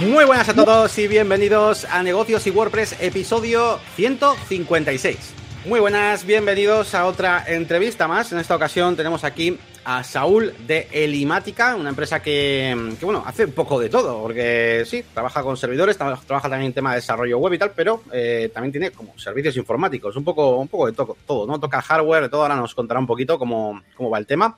Muy 0.00 0.24
buenas 0.24 0.48
a 0.48 0.54
todos 0.54 0.96
y 0.96 1.08
bienvenidos 1.08 1.84
a 1.84 2.02
Negocios 2.02 2.46
y 2.46 2.50
WordPress, 2.50 2.96
episodio 3.02 3.78
156. 3.96 5.34
Muy 5.66 5.78
buenas, 5.78 6.24
bienvenidos 6.24 6.94
a 6.94 7.04
otra 7.04 7.44
entrevista 7.46 8.08
más. 8.08 8.32
En 8.32 8.38
esta 8.38 8.56
ocasión 8.56 8.96
tenemos 8.96 9.24
aquí 9.24 9.58
a 9.84 10.02
Saúl 10.02 10.54
de 10.66 10.88
Elimática, 10.90 11.76
una 11.76 11.90
empresa 11.90 12.22
que, 12.22 12.96
bueno, 13.02 13.22
hace 13.26 13.44
un 13.44 13.52
poco 13.52 13.78
de 13.78 13.90
todo, 13.90 14.22
porque 14.22 14.84
sí, 14.86 15.04
trabaja 15.12 15.42
con 15.42 15.58
servidores, 15.58 15.98
trabaja 15.98 16.48
también 16.48 16.68
en 16.68 16.72
tema 16.72 16.90
de 16.92 16.96
desarrollo 16.96 17.36
web 17.36 17.52
y 17.52 17.58
tal, 17.58 17.72
pero 17.76 18.02
eh, 18.10 18.50
también 18.54 18.72
tiene 18.72 18.92
como 18.92 19.18
servicios 19.18 19.54
informáticos, 19.58 20.16
un 20.16 20.24
poco, 20.24 20.56
un 20.56 20.68
poco 20.68 20.86
de 20.86 20.92
todo, 20.92 21.14
todo, 21.26 21.46
¿no? 21.46 21.60
Toca 21.60 21.82
hardware, 21.82 22.22
de 22.22 22.28
todo, 22.30 22.40
ahora 22.40 22.56
nos 22.56 22.74
contará 22.74 23.00
un 23.00 23.06
poquito 23.06 23.38
cómo, 23.38 23.82
cómo 23.98 24.08
va 24.08 24.16
el 24.16 24.26
tema. 24.26 24.56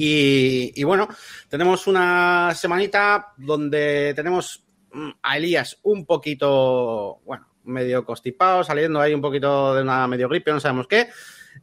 Y, 0.00 0.84
bueno, 0.84 1.08
tenemos 1.48 1.88
una 1.88 2.54
semanita 2.54 3.32
donde 3.36 4.12
tenemos 4.14 4.64
mm, 4.92 5.10
a 5.20 5.36
Elías 5.36 5.80
un 5.82 6.06
poquito, 6.06 7.18
bueno, 7.26 7.48
medio 7.64 8.04
constipado, 8.04 8.62
saliendo 8.62 9.00
ahí 9.00 9.12
un 9.12 9.20
poquito 9.20 9.74
de 9.74 9.82
una 9.82 10.06
medio 10.06 10.28
gripe, 10.28 10.52
no 10.52 10.60
sabemos 10.60 10.86
qué. 10.86 11.08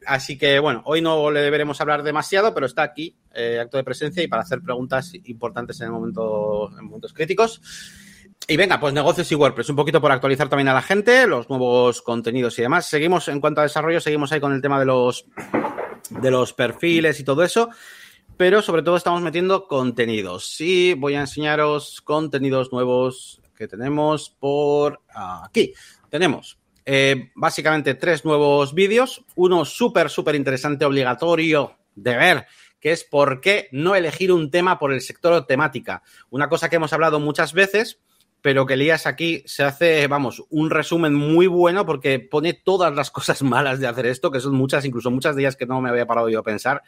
Así 0.06 0.36
que 0.36 0.58
bueno, 0.58 0.82
hoy 0.84 1.00
no 1.00 1.30
le 1.30 1.40
deberemos 1.40 1.80
hablar 1.80 2.02
demasiado, 2.02 2.52
pero 2.52 2.66
está 2.66 2.82
aquí, 2.82 3.16
eh, 3.32 3.58
acto 3.58 3.78
de 3.78 3.84
presencia, 3.84 4.22
y 4.22 4.28
para 4.28 4.42
hacer 4.42 4.60
preguntas 4.60 5.14
importantes 5.24 5.80
en, 5.80 5.90
momento, 5.90 6.70
en 6.78 6.84
momentos 6.84 7.14
críticos. 7.14 7.62
Y 8.46 8.58
venga, 8.58 8.78
pues 8.78 8.92
negocios 8.92 9.32
y 9.32 9.34
WordPress, 9.34 9.70
un 9.70 9.76
poquito 9.76 9.98
por 9.98 10.12
actualizar 10.12 10.50
también 10.50 10.68
a 10.68 10.74
la 10.74 10.82
gente, 10.82 11.26
los 11.26 11.48
nuevos 11.48 12.02
contenidos 12.02 12.58
y 12.58 12.62
demás. 12.62 12.84
Seguimos 12.84 13.28
en 13.28 13.40
cuanto 13.40 13.62
a 13.62 13.64
desarrollo, 13.64 13.98
seguimos 13.98 14.30
ahí 14.30 14.40
con 14.40 14.52
el 14.52 14.60
tema 14.60 14.78
de 14.78 14.84
los, 14.84 15.24
de 16.10 16.30
los 16.30 16.52
perfiles 16.52 17.18
y 17.18 17.24
todo 17.24 17.42
eso 17.42 17.70
pero 18.36 18.62
sobre 18.62 18.82
todo 18.82 18.96
estamos 18.96 19.22
metiendo 19.22 19.66
contenidos. 19.66 20.46
Sí, 20.48 20.94
voy 20.94 21.14
a 21.14 21.20
enseñaros 21.20 22.00
contenidos 22.02 22.72
nuevos 22.72 23.40
que 23.56 23.66
tenemos 23.66 24.30
por 24.30 25.00
aquí. 25.08 25.72
Tenemos 26.10 26.58
eh, 26.84 27.30
básicamente 27.34 27.94
tres 27.94 28.24
nuevos 28.24 28.74
vídeos. 28.74 29.24
Uno 29.34 29.64
súper, 29.64 30.10
súper 30.10 30.34
interesante, 30.34 30.84
obligatorio 30.84 31.78
de 31.94 32.16
ver, 32.16 32.46
que 32.78 32.92
es 32.92 33.04
por 33.04 33.40
qué 33.40 33.68
no 33.72 33.94
elegir 33.94 34.30
un 34.30 34.50
tema 34.50 34.78
por 34.78 34.92
el 34.92 35.00
sector 35.00 35.46
temática. 35.46 36.02
Una 36.30 36.48
cosa 36.48 36.68
que 36.68 36.76
hemos 36.76 36.92
hablado 36.92 37.18
muchas 37.18 37.52
veces, 37.54 38.00
pero 38.46 38.64
que 38.64 38.74
Elías 38.74 39.08
aquí 39.08 39.42
se 39.44 39.64
hace, 39.64 40.06
vamos, 40.06 40.44
un 40.50 40.70
resumen 40.70 41.12
muy 41.12 41.48
bueno 41.48 41.84
porque 41.84 42.20
pone 42.20 42.52
todas 42.52 42.94
las 42.94 43.10
cosas 43.10 43.42
malas 43.42 43.80
de 43.80 43.88
hacer 43.88 44.06
esto, 44.06 44.30
que 44.30 44.38
son 44.38 44.54
muchas, 44.54 44.84
incluso 44.84 45.10
muchas 45.10 45.34
de 45.34 45.42
ellas 45.42 45.56
que 45.56 45.66
no 45.66 45.80
me 45.80 45.88
había 45.88 46.06
parado 46.06 46.28
yo 46.28 46.38
a 46.38 46.42
pensar, 46.44 46.84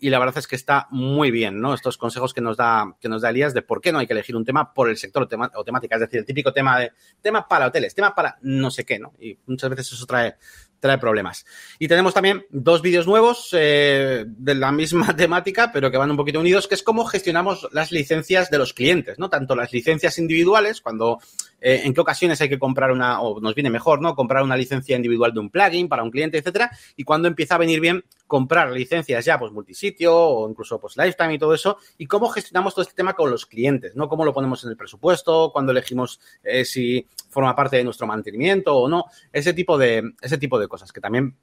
y 0.00 0.10
la 0.10 0.18
verdad 0.18 0.36
es 0.36 0.48
que 0.48 0.56
está 0.56 0.88
muy 0.90 1.30
bien, 1.30 1.60
¿no? 1.60 1.74
Estos 1.74 1.96
consejos 1.96 2.34
que 2.34 2.40
nos 2.40 2.56
da, 2.56 2.96
que 3.00 3.08
nos 3.08 3.22
da 3.22 3.30
Elías 3.30 3.54
de 3.54 3.62
por 3.62 3.80
qué 3.80 3.92
no 3.92 4.00
hay 4.00 4.08
que 4.08 4.14
elegir 4.14 4.34
un 4.34 4.44
tema 4.44 4.74
por 4.74 4.90
el 4.90 4.96
sector 4.96 5.28
o, 5.54 5.64
temática, 5.64 5.94
es 5.94 6.00
decir, 6.00 6.18
el 6.18 6.26
típico 6.26 6.52
tema 6.52 6.76
de 6.80 6.90
tema 7.22 7.46
para 7.46 7.68
hoteles, 7.68 7.94
tema 7.94 8.12
para 8.12 8.36
no 8.42 8.72
sé 8.72 8.84
qué, 8.84 8.98
¿no? 8.98 9.12
Y 9.20 9.38
muchas 9.46 9.70
veces 9.70 9.92
eso 9.92 10.06
trae, 10.06 10.34
trae 10.80 10.98
problemas. 10.98 11.44
Y 11.78 11.88
tenemos 11.88 12.14
también 12.14 12.46
dos 12.50 12.82
vídeos 12.82 13.06
nuevos 13.06 13.50
eh, 13.52 14.24
de 14.26 14.54
la 14.54 14.72
misma 14.72 15.16
temática, 15.16 15.70
pero 15.72 15.90
que 15.90 15.96
van 15.96 16.10
un 16.10 16.16
poquito 16.16 16.40
unidos, 16.40 16.68
que 16.68 16.74
es 16.74 16.82
cómo 16.82 17.04
gestionamos 17.04 17.68
las 17.72 17.92
licencias 17.92 18.50
de 18.50 18.58
los 18.58 18.72
clientes, 18.72 19.18
¿no? 19.18 19.28
Tanto 19.28 19.54
las 19.56 19.72
licencias 19.72 20.18
individuales, 20.18 20.80
cuando 20.80 21.18
eh, 21.60 21.82
en 21.84 21.94
qué 21.94 22.00
ocasiones 22.00 22.40
hay 22.40 22.48
que 22.48 22.58
comprar 22.58 22.92
una, 22.92 23.20
o 23.20 23.40
nos 23.40 23.54
viene 23.54 23.70
mejor, 23.70 24.00
¿no? 24.00 24.14
Comprar 24.14 24.42
una 24.42 24.56
licencia 24.56 24.96
individual 24.96 25.32
de 25.32 25.40
un 25.40 25.50
plugin 25.50 25.88
para 25.88 26.02
un 26.02 26.10
cliente, 26.10 26.38
etcétera, 26.38 26.70
y 26.96 27.04
cuando 27.04 27.28
empieza 27.28 27.54
a 27.54 27.58
venir 27.58 27.80
bien 27.80 28.04
comprar 28.26 28.70
licencias 28.72 29.24
ya, 29.24 29.38
pues 29.38 29.52
multisitio 29.52 30.16
o 30.16 30.48
incluso 30.48 30.80
pues 30.80 30.96
lifetime 30.96 31.34
y 31.34 31.38
todo 31.38 31.54
eso, 31.54 31.78
y 31.98 32.06
cómo 32.06 32.28
gestionamos 32.28 32.74
todo 32.74 32.82
este 32.82 32.94
tema 32.94 33.14
con 33.14 33.30
los 33.30 33.46
clientes, 33.46 33.94
¿no? 33.96 34.08
Cómo 34.08 34.24
lo 34.24 34.32
ponemos 34.32 34.64
en 34.64 34.70
el 34.70 34.76
presupuesto, 34.76 35.50
cuando 35.52 35.72
elegimos 35.72 36.20
eh, 36.42 36.64
si 36.64 37.06
forma 37.28 37.54
parte 37.54 37.76
de 37.76 37.84
nuestro 37.84 38.06
mantenimiento 38.06 38.76
o 38.76 38.88
no, 38.88 39.04
ese 39.32 39.52
tipo 39.52 39.78
de, 39.78 40.12
ese 40.20 40.38
tipo 40.38 40.58
de 40.58 40.68
cosas 40.68 40.92
que 40.92 41.00
también 41.00 41.36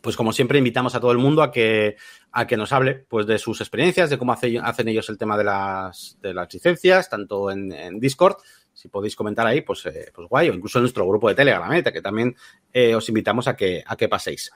pues 0.00 0.16
como 0.16 0.32
siempre 0.32 0.58
invitamos 0.58 0.94
a 0.94 1.00
todo 1.00 1.12
el 1.12 1.18
mundo 1.18 1.42
a 1.42 1.50
que, 1.50 1.96
a 2.32 2.46
que 2.46 2.56
nos 2.56 2.72
hable 2.72 2.94
pues 3.08 3.26
de 3.26 3.38
sus 3.38 3.60
experiencias, 3.60 4.10
de 4.10 4.18
cómo 4.18 4.32
hacen 4.32 4.88
ellos 4.88 5.08
el 5.08 5.18
tema 5.18 5.36
de 5.36 5.44
las, 5.44 6.18
de 6.20 6.34
las 6.34 6.52
licencias, 6.52 7.08
tanto 7.08 7.50
en, 7.50 7.98
Discord, 7.98 8.36
si 8.72 8.88
podéis 8.88 9.16
comentar 9.16 9.46
ahí, 9.46 9.62
pues, 9.62 9.86
eh, 9.86 10.10
pues 10.14 10.28
guay, 10.28 10.50
o 10.50 10.54
incluso 10.54 10.78
en 10.78 10.82
nuestro 10.82 11.06
grupo 11.08 11.28
de 11.28 11.34
Telegram, 11.34 11.72
¿eh? 11.72 11.82
que 11.82 12.02
también 12.02 12.36
eh, 12.72 12.94
os 12.94 13.08
invitamos 13.08 13.48
a 13.48 13.56
que, 13.56 13.82
a 13.86 13.96
que 13.96 14.08
paséis. 14.08 14.50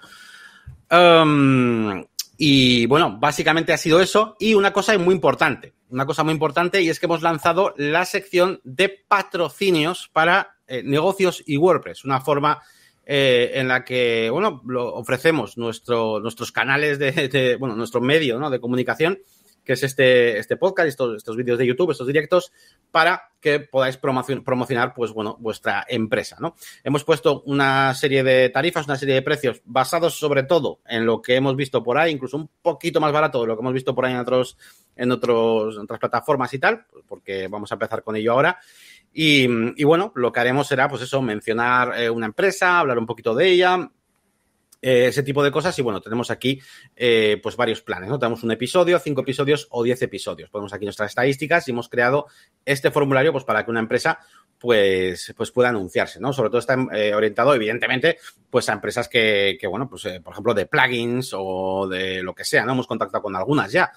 Um, 0.90 2.04
y 2.36 2.86
bueno, 2.86 3.18
básicamente 3.20 3.72
ha 3.72 3.76
sido 3.76 4.00
eso. 4.00 4.36
Y 4.38 4.54
una 4.54 4.72
cosa 4.72 4.96
muy 4.98 5.14
importante, 5.14 5.74
una 5.90 6.06
cosa 6.06 6.24
muy 6.24 6.32
importante, 6.32 6.80
y 6.80 6.88
es 6.88 6.98
que 6.98 7.06
hemos 7.06 7.22
lanzado 7.22 7.74
la 7.76 8.04
sección 8.04 8.60
de 8.64 8.88
patrocinios 8.88 10.08
para 10.12 10.56
eh, 10.66 10.82
negocios 10.82 11.42
y 11.46 11.56
WordPress, 11.56 12.04
una 12.04 12.20
forma 12.20 12.62
eh, 13.04 13.52
en 13.54 13.68
la 13.68 13.84
que, 13.84 14.30
bueno, 14.30 14.62
lo 14.66 14.94
ofrecemos 14.94 15.58
nuestro, 15.58 16.20
nuestros 16.20 16.52
canales 16.52 16.98
de, 16.98 17.56
bueno, 17.58 17.74
nuestro 17.74 18.00
medio 18.00 18.38
¿no? 18.38 18.50
de 18.50 18.60
comunicación 18.60 19.18
que 19.64 19.74
es 19.74 19.82
este, 19.82 20.38
este 20.38 20.56
podcast, 20.56 20.88
estos, 20.88 21.16
estos 21.16 21.36
vídeos 21.36 21.58
de 21.58 21.66
YouTube, 21.66 21.90
estos 21.90 22.06
directos, 22.06 22.52
para 22.90 23.30
que 23.40 23.60
podáis 23.60 23.96
promocionar, 23.96 24.92
pues 24.94 25.12
bueno, 25.12 25.36
vuestra 25.40 25.84
empresa, 25.88 26.36
¿no? 26.40 26.54
Hemos 26.84 27.04
puesto 27.04 27.42
una 27.46 27.94
serie 27.94 28.22
de 28.22 28.50
tarifas, 28.50 28.86
una 28.86 28.96
serie 28.96 29.14
de 29.14 29.22
precios 29.22 29.62
basados 29.64 30.14
sobre 30.18 30.42
todo 30.42 30.80
en 30.86 31.06
lo 31.06 31.22
que 31.22 31.36
hemos 31.36 31.56
visto 31.56 31.82
por 31.82 31.98
ahí, 31.98 32.12
incluso 32.12 32.36
un 32.36 32.50
poquito 32.60 33.00
más 33.00 33.12
barato 33.12 33.40
de 33.40 33.46
lo 33.46 33.56
que 33.56 33.60
hemos 33.60 33.74
visto 33.74 33.94
por 33.94 34.04
ahí 34.04 34.12
en 34.12 34.18
otros, 34.18 34.58
en 34.96 35.10
otros, 35.10 35.78
otras 35.78 36.00
plataformas 36.00 36.52
y 36.52 36.58
tal, 36.58 36.86
porque 37.06 37.48
vamos 37.48 37.70
a 37.72 37.76
empezar 37.76 38.02
con 38.02 38.16
ello 38.16 38.32
ahora. 38.32 38.58
Y, 39.12 39.44
y 39.76 39.84
bueno, 39.84 40.12
lo 40.14 40.30
que 40.30 40.40
haremos 40.40 40.68
será, 40.68 40.88
pues 40.88 41.02
eso, 41.02 41.20
mencionar 41.22 42.00
eh, 42.00 42.10
una 42.10 42.26
empresa, 42.26 42.78
hablar 42.78 42.98
un 42.98 43.06
poquito 43.06 43.34
de 43.34 43.48
ella, 43.48 43.90
eh, 44.82 45.06
ese 45.06 45.22
tipo 45.22 45.42
de 45.42 45.50
cosas. 45.50 45.78
Y 45.78 45.82
bueno, 45.82 46.00
tenemos 46.00 46.30
aquí 46.30 46.60
eh, 46.96 47.38
pues 47.42 47.56
varios 47.56 47.82
planes, 47.82 48.08
¿no? 48.08 48.18
Tenemos 48.18 48.42
un 48.42 48.50
episodio, 48.50 48.98
cinco 48.98 49.22
episodios 49.22 49.68
o 49.70 49.82
diez 49.82 50.00
episodios. 50.02 50.50
Ponemos 50.50 50.72
aquí 50.72 50.84
nuestras 50.84 51.10
estadísticas 51.10 51.68
y 51.68 51.70
hemos 51.70 51.88
creado 51.88 52.26
este 52.64 52.90
formulario 52.90 53.32
pues 53.32 53.44
para 53.44 53.64
que 53.64 53.70
una 53.70 53.80
empresa 53.80 54.18
pues, 54.58 55.32
pues 55.36 55.50
pueda 55.50 55.70
anunciarse, 55.70 56.20
¿no? 56.20 56.32
Sobre 56.32 56.50
todo 56.50 56.58
está 56.58 56.76
eh, 56.92 57.14
orientado, 57.14 57.54
evidentemente, 57.54 58.18
pues 58.50 58.68
a 58.68 58.72
empresas 58.72 59.08
que, 59.08 59.56
que 59.60 59.66
bueno, 59.66 59.88
pues 59.88 60.06
por 60.22 60.32
ejemplo 60.32 60.54
de 60.54 60.66
plugins 60.66 61.32
o 61.34 61.86
de 61.88 62.22
lo 62.22 62.34
que 62.34 62.44
sea, 62.44 62.64
¿no? 62.64 62.72
Hemos 62.72 62.86
contactado 62.86 63.22
con 63.22 63.36
algunas 63.36 63.72
ya. 63.72 63.92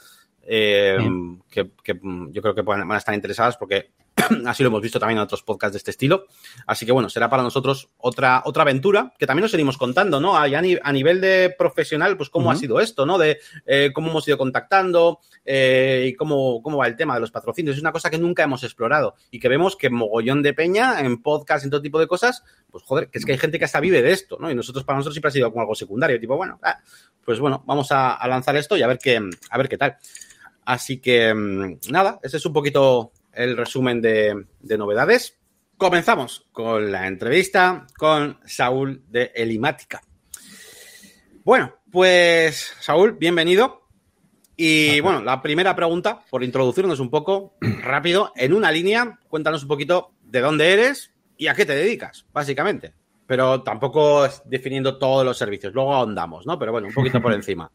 que, 0.45 1.39
que, 1.49 1.99
yo 2.29 2.41
creo 2.41 2.55
que 2.55 2.61
van 2.61 2.91
a 2.91 2.97
estar 2.97 3.15
interesadas 3.15 3.55
porque 3.55 3.91
Así 4.45 4.63
lo 4.63 4.67
hemos 4.67 4.81
visto 4.81 4.99
también 4.99 5.17
en 5.17 5.23
otros 5.23 5.43
podcasts 5.43 5.73
de 5.73 5.77
este 5.77 5.91
estilo. 5.91 6.25
Así 6.67 6.85
que 6.85 6.91
bueno, 6.91 7.09
será 7.09 7.29
para 7.29 7.43
nosotros 7.43 7.89
otra, 7.97 8.43
otra 8.45 8.63
aventura 8.63 9.13
que 9.17 9.25
también 9.25 9.43
nos 9.43 9.51
seguimos 9.51 9.77
contando, 9.77 10.19
¿no? 10.19 10.37
a, 10.37 10.47
nivel 10.47 11.21
de 11.21 11.53
profesional, 11.57 12.15
pues 12.17 12.29
cómo 12.29 12.51
ha 12.51 12.55
sido 12.55 12.79
esto, 12.79 13.05
¿no? 13.05 13.17
De 13.17 13.39
eh, 13.65 13.91
cómo 13.93 14.09
hemos 14.09 14.27
ido 14.27 14.37
contactando 14.37 15.19
eh, 15.45 16.05
y 16.09 16.13
cómo, 16.15 16.61
cómo 16.61 16.77
va 16.77 16.87
el 16.87 16.95
tema 16.95 17.15
de 17.15 17.21
los 17.21 17.31
patrocinios. 17.31 17.75
Es 17.75 17.81
una 17.81 17.91
cosa 17.91 18.09
que 18.09 18.17
nunca 18.17 18.43
hemos 18.43 18.63
explorado 18.63 19.15
y 19.31 19.39
que 19.39 19.49
vemos 19.49 19.75
que 19.75 19.89
mogollón 19.89 20.43
de 20.43 20.53
peña 20.53 20.99
en 20.99 21.21
podcast 21.21 21.65
y 21.65 21.69
todo 21.69 21.81
tipo 21.81 21.99
de 21.99 22.07
cosas, 22.07 22.43
pues 22.69 22.83
joder, 22.83 23.09
que 23.09 23.19
es 23.19 23.25
que 23.25 23.33
hay 23.33 23.37
gente 23.37 23.57
que 23.59 23.65
hasta 23.65 23.79
vive 23.79 24.01
de 24.01 24.11
esto, 24.11 24.37
¿no? 24.39 24.51
Y 24.51 24.55
nosotros, 24.55 24.83
para 24.83 24.97
nosotros 24.97 25.15
siempre 25.15 25.29
ha 25.29 25.31
sido 25.31 25.49
como 25.49 25.61
algo 25.61 25.75
secundario, 25.75 26.19
tipo, 26.19 26.37
bueno, 26.37 26.59
ah, 26.63 26.79
pues 27.25 27.39
bueno, 27.39 27.63
vamos 27.65 27.91
a, 27.91 28.13
a 28.13 28.27
lanzar 28.27 28.55
esto 28.55 28.77
y 28.77 28.83
a 28.83 28.87
ver 28.87 28.99
qué, 28.99 29.19
a 29.49 29.57
ver 29.57 29.69
qué 29.69 29.77
tal. 29.77 29.97
Así 30.65 30.99
que 30.99 31.33
mm, 31.33 31.91
nada, 31.91 32.19
ese 32.23 32.37
es 32.37 32.45
un 32.45 32.53
poquito 32.53 33.11
el 33.33 33.57
resumen 33.57 34.01
de, 34.01 34.45
novedades. 34.77 35.37
Comenzamos 35.77 36.47
con 36.51 36.91
la 36.91 37.07
entrevista 37.07 37.87
con 37.97 38.39
Saúl 38.45 39.03
de 39.09 39.31
Elimática. 39.35 40.01
Bueno, 41.43 41.75
pues 41.91 42.73
Saúl, 42.79 43.13
bienvenido. 43.13 43.81
Y 44.55 44.99
bueno, 44.99 45.23
la 45.23 45.41
primera 45.41 45.75
pregunta, 45.75 46.23
por 46.29 46.43
introducirnos 46.43 46.99
un 46.99 47.09
poco 47.09 47.55
rápido, 47.81 48.31
en 48.35 48.53
una 48.53 48.71
línea, 48.71 49.19
cuéntanos 49.27 49.63
un 49.63 49.67
poquito 49.67 50.13
de 50.21 50.41
dónde 50.41 50.71
eres 50.71 51.11
y 51.37 51.47
a 51.47 51.55
qué 51.55 51.65
te 51.65 51.75
dedicas, 51.75 52.25
básicamente. 52.31 52.93
Pero 53.25 53.63
tampoco 53.63 54.27
definiendo 54.45 54.97
todos 54.97 55.25
los 55.25 55.37
servicios, 55.37 55.73
luego 55.73 55.93
ahondamos, 55.93 56.45
¿no? 56.45 56.59
Pero 56.59 56.71
bueno, 56.71 56.87
un 56.87 56.93
poquito 56.93 57.21
por 57.21 57.33
encima. 57.33 57.71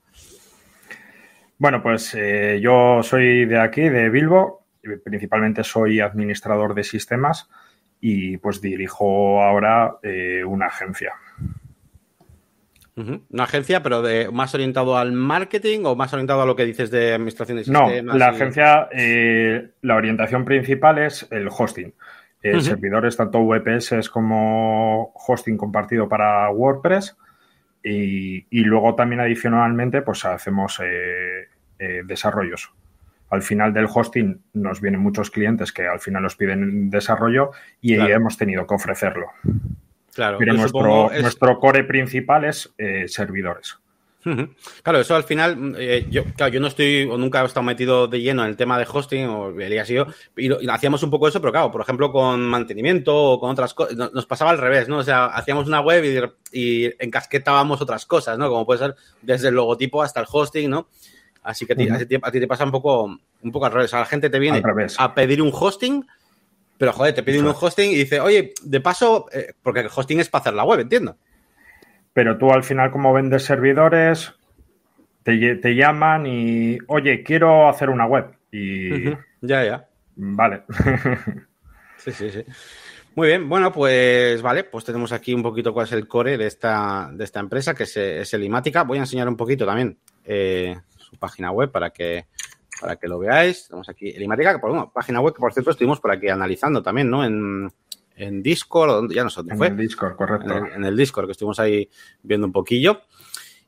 Bueno, 1.59 1.83
pues 1.83 2.15
eh, 2.15 2.61
yo 2.63 3.03
soy 3.03 3.45
de 3.45 3.59
aquí, 3.59 3.83
de 3.89 4.09
Bilbo, 4.11 4.68
principalmente 4.97 5.65
soy 5.65 6.01
administrador 6.01 6.75
de 6.75 6.85
sistemas 6.85 7.49
y 8.01 8.37
pues 8.39 8.61
dirijo 8.61 9.43
ahora 9.43 9.97
eh, 10.03 10.45
una 10.45 10.67
agencia. 10.67 11.15
Una 12.97 13.45
agencia, 13.45 13.81
pero 13.81 14.03
de, 14.03 14.29
más 14.33 14.53
orientado 14.57 14.99
al 14.99 15.13
marketing 15.13 15.83
o 15.85 15.95
más 15.95 16.13
orientado 16.13 16.43
a 16.43 16.47
lo 16.47 16.57
que 16.57 16.65
dices 16.65 16.91
de 16.91 17.15
administración 17.15 17.59
de 17.59 17.65
sistemas. 17.65 18.03
No, 18.03 18.15
la 18.17 18.31
agencia, 18.31 18.89
eh, 18.91 19.71
la 19.83 19.95
orientación 19.95 20.45
principal 20.45 20.99
es 20.99 21.29
el 21.31 21.49
hosting. 21.49 21.95
Eh, 22.43 22.61
servidores 22.61 23.17
tanto 23.17 23.41
VPS 23.41 24.09
como 24.11 25.13
hosting 25.15 25.57
compartido 25.57 26.09
para 26.09 26.51
WordPress. 26.51 27.17
Y, 27.85 28.47
y 28.51 28.65
luego 28.65 28.97
también 28.97 29.21
adicionalmente, 29.21 30.03
pues 30.03 30.25
hacemos 30.25 30.81
desarrollos 31.79 32.73
al 33.31 33.43
final 33.43 33.73
del 33.73 33.87
hosting 33.93 34.41
nos 34.55 34.81
vienen 34.81 35.01
muchos 35.01 35.31
clientes 35.31 35.73
que 35.73 35.87
al 35.87 36.01
final 36.01 36.23
nos 36.23 36.37
piden 36.37 36.91
desarrollo 36.91 37.51
y 37.81 37.95
hemos 37.95 38.37
tenido 38.37 38.67
que 38.67 38.75
ofrecerlo. 38.75 39.27
Claro, 40.15 40.39
Pero 40.39 40.55
nuestro, 40.55 41.11
nuestro 41.21 41.59
core 41.59 41.85
principal 41.85 42.45
es 42.45 42.73
eh, 42.79 43.07
servidores. 43.07 43.79
Claro, 44.83 45.01
eso 45.01 45.15
al 45.15 45.25
final, 45.25 45.75
eh, 45.79 46.07
yo, 46.11 46.25
claro, 46.37 46.53
yo 46.53 46.61
no 46.61 46.67
estoy 46.67 47.09
o 47.11 47.17
nunca 47.17 47.43
he 47.43 47.47
estado 47.47 47.65
metido 47.65 48.09
de 48.09 48.21
lleno 48.21 48.43
en 48.43 48.51
el 48.51 48.57
tema 48.57 48.79
de 48.79 48.87
hosting, 48.91 49.27
o 49.27 49.49
Elías 49.61 49.89
y 49.91 49.95
yo, 49.95 50.07
y, 50.37 50.69
hacíamos 50.69 51.03
un 51.03 51.11
poco 51.11 51.29
eso, 51.29 51.41
pero 51.41 51.53
claro, 51.53 51.71
por 51.71 51.81
ejemplo, 51.81 52.13
con 52.13 52.41
mantenimiento 52.41 53.15
o 53.15 53.41
con 53.41 53.51
otras 53.51 53.75
cosas, 53.75 53.97
nos 53.97 54.27
pasaba 54.27 54.51
al 54.51 54.59
revés, 54.59 54.89
¿no? 54.89 54.99
O 54.99 55.03
sea, 55.03 55.27
hacíamos 55.27 55.67
una 55.67 55.81
web 55.81 56.05
y, 56.53 56.61
y 56.61 56.93
encasquetábamos 56.99 57.81
otras 57.81 58.07
cosas, 58.07 58.39
¿no? 58.39 58.49
Como 58.49 58.67
puede 58.67 58.81
ser 58.81 58.97
desde 59.23 59.49
el 59.49 59.55
logotipo 59.55 60.03
hasta 60.03 60.21
el 60.21 60.27
hosting, 60.31 60.69
¿no? 60.69 60.89
Así 61.49 61.65
que 61.65 61.73
a 61.73 62.31
ti, 62.31 62.41
te 62.41 62.47
pasa 62.47 62.65
un 62.67 62.71
poco, 62.71 63.05
un 63.05 63.53
poco 63.53 63.65
al 63.65 63.73
revés. 63.73 63.87
O 63.87 63.93
sea, 63.93 64.01
la 64.01 64.05
gente 64.05 64.29
te 64.29 64.39
viene 64.39 64.63
a 64.99 65.15
pedir 65.15 65.41
un 65.41 65.51
hosting, 65.51 66.05
pero 66.77 66.93
joder, 66.93 67.15
te 67.15 67.23
piden 67.23 67.47
un 67.47 67.55
hosting 67.59 67.91
y 67.91 67.95
dice, 67.95 68.21
oye, 68.21 68.53
de 68.63 68.81
paso, 68.83 69.25
eh, 69.33 69.55
porque 69.63 69.81
el 69.81 69.87
hosting 69.87 70.21
es 70.21 70.29
para 70.29 70.43
hacer 70.43 70.53
la 70.53 70.65
web, 70.65 70.81
entiendo. 70.81 71.17
Pero 72.13 72.37
tú 72.37 72.51
al 72.51 72.65
final, 72.65 72.91
como 72.91 73.15
vendes 73.15 73.45
servidores, 73.45 74.35
te, 75.23 75.75
llaman 75.75 76.27
y, 76.27 76.77
oye, 76.87 77.23
quiero 77.23 77.67
hacer 77.67 77.89
una 77.89 78.05
web. 78.05 78.27
Y. 78.53 79.09
Ya, 79.41 79.65
ya. 79.65 79.89
Vale. 80.17 80.65
sí, 81.97 82.13
sí, 82.13 82.31
sí. 82.31 82.45
Muy 83.15 83.29
bien, 83.29 83.49
bueno, 83.49 83.73
pues 83.73 84.43
vale, 84.43 84.65
pues 84.65 84.85
tenemos 84.85 85.13
aquí 85.13 85.33
un 85.33 85.43
poquito 85.43 85.73
cuál 85.73 85.87
es 85.87 85.93
el 85.93 86.07
core 86.07 86.37
de 86.37 86.47
esta, 86.47 87.09
de 87.11 87.25
esta 87.25 87.41
empresa, 87.41 87.75
que 87.75 87.85
es, 87.85 87.97
es 87.97 88.35
Elimática. 88.35 88.83
Voy 88.83 88.99
a 88.99 89.01
enseñar 89.01 89.29
un 89.29 89.37
poquito 89.37 89.65
también 89.65 89.97
eh, 90.27 90.77
su 91.09 91.17
página 91.17 91.51
web 91.51 91.71
para 91.71 91.91
que, 91.91 92.27
para 92.81 92.97
que 92.97 93.09
lo 93.09 93.19
veáis. 93.19 93.69
Tenemos 93.69 93.89
aquí 93.89 94.09
Elimática, 94.09 94.53
que 94.53 94.59
por 94.59 94.71
bueno, 94.71 94.91
página 94.93 95.21
web 95.21 95.35
que 95.35 95.41
por 95.41 95.53
cierto 95.53 95.71
estuvimos 95.71 96.01
por 96.01 96.13
aquí 96.13 96.29
analizando 96.29 96.83
también, 96.83 97.11
¿no? 97.11 97.25
En, 97.25 97.71
en 98.17 98.43
Discord, 98.43 99.13
ya 99.13 99.25
no 99.25 99.31
sé 99.31 99.41
dónde 99.41 99.57
fue. 99.57 99.69
En 99.69 99.75
el 99.75 99.79
Discord, 99.79 100.17
correcto. 100.17 100.57
En 100.75 100.85
el, 100.85 100.97
Discord, 100.97 101.27
que 101.27 101.33
estuvimos 101.33 101.59
ahí 101.61 101.89
viendo 102.23 102.47
un 102.47 102.53
poquillo. 102.53 103.03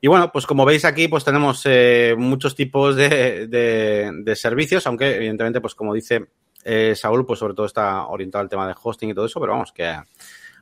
Y 0.01 0.09
bueno, 0.09 0.33
pues 0.33 0.47
como 0.47 0.65
veis 0.65 0.85
aquí, 0.85 1.09
pues 1.09 1.25
tenemos 1.25 1.63
eh, 1.67 2.15
muchos 2.17 2.55
tipos 2.55 2.97
de, 2.97 3.47
de, 3.49 4.37
servicios, 4.37 4.87
aunque 4.87 5.17
evidentemente, 5.17 5.61
pues 5.61 5.75
como 5.75 5.93
dice 5.93 6.31
eh, 6.65 6.95
Saúl, 6.97 7.27
pues 7.27 7.39
sobre 7.39 7.55
todo 7.55 7.67
está 7.67 8.07
orientado 8.07 8.43
al 8.43 8.49
tema 8.49 8.67
de 8.67 8.75
hosting 8.83 9.11
y 9.11 9.15
todo 9.15 9.27
eso, 9.27 9.41
pero 9.41 9.53
vamos, 9.53 9.73
que 9.73 9.95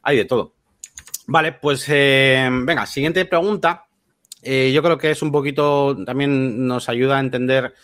hay 0.02 0.16
de 0.16 0.24
todo. 0.24 0.54
Vale, 1.28 1.52
pues 1.52 1.84
eh, 1.88 2.48
venga, 2.50 2.84
siguiente 2.86 3.24
pregunta. 3.26 3.87
Eh, 4.42 4.70
yo 4.72 4.82
creo 4.82 4.98
que 4.98 5.10
es 5.10 5.22
un 5.22 5.32
poquito, 5.32 5.96
también 6.04 6.66
nos 6.66 6.88
ayuda 6.88 7.16
a 7.16 7.20
entender 7.20 7.74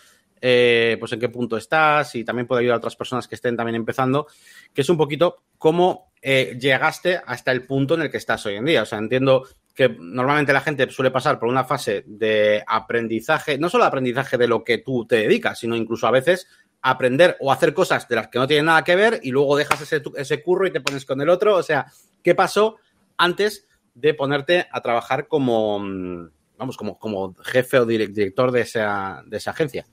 eh, 0.41 0.97
pues 0.99 1.11
en 1.11 1.19
qué 1.19 1.29
punto 1.29 1.57
estás 1.57 2.13
y 2.15 2.23
también 2.23 2.45
puede 2.45 2.61
ayudar 2.61 2.75
a 2.75 2.77
otras 2.77 2.95
personas 2.95 3.27
que 3.27 3.35
estén 3.35 3.57
también 3.57 3.75
empezando, 3.75 4.27
que 4.73 4.81
es 4.81 4.89
un 4.89 4.97
poquito 4.97 5.43
cómo 5.57 6.11
eh, 6.21 6.57
llegaste 6.59 7.19
hasta 7.25 7.51
el 7.51 7.65
punto 7.65 7.95
en 7.95 8.01
el 8.01 8.11
que 8.11 8.17
estás 8.17 8.45
hoy 8.45 8.55
en 8.55 8.65
día. 8.65 8.83
O 8.83 8.85
sea, 8.85 8.99
entiendo 8.99 9.47
que 9.73 9.89
normalmente 9.89 10.53
la 10.53 10.61
gente 10.61 10.89
suele 10.89 11.11
pasar 11.11 11.39
por 11.39 11.49
una 11.49 11.63
fase 11.63 12.03
de 12.05 12.63
aprendizaje, 12.65 13.57
no 13.57 13.69
solo 13.69 13.85
aprendizaje 13.85 14.37
de 14.37 14.47
lo 14.47 14.63
que 14.63 14.77
tú 14.77 15.05
te 15.05 15.17
dedicas, 15.17 15.59
sino 15.59 15.75
incluso 15.75 16.07
a 16.07 16.11
veces 16.11 16.47
aprender 16.81 17.35
o 17.39 17.51
hacer 17.51 17.73
cosas 17.73 18.07
de 18.07 18.15
las 18.15 18.27
que 18.27 18.37
no 18.37 18.47
tienen 18.47 18.65
nada 18.65 18.83
que 18.83 18.95
ver 18.95 19.19
y 19.23 19.31
luego 19.31 19.57
dejas 19.57 19.81
ese, 19.81 20.03
ese 20.15 20.43
curro 20.43 20.67
y 20.67 20.71
te 20.71 20.81
pones 20.81 21.05
con 21.05 21.19
el 21.21 21.29
otro. 21.29 21.55
O 21.55 21.63
sea, 21.63 21.87
¿qué 22.21 22.35
pasó 22.35 22.77
antes 23.17 23.67
de 23.95 24.13
ponerte 24.13 24.67
a 24.71 24.81
trabajar 24.81 25.27
como, 25.27 25.79
mm, 25.79 26.29
vamos, 26.57 26.77
como, 26.77 26.97
como 26.97 27.33
jefe 27.43 27.79
o 27.79 27.85
director 27.85 28.51
de 28.51 28.61
esa, 28.61 29.23
de 29.25 29.37
esa 29.37 29.51
agencia? 29.51 29.85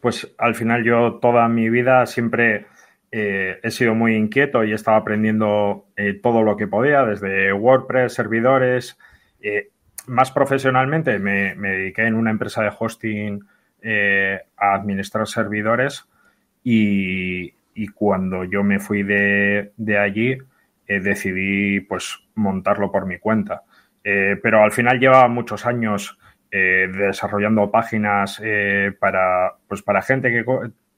Pues 0.00 0.34
al 0.38 0.54
final 0.54 0.84
yo 0.84 1.18
toda 1.20 1.48
mi 1.48 1.68
vida 1.70 2.06
siempre 2.06 2.66
eh, 3.18 3.60
he 3.62 3.70
sido 3.70 3.94
muy 3.94 4.14
inquieto 4.14 4.64
y 4.64 4.72
he 4.72 4.74
estado 4.74 4.98
aprendiendo 4.98 5.86
eh, 5.96 6.18
todo 6.22 6.42
lo 6.42 6.56
que 6.56 6.66
podía, 6.66 7.04
desde 7.04 7.52
WordPress, 7.52 8.12
servidores. 8.12 8.98
Eh, 9.40 9.70
más 10.06 10.30
profesionalmente 10.30 11.18
me, 11.18 11.54
dediqué 11.54 12.02
en 12.02 12.14
una 12.14 12.30
empresa 12.30 12.62
de 12.62 12.72
hosting 12.78 13.40
a 14.56 14.74
administrar 14.74 15.28
servidores 15.28 16.06
y, 16.64 17.54
cuando 17.94 18.44
yo 18.44 18.64
me 18.64 18.80
fui 18.80 19.02
de, 19.02 19.72
de 19.76 19.98
allí 19.98 20.38
decidí 20.88 21.80
pues 21.80 22.18
montarlo 22.34 22.90
por 22.90 23.06
mi 23.06 23.18
cuenta. 23.18 23.62
Eh, 24.08 24.38
pero 24.40 24.62
al 24.62 24.70
final 24.70 25.00
lleva 25.00 25.26
muchos 25.26 25.66
años 25.66 26.16
eh, 26.52 26.88
desarrollando 26.96 27.72
páginas 27.72 28.40
eh, 28.40 28.92
para, 28.96 29.54
pues 29.66 29.82
para 29.82 30.00
gente 30.00 30.30
que 30.30 30.44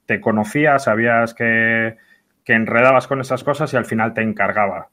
te 0.05 0.21
conocía, 0.21 0.79
sabías 0.79 1.33
que, 1.33 1.97
enredabas 2.45 3.07
con 3.07 3.21
esas 3.21 3.45
cosas 3.45 3.73
y 3.73 3.77
al 3.77 3.85
final 3.85 4.15
te 4.15 4.23
encargaba. 4.23 4.89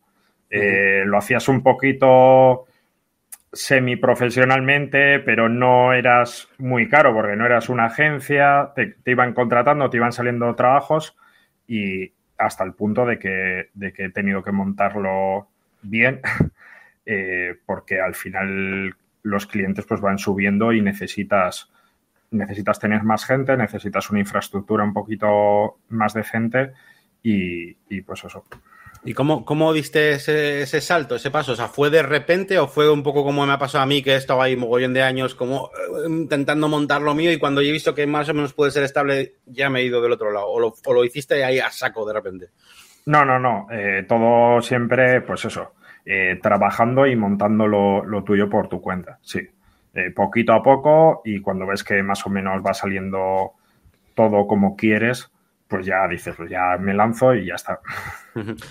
Lo 0.49 1.17
hacías 1.17 1.47
un 1.47 1.63
poquito 1.63 2.65
semiprofesionalmente, 3.53 5.19
pero 5.19 5.47
no 5.47 5.93
eras 5.93 6.49
muy 6.57 6.89
caro 6.89 7.13
porque 7.13 7.37
no 7.37 7.45
eras 7.45 7.69
una 7.69 7.85
agencia, 7.85 8.73
te, 8.75 8.95
iban 9.05 9.33
contratando, 9.33 9.89
te 9.89 9.95
iban 9.97 10.11
saliendo 10.11 10.53
trabajos 10.53 11.15
y 11.65 12.11
hasta 12.37 12.65
el 12.65 12.73
punto 12.73 13.05
de 13.05 13.19
que, 13.19 13.69
de 13.73 13.93
que 13.93 14.05
he 14.05 14.09
tenido 14.09 14.43
que 14.43 14.51
montarlo 14.51 15.47
bien 15.81 16.19
Eh, 17.05 17.55
porque 17.65 17.99
al 17.99 18.15
final 18.15 18.95
los 19.21 19.45
clientes 19.45 19.85
pues 19.85 20.01
van 20.01 20.17
subiendo 20.17 20.73
y 20.73 20.81
necesitas, 20.81 21.69
necesitas 22.31 22.79
tener 22.79 23.03
más 23.03 23.25
gente, 23.25 23.57
necesitas 23.57 24.09
una 24.09 24.19
infraestructura 24.19 24.83
un 24.83 24.93
poquito 24.93 25.79
más 25.89 26.13
decente 26.13 26.73
y, 27.21 27.73
pues 28.01 28.23
eso. 28.23 28.45
¿Y 29.03 29.13
cómo, 29.13 29.45
cómo 29.45 29.73
diste 29.73 30.13
ese, 30.13 30.81
salto, 30.81 31.15
ese 31.15 31.31
paso? 31.31 31.53
O 31.53 31.55
sea, 31.55 31.67
¿fue 31.67 31.89
de 31.89 32.03
repente 32.03 32.59
o 32.59 32.67
fue 32.67 32.89
un 32.91 33.01
poco 33.01 33.23
como 33.23 33.45
me 33.45 33.53
ha 33.53 33.57
pasado 33.57 33.83
a 33.83 33.87
mí, 33.87 34.03
que 34.03 34.13
he 34.13 34.15
estado 34.15 34.43
ahí 34.43 34.55
mogollón 34.55 34.93
de 34.93 35.01
años 35.01 35.33
como 35.33 35.71
eh, 35.73 36.07
intentando 36.07 36.67
montar 36.67 37.01
lo 37.01 37.15
mío 37.15 37.31
y 37.31 37.39
cuando 37.39 37.61
he 37.61 37.71
visto 37.71 37.95
que 37.95 38.05
más 38.05 38.29
o 38.29 38.33
menos 38.35 38.53
puede 38.53 38.71
ser 38.71 38.83
estable, 38.83 39.37
ya 39.47 39.71
me 39.71 39.79
he 39.79 39.85
ido 39.85 40.01
del 40.01 40.11
otro 40.11 40.31
lado? 40.31 40.47
¿O 40.49 40.59
lo, 40.59 40.73
o 40.85 40.93
lo 40.93 41.03
hiciste 41.03 41.43
ahí 41.43 41.59
a 41.59 41.71
saco 41.71 42.05
de 42.05 42.13
repente? 42.13 42.49
No, 43.07 43.25
no, 43.25 43.39
no. 43.39 43.67
Eh, 43.71 44.05
todo 44.07 44.61
siempre, 44.61 45.21
pues 45.21 45.45
eso. 45.45 45.73
Eh, 46.07 46.39
trabajando 46.39 47.07
y 47.07 47.15
montando 47.15 47.65
lo, 47.65 48.23
tuyo 48.23 48.47
por 48.47 48.69
tu 48.69 48.79
cuenta, 48.79 49.17
sí. 49.23 49.39
Eh, 49.95 50.11
poquito 50.11 50.53
a 50.53 50.61
poco 50.61 51.21
y 51.25 51.39
cuando 51.39 51.65
ves 51.65 51.83
que 51.83 52.03
más 52.03 52.23
o 52.27 52.29
menos 52.29 52.61
va 52.63 52.75
saliendo 52.75 53.53
todo 54.13 54.45
como 54.45 54.75
quieres, 54.75 55.31
pues 55.67 55.85
ya 55.87 56.07
dices, 56.07 56.35
pues 56.35 56.49
ya 56.49 56.77
me 56.79 56.93
lanzo 56.93 57.33
y 57.33 57.47
ya 57.47 57.55
está. 57.55 57.79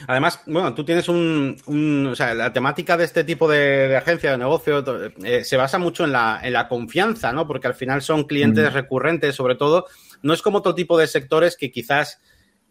Además, 0.07 0.43
bueno, 0.47 0.75
tú 0.75 0.85
tienes 0.85 1.09
un, 1.09 2.07
o 2.09 2.15
sea, 2.15 2.35
la 2.35 2.53
temática 2.53 2.97
de 2.97 3.05
este 3.05 3.25
tipo 3.25 3.51
de, 3.51 3.97
agencia 3.97 4.31
de 4.31 4.39
negocio 4.39 4.85
eh, 5.25 5.43
se 5.43 5.57
basa 5.57 5.79
mucho 5.79 6.05
en 6.05 6.13
la, 6.13 6.39
en 6.41 6.53
la 6.53 6.69
confianza, 6.69 7.33
¿no? 7.33 7.49
Porque 7.49 7.67
al 7.67 7.75
final 7.75 8.01
son 8.01 8.25
clientes 8.25 8.71
mm. 8.71 8.75
recurrentes, 8.75 9.35
sobre 9.35 9.57
todo. 9.57 9.87
No 10.23 10.35
es 10.35 10.43
como 10.43 10.59
otro 10.59 10.75
tipo 10.75 10.97
de 10.97 11.09
sectores 11.09 11.57
que 11.57 11.73
quizás, 11.73 12.21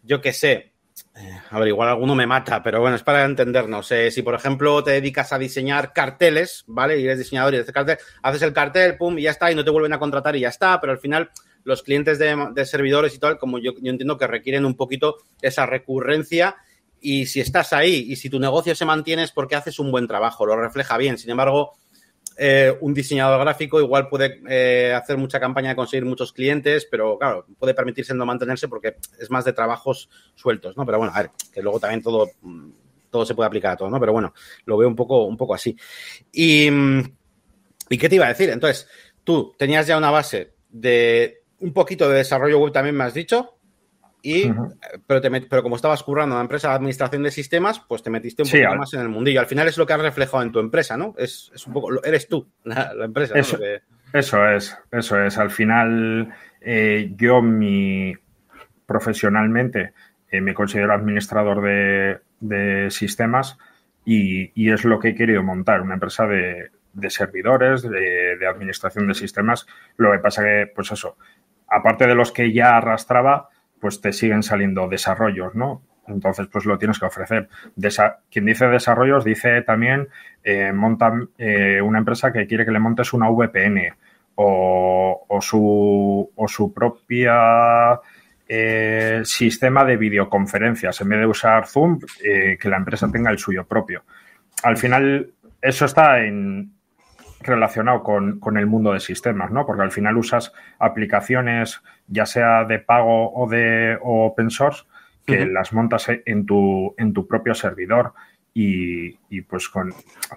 yo 0.02 0.22
qué 0.22 0.32
sé, 0.32 0.73
eh, 1.16 1.40
a 1.50 1.58
ver, 1.58 1.68
igual 1.68 1.88
alguno 1.88 2.14
me 2.14 2.26
mata, 2.26 2.62
pero 2.62 2.80
bueno, 2.80 2.96
es 2.96 3.02
para 3.02 3.24
entendernos. 3.24 3.90
Eh, 3.92 4.10
si, 4.10 4.22
por 4.22 4.34
ejemplo, 4.34 4.82
te 4.82 4.92
dedicas 4.92 5.32
a 5.32 5.38
diseñar 5.38 5.92
carteles, 5.92 6.64
¿vale? 6.66 6.98
Y 6.98 7.04
eres 7.04 7.18
diseñador 7.18 7.54
y 7.54 7.58
haces, 7.58 7.72
cartel, 7.72 7.98
haces 8.22 8.42
el 8.42 8.52
cartel, 8.52 8.96
pum, 8.96 9.18
y 9.18 9.22
ya 9.22 9.30
está, 9.30 9.50
y 9.50 9.54
no 9.54 9.64
te 9.64 9.70
vuelven 9.70 9.92
a 9.92 9.98
contratar 9.98 10.36
y 10.36 10.40
ya 10.40 10.48
está, 10.48 10.80
pero 10.80 10.92
al 10.92 10.98
final 10.98 11.30
los 11.64 11.82
clientes 11.82 12.18
de, 12.18 12.64
servidores 12.66 13.14
y 13.14 13.18
tal, 13.18 13.38
como 13.38 13.58
yo, 13.58 13.72
yo, 13.80 13.90
entiendo 13.90 14.18
que 14.18 14.26
requieren 14.26 14.64
un 14.64 14.76
poquito 14.76 15.16
esa 15.40 15.66
recurrencia 15.66 16.56
y 17.00 17.26
si 17.26 17.40
estás 17.40 17.72
ahí 17.72 18.06
y 18.08 18.16
si 18.16 18.28
tu 18.30 18.38
negocio 18.38 18.74
se 18.74 18.84
mantiene 18.84 19.24
es 19.24 19.32
porque 19.32 19.56
haces 19.56 19.78
un 19.78 19.90
buen 19.90 20.06
trabajo, 20.06 20.46
lo 20.46 20.56
refleja 20.56 20.96
bien. 20.98 21.18
Sin 21.18 21.30
embargo, 21.30 21.72
eh, 22.36 22.76
un 22.80 22.92
diseñador 22.94 23.40
gráfico 23.40 23.80
igual 23.80 24.08
puede 24.08 24.40
eh, 24.48 24.92
hacer 24.92 25.16
mucha 25.16 25.38
campaña 25.38 25.70
de 25.70 25.76
conseguir 25.76 26.04
muchos 26.04 26.32
clientes, 26.32 26.86
pero 26.90 27.18
claro, 27.18 27.46
puede 27.58 27.74
permitirse 27.74 28.14
no 28.14 28.26
mantenerse 28.26 28.68
porque 28.68 28.96
es 29.18 29.30
más 29.30 29.44
de 29.44 29.52
trabajos 29.52 30.08
sueltos, 30.34 30.76
¿no? 30.76 30.84
Pero 30.84 30.98
bueno, 30.98 31.12
a 31.14 31.22
ver, 31.22 31.30
que 31.52 31.62
luego 31.62 31.78
también 31.78 32.02
todo, 32.02 32.30
todo 33.10 33.24
se 33.24 33.34
puede 33.34 33.46
aplicar 33.46 33.72
a 33.72 33.76
todo, 33.76 33.90
¿no? 33.90 34.00
Pero 34.00 34.12
bueno, 34.12 34.34
lo 34.64 34.76
veo 34.76 34.88
un 34.88 34.96
poco, 34.96 35.24
un 35.24 35.36
poco 35.36 35.54
así. 35.54 35.76
Y, 36.32 36.68
¿Y 37.88 37.98
qué 37.98 38.08
te 38.08 38.16
iba 38.16 38.26
a 38.26 38.30
decir? 38.30 38.50
Entonces, 38.50 38.88
tú 39.22 39.54
tenías 39.58 39.86
ya 39.86 39.96
una 39.96 40.10
base 40.10 40.54
de 40.70 41.42
un 41.60 41.72
poquito 41.72 42.08
de 42.08 42.18
desarrollo 42.18 42.58
web, 42.58 42.72
también 42.72 42.96
me 42.96 43.04
has 43.04 43.14
dicho, 43.14 43.56
y, 44.26 44.50
pero, 45.06 45.20
te 45.20 45.30
pero 45.42 45.62
como 45.62 45.76
estabas 45.76 46.02
currando 46.02 46.32
en 46.32 46.36
una 46.36 46.44
empresa 46.44 46.70
de 46.70 46.76
administración 46.76 47.22
de 47.24 47.30
sistemas, 47.30 47.78
pues 47.78 48.02
te 48.02 48.08
metiste 48.08 48.42
un 48.42 48.48
poco 48.48 48.76
más 48.76 48.94
en 48.94 49.02
el 49.02 49.10
mundillo. 49.10 49.38
Al 49.38 49.46
final 49.46 49.68
es 49.68 49.76
lo 49.76 49.86
que 49.86 49.92
has 49.92 50.00
reflejado 50.00 50.42
en 50.42 50.50
tu 50.50 50.60
empresa, 50.60 50.96
¿no? 50.96 51.14
Es, 51.18 51.52
un 51.66 51.74
poco, 51.74 52.02
eres 52.02 52.26
tú, 52.26 52.48
la, 52.64 52.90
empresa. 53.04 53.38
Eso, 53.38 53.58
eso, 54.14 54.48
es, 54.48 54.78
eso 54.90 55.20
es. 55.22 55.36
Al 55.36 55.50
final, 55.50 56.34
eh, 56.62 57.12
yo 57.14 57.42
mi 57.42 58.14
profesionalmente 58.86 59.92
eh, 60.30 60.40
me 60.40 60.54
considero 60.54 60.94
administrador 60.94 61.60
de, 62.40 62.90
sistemas 62.90 63.58
y, 64.06 64.70
es 64.70 64.84
lo 64.86 64.98
que 64.98 65.08
he 65.08 65.14
querido 65.14 65.42
montar, 65.42 65.82
una 65.82 65.94
empresa 65.94 66.26
de, 66.26 66.70
servidores, 67.10 67.82
de, 67.82 68.38
de 68.38 68.46
administración 68.46 69.06
de 69.06 69.14
sistemas. 69.14 69.66
Lo 69.98 70.12
que 70.12 70.18
pasa 70.18 70.42
que, 70.42 70.72
pues 70.74 70.92
eso, 70.92 71.18
aparte 71.68 72.06
de 72.06 72.14
los 72.14 72.32
que 72.32 72.54
ya 72.54 72.78
arrastraba, 72.78 73.50
pues 73.84 74.00
te 74.00 74.14
siguen 74.14 74.42
saliendo 74.42 74.88
desarrollos, 74.88 75.54
¿no? 75.54 75.82
Entonces, 76.08 76.46
pues 76.50 76.64
lo 76.64 76.78
tienes 76.78 76.98
que 76.98 77.04
ofrecer. 77.04 77.50
quien 78.30 78.46
dice 78.46 78.66
desarrollos 78.66 79.26
dice 79.26 79.60
también 79.60 80.08
eh, 80.42 80.72
monta 80.72 81.12
eh, 81.36 81.82
una 81.82 81.98
empresa 81.98 82.32
que 82.32 82.46
quiere 82.46 82.64
que 82.64 82.70
le 82.70 82.78
montes 82.78 83.12
una 83.12 83.28
VPN 83.28 83.94
o, 84.36 85.38
su, 85.42 86.30
o 86.34 86.48
su 86.48 86.72
propia 86.72 88.00
eh, 88.48 89.20
sistema 89.22 89.84
de 89.84 89.98
videoconferencias. 89.98 90.98
En 91.02 91.10
vez 91.10 91.18
de 91.18 91.26
usar 91.26 91.66
Zoom, 91.66 91.98
que 92.22 92.68
la 92.70 92.78
empresa 92.78 93.12
tenga 93.12 93.30
el 93.30 93.38
suyo 93.38 93.66
propio. 93.66 94.02
Al 94.62 94.78
final, 94.78 95.30
eso 95.60 95.84
está 95.84 96.24
en, 96.24 96.72
relacionado 97.44 98.02
con, 98.02 98.40
con, 98.40 98.56
el 98.56 98.66
mundo 98.66 98.92
de 98.92 99.00
sistemas, 99.00 99.50
¿no? 99.50 99.66
Porque 99.66 99.82
al 99.82 99.92
final 99.92 100.16
usas 100.16 100.52
aplicaciones, 100.78 101.82
ya 102.06 102.26
sea 102.26 102.64
de 102.64 102.78
pago 102.78 103.32
o 103.32 103.48
de 103.48 103.98
open 104.02 104.50
source, 104.50 104.84
que 105.26 105.46
las 105.46 105.72
montas 105.72 106.08
en 106.08 106.46
tu, 106.46 106.94
en 106.98 107.12
tu 107.12 107.26
propio 107.26 107.54
servidor 107.54 108.12
y, 108.52 109.40
pues 109.42 109.68
con 109.68 109.92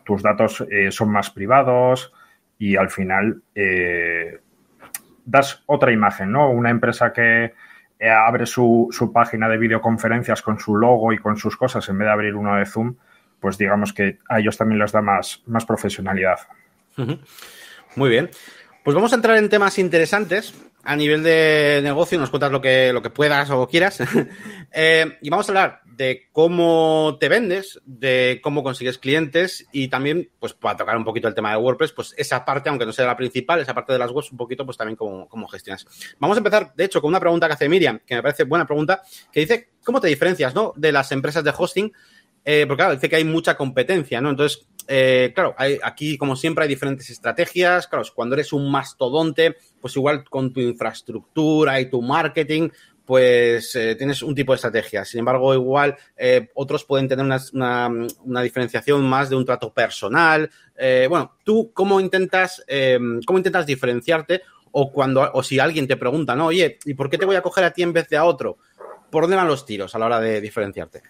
tus 0.06 0.24
datos 0.24 0.66
eh, 0.72 0.92
son 0.92 1.12
más 1.12 1.30
privados 1.30 2.14
y 2.58 2.76
al 2.76 2.90
final 2.90 3.44
eh, 3.54 4.40
das 5.26 5.64
otra 5.68 5.92
imagen, 5.92 6.32
¿no? 6.32 6.50
Una 6.50 6.70
empresa 6.70 7.14
que 7.14 7.54
eh, 8.00 8.10
abre 8.10 8.46
su, 8.46 8.88
su, 8.92 9.12
página 9.12 9.50
de 9.50 9.58
videoconferencias 9.58 10.42
con 10.42 10.60
su 10.60 10.76
logo 10.76 11.14
y 11.14 11.18
con 11.18 11.38
sus 11.38 11.58
cosas 11.58 11.88
en 11.90 11.98
vez 11.98 12.08
de 12.08 12.12
abrir 12.12 12.36
uno 12.36 12.56
de 12.56 12.66
Zoom, 12.66 12.96
pues 13.40 13.58
digamos 13.58 13.94
que 13.94 14.18
a 14.30 14.40
ellos 14.40 14.58
también 14.58 14.80
les 14.80 14.92
da 14.92 15.02
más, 15.02 15.44
más 15.46 15.66
profesionalidad. 15.66 16.40
Muy 17.96 18.10
bien. 18.10 18.30
Pues 18.84 18.96
vamos 18.96 19.12
a 19.12 19.16
entrar 19.16 19.38
en 19.38 19.50
temas 19.50 19.80
interesantes 19.80 20.54
a 20.88 20.96
nivel 20.96 21.22
de 21.22 21.82
negocio, 21.84 22.18
nos 22.18 22.30
cuentas 22.30 22.50
lo 22.50 22.62
que, 22.62 22.94
lo 22.94 23.02
que 23.02 23.10
puedas 23.10 23.50
o 23.50 23.68
quieras. 23.68 24.00
Eh, 24.80 25.18
y 25.22 25.30
vamos 25.30 25.48
a 25.48 25.52
hablar 25.52 25.82
de 25.86 26.28
cómo 26.34 27.18
te 27.20 27.30
vendes, 27.30 27.80
de 27.86 28.40
cómo 28.44 28.64
consigues 28.64 28.98
clientes 28.98 29.66
y 29.72 29.88
también, 29.88 30.30
pues 30.40 30.54
para 30.54 30.76
tocar 30.76 30.98
un 30.98 31.06
poquito 31.06 31.28
el 31.30 31.34
tema 31.34 31.52
de 31.52 31.58
WordPress, 31.58 31.94
pues 31.94 32.14
esa 32.18 32.44
parte, 32.44 32.70
aunque 32.70 32.86
no 32.86 32.92
sea 32.92 33.08
la 33.08 33.16
principal, 33.16 33.62
esa 33.62 33.74
parte 33.74 33.94
de 33.94 34.00
las 34.00 34.12
webs, 34.12 34.32
un 34.32 34.38
poquito, 34.38 34.66
pues 34.66 34.78
también 34.78 34.98
cómo, 34.98 35.28
cómo 35.28 35.48
gestionas. 35.48 35.88
Vamos 36.20 36.38
a 36.38 36.40
empezar, 36.40 36.74
de 36.76 36.84
hecho, 36.84 37.02
con 37.02 37.08
una 37.10 37.20
pregunta 37.20 37.48
que 37.48 37.54
hace 37.54 37.70
Miriam, 37.70 38.00
que 38.06 38.16
me 38.16 38.22
parece 38.22 38.44
buena 38.44 38.68
pregunta, 38.68 39.02
que 39.32 39.40
dice, 39.40 39.70
¿cómo 39.84 40.02
te 40.02 40.10
diferencias, 40.10 40.54
no? 40.54 40.74
De 40.76 40.92
las 40.92 41.12
empresas 41.14 41.44
de 41.44 41.54
hosting, 41.58 41.92
eh, 42.44 42.66
porque 42.68 42.82
claro, 42.82 42.96
dice 42.96 43.10
que 43.10 43.16
hay 43.16 43.24
mucha 43.24 43.56
competencia, 43.56 44.22
¿no? 44.22 44.30
Entonces, 44.30 44.68
eh, 44.88 45.32
claro, 45.36 45.54
hay, 45.58 45.78
aquí 45.84 46.18
como 46.18 46.36
siempre 46.36 46.64
hay 46.64 46.70
diferentes 46.70 47.10
estrategias. 47.10 47.88
Claro, 47.88 48.06
cuando 48.16 48.36
eres 48.36 48.54
un 48.54 48.72
mastodonte, 48.72 49.58
pues 49.82 49.96
igual 49.96 50.24
con 50.30 50.54
tu 50.54 50.62
infraestructura 50.62 51.80
y 51.82 51.90
tu 51.90 52.02
marketing, 52.02 52.70
pues 53.06 53.76
eh, 53.76 53.96
tienes 53.96 54.22
un 54.22 54.34
tipo 54.34 54.52
de 54.52 54.56
estrategia. 54.56 55.06
Sin 55.06 55.20
embargo, 55.20 55.54
igual 55.54 55.96
eh, 56.16 56.50
otros 56.56 56.84
pueden 56.84 57.08
tener 57.08 57.26
una, 57.26 58.42
diferenciación 58.42 59.04
más 59.04 59.30
de 59.30 59.36
un 59.36 59.46
trato 59.46 59.74
personal. 59.74 60.50
bueno, 61.10 61.38
tú 61.44 61.72
cómo 61.74 62.00
intentas, 62.00 62.64
cómo 63.26 63.40
intentas 63.40 63.66
diferenciarte 63.66 64.42
o 64.72 64.92
cuando 64.92 65.32
o 65.34 65.42
si 65.44 65.60
alguien 65.60 65.88
te 65.88 65.98
pregunta, 65.98 66.36
no, 66.36 66.48
oye, 66.48 66.78
¿y 66.86 66.94
por 66.94 67.10
qué 67.10 67.18
te 67.18 67.26
voy 67.26 67.36
a 67.36 67.42
coger 67.42 67.64
a 67.64 67.72
ti 67.72 67.82
en 67.84 67.94
vez 67.94 68.08
de 68.10 68.18
a 68.18 68.26
otro? 68.26 68.58
¿Por 69.10 69.24
dónde 69.24 69.38
van 69.38 69.48
los 69.48 69.66
tiros 69.66 69.96
a 69.96 70.00
la 70.00 70.06
hora 70.06 70.20
de 70.20 70.42
diferenciarte? 70.42 71.02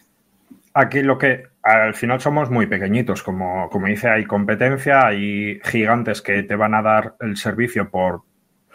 Aquí 0.80 1.02
lo 1.02 1.18
que 1.18 1.48
al 1.64 1.96
final 1.96 2.22
somos 2.22 2.52
muy 2.52 2.68
pequeñitos, 2.68 3.24
como, 3.24 3.68
como 3.68 3.88
dice, 3.88 4.10
hay 4.10 4.26
competencia, 4.26 5.08
hay 5.08 5.60
gigantes 5.64 6.22
que 6.22 6.44
te 6.44 6.56
van 6.56 6.76
a 6.76 6.84
dar 6.84 7.16
el 7.20 7.36
servicio 7.36 7.90
por 7.90 8.22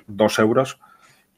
dos 0.08 0.36
euros 0.40 0.80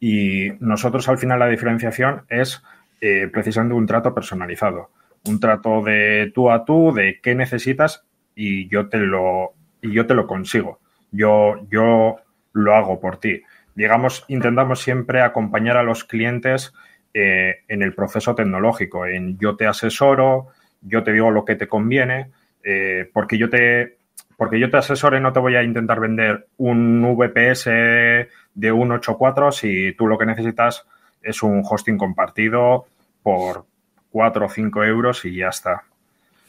y 0.00 0.52
nosotros 0.60 1.06
al 1.10 1.18
final 1.18 1.40
la 1.40 1.48
diferenciación 1.48 2.24
es 2.30 2.62
eh, 3.02 3.28
precisamente 3.30 3.74
un 3.74 3.84
trato 3.84 4.14
personalizado, 4.14 4.90
un 5.26 5.38
trato 5.38 5.82
de 5.82 6.32
tú 6.34 6.50
a 6.50 6.64
tú, 6.64 6.94
de 6.94 7.20
qué 7.22 7.34
necesitas 7.34 8.06
y 8.34 8.66
yo 8.70 8.88
te 8.88 9.00
lo, 9.00 9.52
y 9.82 9.92
yo 9.92 10.06
te 10.06 10.14
lo 10.14 10.26
consigo. 10.26 10.80
Yo, 11.10 11.56
yo 11.70 12.16
lo 12.54 12.74
hago 12.74 13.00
por 13.00 13.18
ti. 13.18 13.42
Digamos, 13.74 14.24
intentamos 14.28 14.80
siempre 14.80 15.20
acompañar 15.20 15.76
a 15.76 15.82
los 15.82 16.04
clientes 16.04 16.72
eh, 17.14 17.62
en 17.68 17.82
el 17.82 17.94
proceso 17.94 18.34
tecnológico, 18.34 19.06
en 19.06 19.38
yo 19.38 19.56
te 19.56 19.66
asesoro, 19.66 20.48
yo 20.82 21.04
te 21.04 21.12
digo 21.12 21.30
lo 21.30 21.44
que 21.44 21.54
te 21.54 21.68
conviene, 21.68 22.32
eh, 22.62 23.08
porque 23.12 23.38
yo 23.38 23.48
te 23.48 23.98
porque 24.36 24.58
yo 24.58 24.68
te 24.68 24.78
asesore 24.78 25.20
no 25.20 25.32
te 25.32 25.38
voy 25.38 25.54
a 25.54 25.62
intentar 25.62 26.00
vender 26.00 26.48
un 26.56 27.16
VPS 27.16 27.66
de 27.66 28.28
184 28.54 29.52
si 29.52 29.92
tú 29.92 30.08
lo 30.08 30.18
que 30.18 30.26
necesitas 30.26 30.84
es 31.22 31.42
un 31.44 31.62
hosting 31.64 31.96
compartido 31.96 32.86
por 33.22 33.64
4 34.10 34.46
o 34.46 34.48
5 34.48 34.84
euros 34.84 35.24
y 35.24 35.36
ya 35.36 35.48
está. 35.48 35.84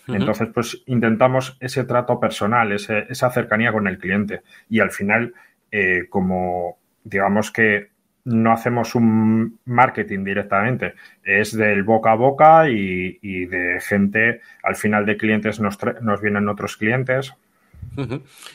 Entonces, 0.07 0.49
pues 0.53 0.83
intentamos 0.85 1.57
ese 1.59 1.83
trato 1.83 2.19
personal, 2.19 2.71
esa 2.71 3.29
cercanía 3.31 3.71
con 3.71 3.87
el 3.87 3.97
cliente. 3.97 4.41
Y 4.69 4.79
al 4.79 4.91
final, 4.91 5.33
eh, 5.71 6.07
como 6.09 6.77
digamos 7.03 7.51
que 7.51 7.89
no 8.25 8.51
hacemos 8.51 8.95
un 8.95 9.59
marketing 9.65 10.23
directamente, 10.23 10.95
es 11.23 11.55
del 11.55 11.83
boca 11.83 12.11
a 12.11 12.15
boca 12.15 12.69
y, 12.69 13.45
de 13.45 13.79
gente, 13.81 14.41
al 14.63 14.75
final 14.75 15.05
de 15.05 15.15
clientes 15.15 15.59
nos, 15.59 15.77
nos 16.01 16.21
vienen 16.21 16.49
otros 16.49 16.75
clientes. 16.75 17.33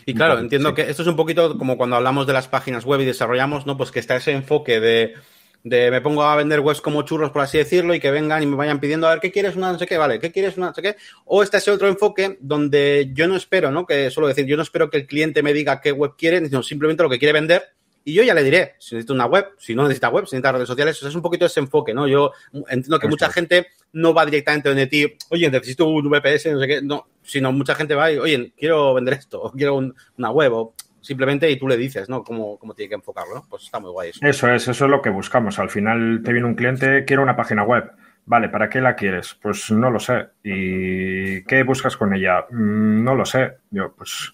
Y 0.06 0.14
claro, 0.14 0.40
entiendo 0.40 0.74
que 0.74 0.90
esto 0.90 1.02
es 1.02 1.08
un 1.08 1.16
poquito 1.16 1.56
como 1.56 1.76
cuando 1.76 1.96
hablamos 1.96 2.26
de 2.26 2.32
las 2.32 2.48
páginas 2.48 2.84
web 2.84 3.00
y 3.00 3.04
desarrollamos, 3.04 3.64
¿no? 3.64 3.76
Pues 3.76 3.92
que 3.92 4.00
está 4.00 4.16
ese 4.16 4.32
enfoque 4.32 4.80
de, 4.80 5.14
de 5.62 5.90
me 5.92 6.00
pongo 6.00 6.24
a 6.24 6.34
vender 6.34 6.58
webs 6.60 6.80
como 6.80 7.02
churros, 7.02 7.30
por 7.30 7.42
así 7.42 7.58
decirlo, 7.58 7.94
y 7.94 8.00
que 8.00 8.10
vengan 8.10 8.42
y 8.42 8.46
me 8.46 8.56
vayan 8.56 8.80
pidiendo, 8.80 9.06
a 9.06 9.10
ver, 9.10 9.20
¿qué 9.20 9.30
quieres 9.30 9.54
una 9.54 9.72
no 9.72 9.78
sé 9.78 9.86
qué? 9.86 9.96
Vale, 9.98 10.18
¿qué 10.18 10.32
quieres 10.32 10.56
una 10.56 10.68
no 10.68 10.74
sé 10.74 10.82
qué? 10.82 10.96
O 11.26 11.44
está 11.44 11.58
ese 11.58 11.70
otro 11.70 11.86
enfoque 11.86 12.38
donde 12.40 13.10
yo 13.14 13.28
no 13.28 13.36
espero, 13.36 13.70
¿no? 13.70 13.86
Que 13.86 14.10
suelo 14.10 14.26
decir, 14.26 14.46
yo 14.46 14.56
no 14.56 14.64
espero 14.64 14.90
que 14.90 14.96
el 14.98 15.06
cliente 15.06 15.44
me 15.44 15.52
diga 15.52 15.80
qué 15.80 15.92
web 15.92 16.14
quiere, 16.18 16.44
sino 16.44 16.62
simplemente 16.64 17.04
lo 17.04 17.08
que 17.08 17.20
quiere 17.20 17.32
vender 17.32 17.62
y 18.10 18.14
yo 18.14 18.22
ya 18.22 18.34
le 18.34 18.42
diré 18.42 18.74
si 18.78 18.94
necesita 18.94 19.14
una 19.14 19.26
web, 19.26 19.52
si 19.58 19.74
no 19.74 19.82
necesita 19.84 20.08
web, 20.08 20.26
si 20.26 20.34
necesita 20.34 20.52
redes 20.52 20.68
sociales. 20.68 21.02
es 21.02 21.14
un 21.14 21.22
poquito 21.22 21.46
ese 21.46 21.60
enfoque, 21.60 21.94
¿no? 21.94 22.08
Yo 22.08 22.32
entiendo 22.68 22.98
que 22.98 23.08
mucha 23.08 23.30
gente 23.30 23.68
no 23.92 24.12
va 24.12 24.24
directamente 24.24 24.68
donde 24.68 24.86
ti, 24.86 25.16
oye, 25.30 25.50
necesito 25.50 25.86
un 25.86 26.10
VPS, 26.10 26.52
no 26.52 26.60
sé 26.60 26.66
qué, 26.66 26.82
no, 26.82 27.06
sino 27.22 27.52
mucha 27.52 27.74
gente 27.74 27.94
va 27.94 28.10
y, 28.10 28.18
oye, 28.18 28.52
quiero 28.56 28.94
vender 28.94 29.14
esto, 29.14 29.40
o 29.40 29.52
quiero 29.52 29.76
una 29.76 30.30
web, 30.30 30.52
o 30.52 30.74
simplemente 31.00 31.50
y 31.50 31.58
tú 31.58 31.68
le 31.68 31.76
dices, 31.76 32.08
¿no? 32.08 32.22
Cómo, 32.24 32.58
cómo 32.58 32.74
tiene 32.74 32.88
que 32.88 32.94
enfocarlo, 32.96 33.34
¿no? 33.36 33.46
Pues 33.48 33.62
está 33.64 33.78
muy 33.78 33.90
guay 33.90 34.10
eso. 34.10 34.20
Eso 34.26 34.52
es, 34.52 34.66
eso 34.68 34.84
es 34.84 34.90
lo 34.90 35.00
que 35.00 35.10
buscamos. 35.10 35.58
Al 35.58 35.70
final 35.70 36.22
te 36.24 36.32
viene 36.32 36.48
un 36.48 36.54
cliente, 36.54 37.04
quiero 37.04 37.22
una 37.22 37.36
página 37.36 37.62
web. 37.62 37.90
Vale, 38.26 38.48
¿para 38.48 38.68
qué 38.68 38.80
la 38.80 38.94
quieres? 38.94 39.36
Pues 39.40 39.70
no 39.70 39.90
lo 39.90 39.98
sé. 39.98 40.28
¿Y 40.42 41.42
qué 41.44 41.62
buscas 41.62 41.96
con 41.96 42.14
ella? 42.14 42.46
Mm, 42.50 43.02
no 43.02 43.14
lo 43.14 43.24
sé. 43.24 43.58
Yo, 43.70 43.92
pues 43.96 44.32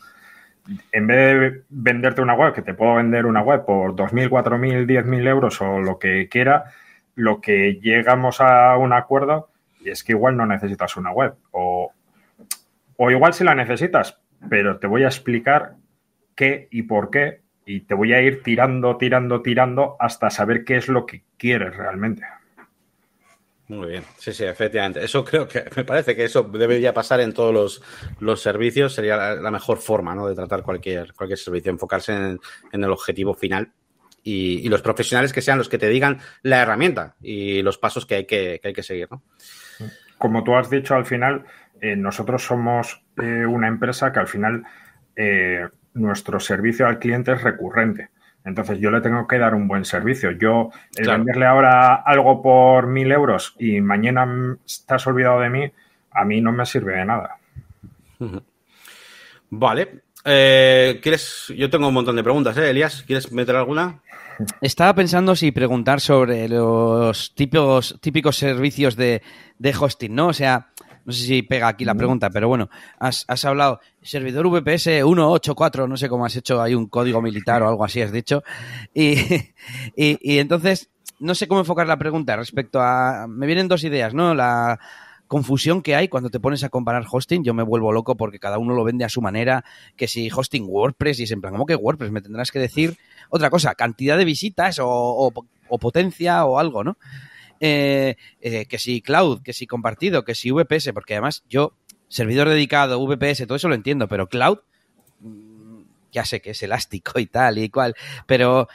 en 0.92 1.06
vez 1.06 1.16
de 1.16 1.62
venderte 1.68 2.23
una 2.23 2.35
web, 2.35 2.52
que 2.52 2.62
te 2.62 2.75
puedo 2.75 2.96
vender 2.96 3.26
una 3.26 3.42
web 3.42 3.64
por 3.64 3.94
2.000, 3.94 4.28
4.000, 4.28 4.87
10.000 4.87 5.28
euros 5.28 5.61
o 5.61 5.80
lo 5.80 5.99
que 5.99 6.28
quiera, 6.28 6.64
lo 7.14 7.40
que 7.40 7.78
llegamos 7.80 8.40
a 8.40 8.76
un 8.76 8.92
acuerdo 8.92 9.49
es 9.85 10.02
que 10.02 10.12
igual 10.12 10.37
no 10.37 10.46
necesitas 10.46 10.96
una 10.96 11.12
web 11.12 11.35
o, 11.52 11.92
o 12.96 13.11
igual 13.11 13.32
si 13.32 13.44
la 13.44 13.54
necesitas, 13.54 14.20
pero 14.49 14.78
te 14.78 14.87
voy 14.87 15.04
a 15.04 15.08
explicar 15.08 15.76
qué 16.35 16.68
y 16.70 16.82
por 16.82 17.11
qué 17.11 17.40
y 17.64 17.80
te 17.80 17.94
voy 17.94 18.12
a 18.12 18.23
ir 18.23 18.42
tirando, 18.42 18.96
tirando, 18.96 19.42
tirando 19.42 19.96
hasta 19.99 20.30
saber 20.30 20.64
qué 20.64 20.76
es 20.76 20.88
lo 20.88 21.04
que 21.04 21.25
quieres 21.37 21.76
realmente. 21.76 22.23
Muy 23.68 23.88
bien, 23.88 24.04
sí, 24.18 24.32
sí, 24.32 24.44
efectivamente. 24.44 25.04
Eso 25.04 25.25
creo 25.25 25.49
que 25.49 25.64
me 25.76 25.85
parece 25.85 26.14
que 26.14 26.25
eso 26.25 26.44
debería 26.44 26.94
pasar 26.94 27.20
en 27.20 27.32
todos 27.32 27.82
los, 28.20 28.40
servicios. 28.40 28.94
Sería 28.94 29.35
la, 29.35 29.50
mejor 29.50 29.78
forma 29.78 30.14
¿no? 30.14 30.28
de 30.28 30.35
tratar 30.35 30.62
cualquier, 30.62 31.12
cualquier 31.14 31.38
servicio, 31.38 31.73
enfocarse 31.73 32.12
en, 32.14 32.38
el 32.73 32.90
objetivo 32.90 33.35
final 33.35 33.73
y, 34.23 34.68
los 34.68 34.82
profesionales 34.82 35.32
que 35.32 35.42
sean 35.42 35.58
los 35.58 35.68
que 35.68 35.78
te 35.78 35.88
digan 35.88 36.18
la 36.42 36.62
herramienta 36.62 37.16
y 37.20 37.62
los 37.62 37.78
pasos 37.78 38.06
que 38.06 38.14
hay 38.14 38.25
que, 38.26 38.61
hay 38.62 38.73
que 38.73 38.82
seguir. 38.85 39.08
¿no? 39.11 39.23
Como 40.18 40.44
tú 40.44 40.54
has 40.54 40.70
dicho 40.70 40.94
al 40.94 41.04
final, 41.04 41.44
eh, 41.80 41.96
nosotros 41.96 42.44
somos 42.44 43.04
eh, 43.20 43.44
una 43.46 43.68
empresa 43.68 44.12
que 44.12 44.20
al 44.20 44.28
final 44.28 44.64
eh, 45.16 45.66
nuestro 45.94 46.38
servicio 46.38 46.87
al 46.87 46.99
cliente 47.00 47.32
es 47.32 47.42
recurrente. 47.42 48.11
Entonces 48.47 48.79
yo 48.79 48.93
le 48.93 49.00
tengo 49.00 49.26
que 49.26 49.38
dar 49.38 49.55
un 49.55 49.67
buen 49.67 49.85
servicio. 49.85 50.31
Yo, 50.31 50.71
el 50.95 51.09
venderle 51.09 51.47
ahora 51.47 51.97
algo 51.97 52.41
por 52.41 52.87
mil 52.87 53.11
euros 53.11 53.57
y 53.59 53.81
mañana 53.81 54.57
estás 54.65 55.05
olvidado 55.09 55.41
de 55.41 55.50
mí, 55.50 55.73
a 56.12 56.25
mí 56.25 56.41
no 56.41 56.53
me 56.53 56.65
sirve 56.65 56.97
de 56.97 57.05
nada. 57.05 57.38
Vale. 59.50 60.03
Eh, 60.25 61.00
¿Quieres? 61.03 61.53
Yo 61.57 61.69
tengo 61.69 61.88
un 61.88 61.95
montón 61.95 62.15
de 62.15 62.23
preguntas, 62.23 62.57
¿eh, 62.57 62.71
Elías? 62.71 63.03
¿Quieres 63.03 63.33
meter 63.33 63.57
alguna? 63.57 64.00
Estaba 64.61 64.95
pensando 64.95 65.35
si 65.35 65.50
preguntar 65.50 66.00
sobre 66.00 66.49
los 66.49 67.35
típicos, 67.35 67.99
típicos 68.00 68.37
servicios 68.37 68.95
de, 68.95 69.23
de 69.59 69.75
hosting, 69.76 70.15
¿no? 70.15 70.29
O 70.29 70.33
sea, 70.33 70.69
no 71.07 71.13
sé 71.13 71.25
si 71.25 71.43
pega 71.43 71.69
aquí 71.69 71.85
la 71.85 71.95
pregunta, 71.95 72.31
pero 72.31 72.49
bueno, 72.49 72.69
has, 72.99 73.25
has 73.29 73.45
hablado 73.45 73.81
servidor 74.03 74.49
VPS 74.49 74.85
184, 75.05 75.87
no 75.87 75.97
sé 75.97 76.09
cómo 76.09 76.27
has 76.27 76.35
hecho, 76.35 76.61
hay 76.61 76.75
un 76.75 76.87
código 76.87 77.23
militar 77.23 77.63
o 77.63 77.69
algo 77.69 77.85
así, 77.85 78.03
has 78.03 78.11
dicho. 78.11 78.43
Y, 78.93 79.15
y, 79.97 80.19
y 80.21 80.39
entonces, 80.39 80.91
no 81.21 81.37
sé 81.37 81.47
cómo 81.47 81.61
enfocar 81.61 81.87
la 81.87 81.97
pregunta 81.97 82.35
respecto 82.37 82.81
a... 82.83 83.27
Me 83.29 83.47
vienen 83.47 83.69
dos 83.69 83.85
ideas, 83.85 84.15
¿no? 84.15 84.35
La 84.35 84.81
confusión 85.29 85.81
que 85.81 85.95
hay 85.95 86.09
cuando 86.09 86.29
te 86.29 86.41
pones 86.41 86.65
a 86.65 86.71
comparar 86.71 87.05
hosting, 87.11 87.45
yo 87.45 87.55
me 87.55 87.63
vuelvo 87.63 87.93
loco 87.93 88.17
porque 88.17 88.41
cada 88.41 88.59
uno 88.59 88.75
lo 88.75 88.83
vende 88.83 89.05
a 89.05 89.09
su 89.09 89.23
manera, 89.23 89.65
que 89.97 90.09
si 90.09 90.29
hosting 90.35 90.67
WordPress 90.69 91.21
y 91.21 91.23
es 91.25 91.31
en 91.31 91.41
plan, 91.41 91.53
¿cómo 91.53 91.67
que 91.67 91.77
WordPress? 91.77 92.11
Me 92.11 92.21
tendrás 92.21 92.51
que 92.51 92.59
decir 92.59 92.97
otra 93.31 93.49
cosa, 93.51 93.75
cantidad 93.75 94.19
de 94.19 94.25
visitas 94.25 94.79
o, 94.81 94.89
o, 94.89 95.33
o 95.69 95.79
potencia 95.79 96.45
o 96.45 96.59
algo, 96.59 96.83
¿no? 96.83 96.97
Eh, 97.61 98.17
eh, 98.41 98.67
que 98.67 98.79
si 98.79 99.01
cloud, 99.01 99.43
que 99.43 99.53
si 99.53 99.67
compartido, 99.67 100.25
que 100.25 100.35
si 100.35 100.51
VPS, 100.51 100.93
porque 100.93 101.15
además 101.15 101.45
yo, 101.49 101.75
servidor 102.09 102.49
dedicado, 102.49 103.05
VPS, 103.05 103.47
todo 103.47 103.57
eso 103.57 103.69
lo 103.69 103.75
entiendo, 103.75 104.09
pero 104.09 104.29
cloud, 104.29 104.59
mm, 105.21 105.81
ya 106.13 106.25
sé 106.25 106.41
que 106.41 106.51
es 106.51 106.63
elástico 106.63 107.19
y 107.19 107.27
tal 107.27 107.59
y 107.59 107.71
cual, 107.71 107.95
pero 108.27 108.69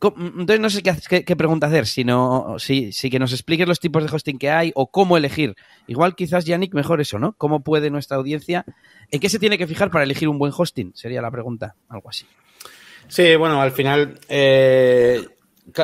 entonces 0.00 0.60
no 0.60 0.70
sé 0.70 0.82
qué, 0.82 1.36
pregunta 1.36 1.66
hacer, 1.68 1.86
sino 1.86 2.56
si, 2.58 2.92
si 2.92 3.08
que 3.08 3.18
nos 3.18 3.32
expliques 3.32 3.66
los 3.66 3.80
tipos 3.80 4.04
de 4.04 4.14
hosting 4.14 4.38
que 4.38 4.50
hay 4.50 4.70
o 4.74 4.90
cómo 4.90 5.16
elegir. 5.16 5.56
Igual 5.86 6.14
quizás, 6.14 6.44
Yannick, 6.44 6.74
mejor 6.74 7.00
eso, 7.00 7.18
¿no? 7.18 7.32
¿Cómo 7.32 7.60
puede 7.60 7.90
nuestra 7.90 8.18
audiencia, 8.18 8.64
en 9.10 9.20
qué 9.20 9.28
se 9.28 9.38
tiene 9.38 9.56
que 9.56 9.66
fijar 9.66 9.90
para 9.90 10.04
elegir 10.04 10.28
un 10.28 10.38
buen 10.38 10.52
hosting? 10.56 10.92
Sería 10.94 11.22
la 11.22 11.30
pregunta, 11.30 11.76
algo 11.88 12.10
así. 12.10 12.26
Sí, 13.08 13.36
bueno, 13.36 13.62
al 13.62 13.72
final 13.72 14.18
eh, 14.28 15.26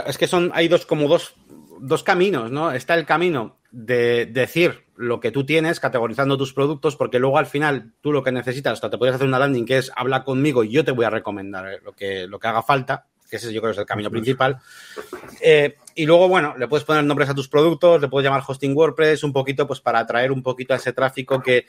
es 0.07 0.19
que 0.19 0.27
son, 0.27 0.51
hay 0.55 0.69
dos 0.69 0.85
como 0.85 1.09
dos, 1.09 1.35
dos 1.83 2.05
caminos, 2.05 2.51
¿no? 2.51 2.71
Está 2.73 2.95
el 2.95 3.05
camino 3.05 3.59
de 3.73 4.27
decir 4.27 4.85
lo 4.95 5.19
que 5.19 5.33
tú 5.33 5.45
tienes, 5.45 5.81
categorizando 5.81 6.39
tus 6.39 6.53
productos, 6.53 6.95
porque 6.97 7.19
luego 7.19 7.39
al 7.39 7.47
final 7.47 7.93
tú 8.01 8.12
lo 8.12 8.23
que 8.23 8.31
necesitas, 8.31 8.75
hasta 8.75 8.91
te 8.91 8.99
puedes 8.99 9.15
hacer 9.15 9.27
una 9.27 9.39
landing 9.39 9.65
que 9.65 9.79
es 9.79 9.91
habla 9.97 10.23
conmigo 10.23 10.62
y 10.62 10.71
yo 10.71 10.85
te 10.85 10.93
voy 10.93 11.05
a 11.05 11.11
recomendar 11.11 11.81
lo 11.83 11.93
que, 11.93 12.29
lo 12.29 12.39
que 12.39 12.49
haga 12.49 12.62
falta, 12.62 13.09
que 13.33 13.37
ese 13.37 13.51
yo 13.51 13.62
creo 13.62 13.71
que 13.71 13.77
es 13.77 13.79
el 13.79 13.87
camino 13.87 14.11
principal. 14.11 14.59
Eh, 15.41 15.77
y 15.95 16.05
luego, 16.05 16.29
bueno, 16.29 16.55
le 16.59 16.69
puedes 16.69 16.85
poner 16.85 17.03
nombres 17.03 17.31
a 17.31 17.35
tus 17.35 17.49
productos, 17.49 17.99
le 17.99 18.09
puedes 18.09 18.27
llamar 18.27 18.43
hosting 18.47 18.77
WordPress 18.77 19.25
un 19.25 19.33
poquito, 19.33 19.67
pues 19.67 19.81
para 19.81 20.01
atraer 20.01 20.31
un 20.31 20.43
poquito 20.43 20.75
a 20.75 20.77
ese 20.77 20.93
tráfico 20.93 21.41
que, 21.41 21.65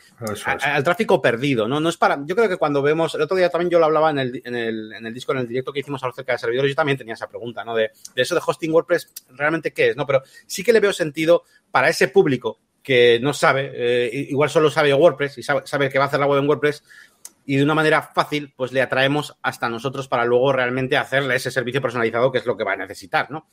a, 0.46 0.76
al 0.76 0.84
tráfico 0.84 1.22
perdido, 1.22 1.66
¿no? 1.66 1.80
No 1.80 1.88
es 1.88 1.96
para, 1.96 2.20
yo 2.26 2.36
creo 2.36 2.50
que 2.50 2.58
cuando 2.58 2.82
vemos, 2.82 3.16
el 3.16 3.22
otro 3.22 3.38
día 3.38 3.50
también 3.50 3.70
yo 3.70 3.80
lo 3.80 3.86
hablaba 3.86 4.12
en 4.12 4.20
el, 4.20 4.42
en 4.44 4.56
el, 4.56 4.92
en 4.92 5.06
el 5.06 5.14
disco, 5.14 5.32
en 5.32 5.38
el 5.38 5.48
directo 5.48 5.72
que 5.72 5.80
hicimos 5.80 6.04
acerca 6.04 6.34
de 6.34 6.40
servidores, 6.40 6.72
yo 6.72 6.76
también 6.76 6.98
tenía 6.98 7.14
esa 7.14 7.30
pregunta, 7.30 7.64
¿no? 7.64 7.74
De, 7.74 7.92
de 8.14 8.22
eso 8.22 8.36
de 8.36 8.42
hosting 8.46 8.74
WordPress, 8.74 9.14
¿realmente 9.30 9.72
qué 9.72 9.92
es? 9.92 9.96
¿No? 9.96 10.06
Pero 10.06 10.22
sí 10.46 10.66
que 10.66 10.74
le 10.74 10.82
veo 10.82 10.92
sentido 10.92 11.44
para 11.72 11.88
ese 11.88 12.10
público 12.10 12.60
que 12.84 13.20
no 13.22 13.34
sabe, 13.34 13.72
eh, 13.74 14.28
igual 14.30 14.50
solo 14.50 14.70
sabe 14.70 14.94
WordPress 14.94 15.38
y 15.38 15.44
sabe, 15.44 15.62
sabe 15.64 15.90
que 15.90 15.98
va 15.98 16.04
a 16.04 16.08
hacer 16.10 16.20
la 16.20 16.26
web 16.26 16.42
en 16.42 16.50
WordPress, 16.50 16.84
y 17.46 17.58
de 17.58 17.64
una 17.64 17.76
manera 17.76 18.02
fácil, 18.02 18.54
pues 18.56 18.72
le 18.72 18.82
atraemos 18.82 19.38
hasta 19.42 19.70
nosotros 19.70 20.08
para 20.08 20.26
luego 20.26 20.54
realmente 20.54 20.98
hacerle 20.98 21.36
ese 21.36 21.52
servicio 21.52 21.82
personalizado 21.82 22.32
que 22.32 22.38
es 22.38 22.46
lo 22.46 22.56
que 22.56 22.64
va 22.64 22.74
a 22.74 22.78
necesitar, 22.78 23.30
¿no? 23.30 23.48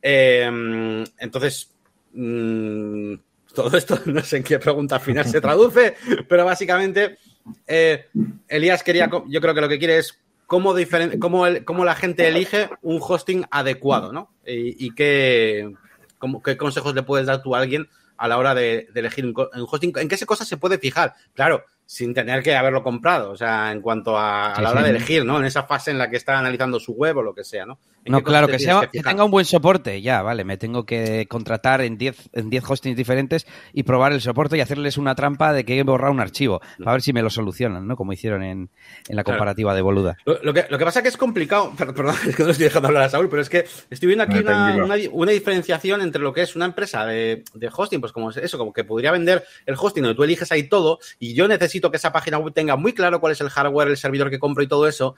Eh, 0.00 1.04
entonces, 1.18 1.74
mmm, 2.12 3.14
todo 3.54 3.76
esto 3.76 4.00
no 4.06 4.22
sé 4.22 4.38
en 4.38 4.42
qué 4.42 4.58
pregunta 4.58 4.96
al 4.96 5.00
final 5.00 5.26
se 5.26 5.40
traduce, 5.40 5.94
pero 6.28 6.44
básicamente 6.44 7.18
eh, 7.66 8.06
Elías 8.48 8.82
quería, 8.82 9.08
yo 9.28 9.40
creo 9.40 9.54
que 9.54 9.60
lo 9.60 9.68
que 9.68 9.78
quiere 9.78 9.98
es 9.98 10.20
cómo, 10.46 10.74
diferen, 10.74 11.18
cómo, 11.18 11.46
el, 11.46 11.64
cómo 11.64 11.84
la 11.84 11.94
gente 11.94 12.28
elige 12.28 12.68
un 12.82 12.98
hosting 13.00 13.44
adecuado, 13.50 14.12
¿no? 14.12 14.34
Y, 14.44 14.94
qué, 14.94 15.72
cómo, 16.18 16.42
qué 16.42 16.56
consejos 16.56 16.94
le 16.94 17.02
puedes 17.02 17.26
dar 17.26 17.42
tú 17.42 17.54
a 17.54 17.60
alguien 17.60 17.88
a 18.16 18.28
la 18.28 18.38
hora 18.38 18.54
de, 18.54 18.88
de 18.92 19.00
elegir 19.00 19.24
un, 19.24 19.34
un, 19.36 19.66
hosting, 19.68 19.92
en 19.96 20.08
qué 20.08 20.26
cosas 20.26 20.46
se 20.46 20.56
puede 20.56 20.78
fijar. 20.78 21.14
Claro, 21.34 21.64
sin 21.92 22.14
tener 22.14 22.42
que 22.42 22.56
haberlo 22.56 22.82
comprado, 22.82 23.32
o 23.32 23.36
sea, 23.36 23.70
en 23.70 23.82
cuanto 23.82 24.16
a, 24.16 24.54
a 24.54 24.62
la 24.62 24.70
hora 24.70 24.82
de 24.82 24.88
elegir, 24.88 25.26
¿no? 25.26 25.38
En 25.38 25.44
esa 25.44 25.64
fase 25.64 25.90
en 25.90 25.98
la 25.98 26.08
que 26.08 26.16
está 26.16 26.38
analizando 26.38 26.80
su 26.80 26.94
web 26.94 27.18
o 27.18 27.22
lo 27.22 27.34
que 27.34 27.44
sea, 27.44 27.66
¿no? 27.66 27.78
No, 28.04 28.22
claro, 28.22 28.48
que, 28.48 28.58
sea, 28.58 28.80
que, 28.80 28.98
que, 28.98 29.02
tenga 29.02 29.24
un 29.24 29.30
buen 29.30 29.44
soporte, 29.44 30.02
ya, 30.02 30.22
vale, 30.22 30.44
me 30.44 30.56
tengo 30.56 30.84
que 30.84 31.26
contratar 31.28 31.80
en 31.82 31.98
10 31.98 32.30
en 32.32 32.50
diez 32.50 32.64
hostings 32.68 32.96
diferentes 32.96 33.46
y 33.72 33.84
probar 33.84 34.12
el 34.12 34.20
soporte 34.20 34.56
y 34.56 34.60
hacerles 34.60 34.98
una 34.98 35.14
trampa 35.14 35.52
de 35.52 35.64
que 35.64 35.78
he 35.78 35.82
borrado 35.84 36.12
un 36.12 36.20
archivo, 36.20 36.60
para 36.78 36.92
ver 36.92 37.02
si 37.02 37.12
me 37.12 37.22
lo 37.22 37.30
solucionan, 37.30 37.86
¿no? 37.86 37.96
Como 37.96 38.12
hicieron 38.12 38.42
en, 38.42 38.70
en 39.08 39.16
la 39.16 39.22
comparativa 39.22 39.68
claro. 39.68 39.76
de 39.76 39.82
Boluda. 39.82 40.16
Lo, 40.24 40.42
lo, 40.42 40.52
que, 40.52 40.66
lo 40.68 40.78
que 40.78 40.84
pasa 40.84 40.98
es 40.98 41.02
que 41.04 41.08
es 41.10 41.16
complicado, 41.16 41.72
perdón, 41.78 42.16
es 42.26 42.34
que 42.34 42.42
no 42.42 42.50
estoy 42.50 42.64
dejando 42.64 42.88
hablar 42.88 43.04
a 43.04 43.08
Saúl, 43.08 43.28
pero 43.28 43.42
es 43.42 43.48
que 43.48 43.66
estoy 43.90 44.08
viendo 44.08 44.24
aquí 44.24 44.38
una, 44.38 44.74
una, 44.84 44.96
una, 45.12 45.32
diferenciación 45.32 46.02
entre 46.02 46.22
lo 46.22 46.32
que 46.32 46.42
es 46.42 46.56
una 46.56 46.64
empresa 46.64 47.06
de, 47.06 47.44
de 47.54 47.70
hosting, 47.72 48.00
pues 48.00 48.12
como 48.12 48.30
eso, 48.30 48.58
como 48.58 48.72
que 48.72 48.84
podría 48.84 49.12
vender 49.12 49.44
el 49.64 49.76
hosting 49.78 50.02
donde 50.02 50.16
tú 50.16 50.24
eliges 50.24 50.50
ahí 50.50 50.64
todo 50.64 50.98
y 51.20 51.34
yo 51.34 51.46
necesito 51.46 51.90
que 51.90 51.98
esa 51.98 52.12
página 52.12 52.38
web 52.38 52.52
tenga 52.52 52.76
muy 52.76 52.92
claro 52.92 53.20
cuál 53.20 53.32
es 53.32 53.40
el 53.40 53.48
hardware, 53.48 53.88
el 53.88 53.96
servidor 53.96 54.28
que 54.28 54.38
compro 54.38 54.62
y 54.64 54.66
todo 54.66 54.88
eso. 54.88 55.14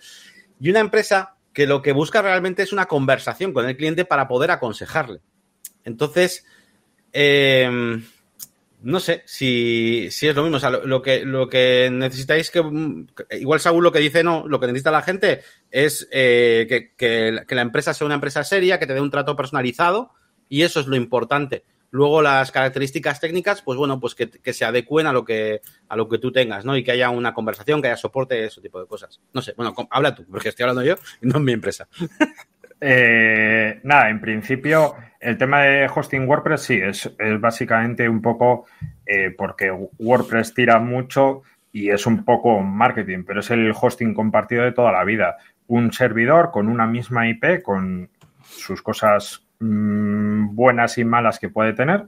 Y 0.61 0.71
una 0.71 0.81
empresa 0.81 1.35
que 1.55 1.67
lo 1.67 1.81
que 1.81 1.93
busca 1.93 2.21
realmente 2.21 2.63
es 2.63 2.73
una 2.73 2.87
conversación 2.87 3.55
con 3.55 3.67
el 3.67 3.77
cliente 3.77 4.05
para 4.05 4.29
poder 4.29 4.51
aconsejarle. 4.51 5.21
Entonces, 5.85 6.45
eh, 7.13 7.71
no 8.83 9.01
sé 9.01 9.23
si, 9.25 10.09
si, 10.11 10.29
es 10.29 10.37
lo 10.37 10.43
mismo. 10.43 10.59
Lo, 10.85 11.01
que, 11.01 11.25
lo 11.25 11.49
que 11.49 11.89
necesitáis 11.91 12.51
que. 12.51 12.63
Igual 13.31 13.61
Saúl 13.61 13.83
lo 13.83 13.93
que 13.93 14.01
dice, 14.01 14.23
no, 14.23 14.47
lo 14.47 14.61
que 14.61 14.67
necesita 14.67 14.91
la 14.91 15.01
gente 15.01 15.41
es 15.71 16.07
eh, 16.11 16.67
que, 16.69 16.93
que, 16.95 17.45
que 17.47 17.55
la 17.55 17.63
empresa 17.63 17.95
sea 17.95 18.05
una 18.05 18.17
empresa 18.17 18.45
seria, 18.45 18.79
que 18.79 18.87
te 18.87 18.93
dé 18.93 19.01
un 19.01 19.11
trato 19.11 19.37
personalizado, 19.37 20.11
y 20.51 20.63
eso 20.63 20.81
es 20.81 20.87
lo 20.87 20.97
importante. 20.97 21.65
Luego 21.95 22.23
las 22.23 22.51
características 22.51 23.21
técnicas, 23.21 23.63
pues 23.63 23.79
bueno, 23.79 24.01
pues 24.01 24.17
que, 24.17 24.53
se 24.53 24.65
adecuen 24.65 25.07
a 25.07 25.13
lo 25.13 25.25
que 25.25 25.61
a 25.89 25.95
lo 25.95 26.09
que 26.09 26.19
tú 26.19 26.33
tengas, 26.33 26.65
¿no? 26.65 26.77
Y 26.77 26.83
que 26.83 26.91
haya 26.91 27.09
una 27.09 27.33
conversación, 27.33 27.81
que 27.81 27.87
haya 27.87 27.97
soporte, 27.97 28.47
ese 28.47 28.61
tipo 28.61 28.81
de 28.81 28.89
cosas. 28.89 29.21
No 29.33 29.41
sé, 29.41 29.55
bueno, 29.57 29.77
habla 29.91 30.13
tú, 30.13 30.27
porque 30.29 30.49
estoy 30.49 30.65
hablando 30.65 30.83
yo 30.83 30.97
y 31.23 31.29
no 31.29 31.37
en 31.37 31.45
mi 31.45 31.53
empresa. 31.53 31.87
Eh, 32.87 33.81
nada, 33.85 34.11
en 34.11 34.21
principio, 34.21 34.95
el 35.19 35.39
tema 35.39 35.63
de 35.63 35.87
hosting 35.87 36.29
WordPress 36.29 36.61
sí, 36.61 36.75
es, 36.83 37.11
es 37.19 37.41
básicamente 37.41 38.07
un 38.07 38.21
poco 38.21 38.67
eh, 39.07 39.31
porque 39.31 39.71
WordPress 39.71 40.53
tira 40.53 40.81
mucho 40.81 41.45
y 41.73 41.89
es 41.89 42.05
un 42.05 42.27
poco 42.27 42.61
marketing, 42.61 43.25
pero 43.27 43.41
es 43.41 43.51
el 43.51 43.73
hosting 43.73 44.13
compartido 44.13 44.65
de 44.65 44.73
toda 44.73 44.93
la 44.93 45.05
vida. 45.05 45.37
Un 45.69 45.93
servidor 45.93 46.51
con 46.51 46.69
una 46.69 46.87
misma 46.87 47.27
IP, 47.27 47.63
con 47.63 48.11
sus 48.43 48.83
cosas 48.83 49.44
mmm, 49.65 50.55
buenas 50.55 50.99
y 50.99 51.05
malas 51.05 51.39
que 51.39 51.49
puede 51.49 51.73
tener, 51.73 52.07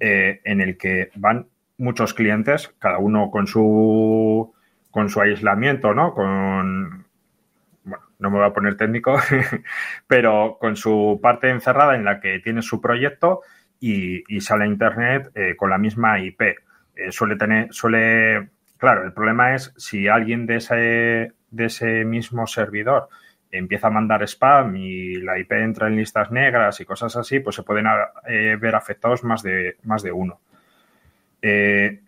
eh, 0.00 0.40
en 0.44 0.60
el 0.60 0.76
que 0.76 1.10
van 1.16 1.46
muchos 1.78 2.14
clientes, 2.14 2.74
cada 2.78 2.98
uno 2.98 3.30
con 3.30 3.46
su 3.46 4.52
con 4.90 5.10
su 5.10 5.20
aislamiento, 5.20 5.94
¿no? 5.94 6.14
Con 6.14 7.06
bueno, 7.84 8.04
no 8.18 8.30
me 8.30 8.38
voy 8.38 8.46
a 8.46 8.52
poner 8.52 8.76
técnico, 8.76 9.16
pero 10.06 10.56
con 10.60 10.76
su 10.76 11.20
parte 11.22 11.50
encerrada 11.50 11.94
en 11.96 12.04
la 12.04 12.20
que 12.20 12.40
tiene 12.40 12.62
su 12.62 12.80
proyecto 12.80 13.42
y, 13.78 14.24
y 14.34 14.40
sale 14.40 14.64
a 14.64 14.68
internet 14.68 15.30
eh, 15.34 15.54
con 15.56 15.70
la 15.70 15.78
misma 15.78 16.18
IP. 16.18 16.40
Eh, 16.40 16.56
suele 17.10 17.36
tener, 17.36 17.68
suele, 17.72 18.48
claro, 18.78 19.04
el 19.04 19.12
problema 19.12 19.54
es 19.54 19.74
si 19.76 20.08
alguien 20.08 20.46
de 20.46 20.56
ese, 20.56 21.32
de 21.50 21.64
ese 21.66 22.04
mismo 22.04 22.46
servidor 22.46 23.08
empieza 23.50 23.86
a 23.86 23.90
mandar 23.90 24.22
spam 24.24 24.76
y 24.76 25.14
la 25.16 25.38
IP 25.38 25.52
entra 25.52 25.88
en 25.88 25.96
listas 25.96 26.30
negras 26.30 26.80
y 26.80 26.84
cosas 26.84 27.16
así, 27.16 27.40
pues 27.40 27.56
se 27.56 27.62
pueden 27.62 27.86
eh, 28.28 28.56
ver 28.60 28.74
afectados 28.74 29.24
más 29.24 29.42
de, 29.42 29.76
más 29.84 30.02
de 30.02 30.12
uno. 30.12 30.40
Eh, 31.42 32.00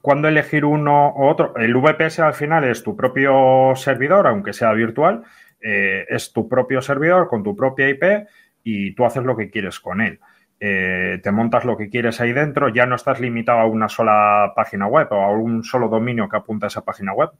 ¿Cuándo 0.00 0.28
elegir 0.28 0.64
uno 0.64 1.14
u 1.16 1.24
otro? 1.24 1.56
El 1.56 1.74
VPS 1.74 2.20
al 2.20 2.34
final 2.34 2.64
es 2.64 2.82
tu 2.82 2.96
propio 2.96 3.72
servidor, 3.74 4.26
aunque 4.26 4.52
sea 4.52 4.72
virtual, 4.72 5.24
eh, 5.60 6.06
es 6.08 6.32
tu 6.32 6.48
propio 6.48 6.80
servidor 6.80 7.28
con 7.28 7.42
tu 7.42 7.56
propia 7.56 7.88
IP 7.88 8.28
y 8.62 8.92
tú 8.94 9.04
haces 9.04 9.24
lo 9.24 9.36
que 9.36 9.50
quieres 9.50 9.80
con 9.80 10.00
él. 10.00 10.20
Eh, 10.58 11.20
te 11.22 11.30
montas 11.32 11.64
lo 11.64 11.76
que 11.76 11.90
quieres 11.90 12.20
ahí 12.20 12.32
dentro, 12.32 12.68
ya 12.68 12.86
no 12.86 12.96
estás 12.96 13.20
limitado 13.20 13.60
a 13.60 13.66
una 13.66 13.88
sola 13.88 14.52
página 14.56 14.86
web 14.86 15.08
o 15.10 15.22
a 15.22 15.30
un 15.30 15.62
solo 15.64 15.88
dominio 15.88 16.28
que 16.28 16.36
apunta 16.36 16.66
a 16.66 16.68
esa 16.68 16.84
página 16.84 17.12
web, 17.12 17.30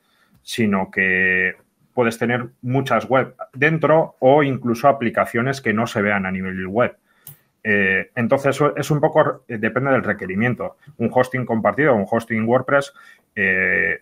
sino 0.42 0.90
que 0.90 1.54
puedes 1.96 2.18
tener 2.18 2.50
muchas 2.60 3.08
web 3.08 3.34
dentro 3.54 4.16
o 4.18 4.42
incluso 4.42 4.86
aplicaciones 4.86 5.62
que 5.62 5.72
no 5.72 5.86
se 5.86 6.02
vean 6.02 6.26
a 6.26 6.30
nivel 6.30 6.66
web. 6.66 6.94
Eh, 7.64 8.10
entonces, 8.14 8.60
es 8.76 8.90
un 8.90 9.00
poco, 9.00 9.44
eh, 9.48 9.56
depende 9.56 9.90
del 9.92 10.04
requerimiento. 10.04 10.76
Un 10.98 11.10
hosting 11.10 11.46
compartido, 11.46 11.94
un 11.94 12.04
hosting 12.08 12.46
WordPress, 12.46 12.92
eh, 13.34 14.00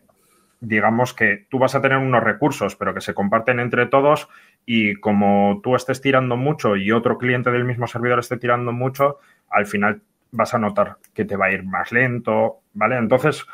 digamos 0.59 1.15
que 1.15 1.47
tú 1.49 1.61
vas 1.61 1.77
a 1.77 1.81
tener 1.81 1.99
unos 1.99 2.25
recursos, 2.25 2.75
pero 2.75 2.95
que 2.95 3.01
se 3.01 3.15
comparten 3.15 3.61
entre 3.61 3.87
todos 3.87 4.29
y 4.67 4.97
como 4.97 5.61
tú 5.63 5.77
estés 5.77 6.01
tirando 6.01 6.37
mucho 6.37 6.75
y 6.75 6.91
otro 6.91 7.17
cliente 7.17 7.53
del 7.53 7.65
mismo 7.65 7.87
servidor 7.87 8.19
esté 8.19 8.39
tirando 8.39 8.73
mucho, 8.73 9.19
al 9.51 9.67
final 9.67 10.03
vas 10.33 10.53
a 10.53 10.59
notar 10.59 10.97
que 11.15 11.25
te 11.25 11.37
va 11.37 11.47
a 11.47 11.53
ir 11.53 11.63
más 11.63 11.93
lento, 11.93 12.59
¿vale? 12.73 12.97
Entonces, 12.97 13.47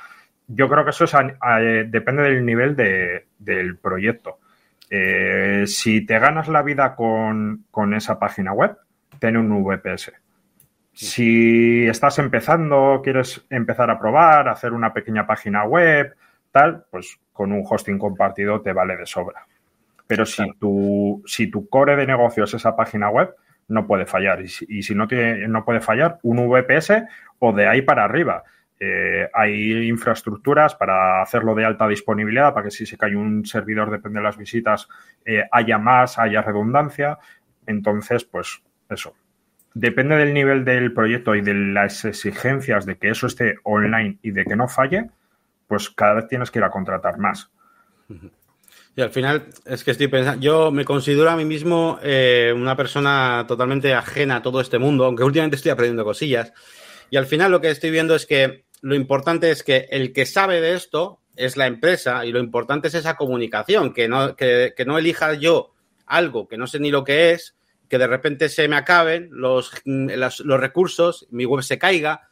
yo 0.53 0.69
creo 0.69 0.85
que 0.85 0.91
eso 0.91 1.05
es 1.05 1.15
a, 1.15 1.37
a, 1.41 1.61
depende 1.61 2.23
del 2.23 2.45
nivel 2.45 2.75
de, 2.77 3.27
del 3.39 3.79
proyecto. 3.79 4.39
Eh, 4.91 5.65
si 5.67 6.05
te 6.05 6.19
ganas 6.19 6.49
la 6.49 6.63
vida 6.63 6.97
con, 6.97 7.67
con, 7.71 7.95
esa 7.95 8.19
página 8.19 8.53
web, 8.53 8.77
ten 9.21 9.37
un 9.37 9.63
VPS. 9.63 10.13
Si 10.93 11.87
estás 11.87 12.19
empezando, 12.19 13.01
quieres 13.03 13.47
empezar 13.49 13.91
a 13.91 13.99
probar, 13.99 14.49
hacer 14.49 14.73
una 14.73 14.93
pequeña 14.93 15.27
página 15.27 15.65
web, 15.65 16.15
tal, 16.51 16.85
pues 16.91 17.19
con 17.33 17.53
un 17.53 17.65
hosting 17.65 17.99
compartido 17.99 18.61
te 18.61 18.73
vale 18.73 18.97
de 18.97 19.07
sobra. 19.07 19.47
Pero 20.07 20.27
si, 20.27 20.43
tu, 20.59 21.23
si 21.25 21.47
tu 21.49 21.69
core 21.69 21.95
de 21.95 22.07
negocio 22.07 22.43
es 22.43 22.53
esa 22.55 22.75
página 22.75 23.09
web, 23.11 23.33
no 23.69 23.87
puede 23.87 24.07
fallar. 24.07 24.43
Y 24.43 24.83
si, 24.83 24.95
no, 24.95 25.07
tiene, 25.07 25.47
no 25.47 25.65
puede 25.65 25.81
fallar, 25.81 26.19
un 26.23 26.49
VPS 26.49 27.05
o 27.39 27.53
de 27.53 27.69
ahí 27.69 27.83
para 27.83 28.05
arriba. 28.05 28.43
Eh, 28.83 29.29
hay 29.35 29.87
infraestructuras 29.87 30.75
para 30.75 31.21
hacerlo 31.21 31.55
de 31.55 31.67
alta 31.67 31.87
disponibilidad, 31.87 32.55
para 32.55 32.65
que 32.65 32.71
si 32.71 32.87
se 32.87 32.97
cae 32.97 33.15
un 33.15 33.45
servidor, 33.45 33.91
depende 33.91 34.21
de 34.21 34.25
las 34.25 34.39
visitas, 34.39 34.89
eh, 35.27 35.45
haya 35.53 35.77
más, 35.77 36.19
haya 36.19 36.41
redundancia. 36.41 37.19
Entonces, 37.67 38.25
pues 38.25 38.63
eso. 38.89 39.15
Depende 39.75 40.17
del 40.17 40.33
nivel 40.33 40.65
del 40.65 40.95
proyecto 40.95 41.35
y 41.35 41.43
de 41.43 41.53
las 41.53 42.07
exigencias 42.07 42.87
de 42.87 42.97
que 42.97 43.11
eso 43.11 43.27
esté 43.27 43.57
online 43.65 44.19
y 44.23 44.31
de 44.31 44.45
que 44.45 44.57
no 44.57 44.67
falle, 44.67 45.11
pues 45.69 45.91
cada 45.91 46.15
vez 46.15 46.29
tienes 46.29 46.51
que 46.51 46.59
ir 46.59 46.65
a 46.65 46.71
contratar 46.71 47.19
más. 47.19 47.53
Y 48.97 49.03
al 49.03 49.11
final 49.11 49.47
es 49.67 49.85
que 49.85 49.93
estoy 49.93 50.09
pensando, 50.09 50.41
yo 50.41 50.73
me 50.73 50.85
considero 50.87 51.31
a 51.31 51.37
mí 51.37 51.45
mismo 51.45 51.99
eh, 52.03 52.53
una 52.57 52.75
persona 52.77 53.45
totalmente 53.47 53.95
ajena 53.95 54.37
a 54.37 54.43
todo 54.43 54.61
este 54.61 54.79
mundo, 54.79 55.05
aunque 55.05 55.23
últimamente 55.23 55.57
estoy 55.57 55.71
aprendiendo 55.71 56.03
cosillas. 56.03 56.53
Y 57.11 57.17
al 57.17 57.27
final 57.27 57.53
lo 57.53 57.61
que 57.61 57.71
estoy 57.71 57.91
viendo 57.91 58.15
es 58.15 58.27
que 58.27 58.65
lo 58.81 58.95
importante 58.95 59.51
es 59.51 59.63
que 59.63 59.89
el 59.91 60.13
que 60.13 60.27
sabe 60.27 60.61
de 60.61 60.75
esto 60.75 61.21
es 61.37 61.57
la 61.57 61.67
empresa 61.67 62.25
y 62.25 62.33
lo 62.33 62.41
importante 62.41 62.89
es 62.89 62.95
esa 62.95 63.17
comunicación, 63.17 63.93
que 63.93 64.09
no, 64.09 64.37
que, 64.37 64.75
no 64.87 64.99
elija 64.99 65.35
yo 65.35 65.75
algo 66.07 66.49
que 66.49 66.59
no 66.59 66.67
sé 66.67 66.81
ni 66.81 66.91
lo 66.91 67.05
que 67.05 67.33
es, 67.33 67.55
que 67.89 67.99
de 67.99 68.07
repente 68.07 68.49
se 68.49 68.69
me 68.69 68.77
acaben 68.77 69.29
los, 69.33 69.73
los, 69.85 70.61
recursos, 70.61 71.27
mi 71.31 71.45
web 71.45 71.63
se 71.63 71.79
caiga. 71.79 72.29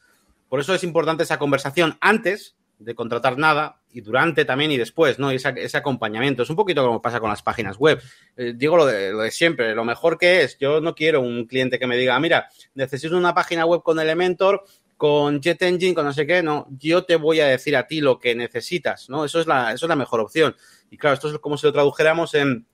Por 0.49 0.61
eso 0.61 0.75
es 0.75 0.85
importante 0.85 1.25
esa 1.25 1.39
conversación 1.39 1.97
antes 2.01 2.57
de 2.79 2.95
contratar 2.95 3.39
nada 3.39 3.81
y 3.93 4.01
durante 4.01 4.45
también 4.45 4.71
y 4.71 4.77
después, 4.77 5.19
¿no? 5.19 5.33
Y 5.33 5.37
ese, 5.37 5.77
acompañamiento. 5.77 6.43
Es 6.43 6.51
un 6.51 6.57
poquito 6.57 6.85
como 6.85 7.03
pasa 7.03 7.19
con 7.19 7.31
las 7.31 7.43
páginas 7.43 7.77
web. 7.77 8.01
Eh, 8.37 8.53
digo 8.55 8.77
lo 8.77 8.87
de, 8.87 9.11
lo 9.11 9.21
de 9.21 9.31
siempre, 9.31 9.75
lo 9.75 9.85
mejor 9.85 10.17
que 10.17 10.43
es, 10.43 10.59
yo 10.59 10.81
no 10.81 10.95
quiero 10.95 11.21
un 11.21 11.47
cliente 11.47 11.79
que 11.79 11.87
me 11.87 11.97
diga, 11.97 12.19
mira, 12.21 12.49
necesito 12.75 13.17
una 13.17 13.35
página 13.35 13.65
web 13.65 13.83
con 13.83 13.99
Elementor, 13.99 14.65
con 14.99 15.41
Jet 15.41 15.63
Engine, 15.63 15.95
con 15.95 16.05
no 16.05 16.13
sé 16.13 16.27
qué, 16.27 16.43
no, 16.43 16.67
yo 16.79 17.05
te 17.05 17.17
voy 17.17 17.41
a 17.41 17.47
decir 17.47 17.75
a 17.75 17.87
ti 17.87 18.03
lo 18.03 18.19
que 18.19 18.35
necesitas, 18.35 19.09
¿no? 19.09 19.25
Eso 19.25 19.41
es 19.41 19.47
la, 19.47 19.73
eso 19.73 19.87
es 19.87 19.89
la 19.89 19.97
mejor 19.97 20.21
opción. 20.21 20.55
Y 20.91 20.99
claro, 20.99 21.15
esto 21.15 21.31
es 21.31 21.39
como 21.39 21.57
si 21.57 21.67
lo 21.67 21.73
tradujéramos 21.73 22.35
en 22.35 22.67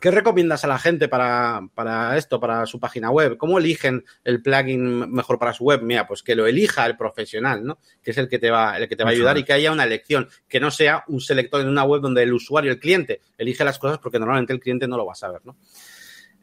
¿Qué 0.00 0.10
recomiendas 0.10 0.64
a 0.64 0.68
la 0.68 0.78
gente 0.78 1.08
para, 1.08 1.68
esto, 2.16 2.40
para 2.40 2.66
su 2.66 2.80
página 2.80 3.10
web? 3.10 3.36
¿Cómo 3.36 3.58
eligen 3.58 4.04
el 4.24 4.42
plugin 4.42 5.12
mejor 5.12 5.38
para 5.38 5.52
su 5.52 5.64
web? 5.64 5.82
Mira, 5.82 6.06
pues 6.06 6.22
que 6.22 6.34
lo 6.34 6.46
elija 6.46 6.84
el 6.84 6.96
profesional, 6.96 7.64
¿no? 7.64 7.78
Que 8.02 8.10
es 8.10 8.18
el 8.18 8.28
que 8.28 8.40
te 8.40 8.50
va, 8.50 8.76
el 8.76 8.88
que 8.88 8.96
te 8.96 9.04
va 9.04 9.10
a 9.10 9.12
ayudar 9.12 9.38
y 9.38 9.44
que 9.44 9.52
haya 9.52 9.70
una 9.70 9.84
elección, 9.84 10.28
que 10.48 10.58
no 10.58 10.72
sea 10.72 11.04
un 11.06 11.20
selector 11.20 11.60
en 11.60 11.68
una 11.68 11.84
web 11.84 12.00
donde 12.00 12.24
el 12.24 12.32
usuario, 12.32 12.72
el 12.72 12.80
cliente, 12.80 13.20
elige 13.38 13.64
las 13.64 13.78
cosas 13.78 13.98
porque 13.98 14.18
normalmente 14.18 14.52
el 14.52 14.58
cliente 14.58 14.88
no 14.88 14.96
lo 14.96 15.06
va 15.06 15.12
a 15.12 15.16
saber, 15.16 15.42
¿no? 15.44 15.56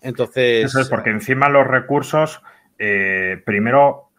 Entonces. 0.02 0.66
Eso 0.66 0.80
es 0.80 0.88
porque 0.88 1.10
encima 1.10 1.50
los 1.50 1.68
recursos, 1.68 2.42
eh, 2.80 3.42
primero 3.46 4.11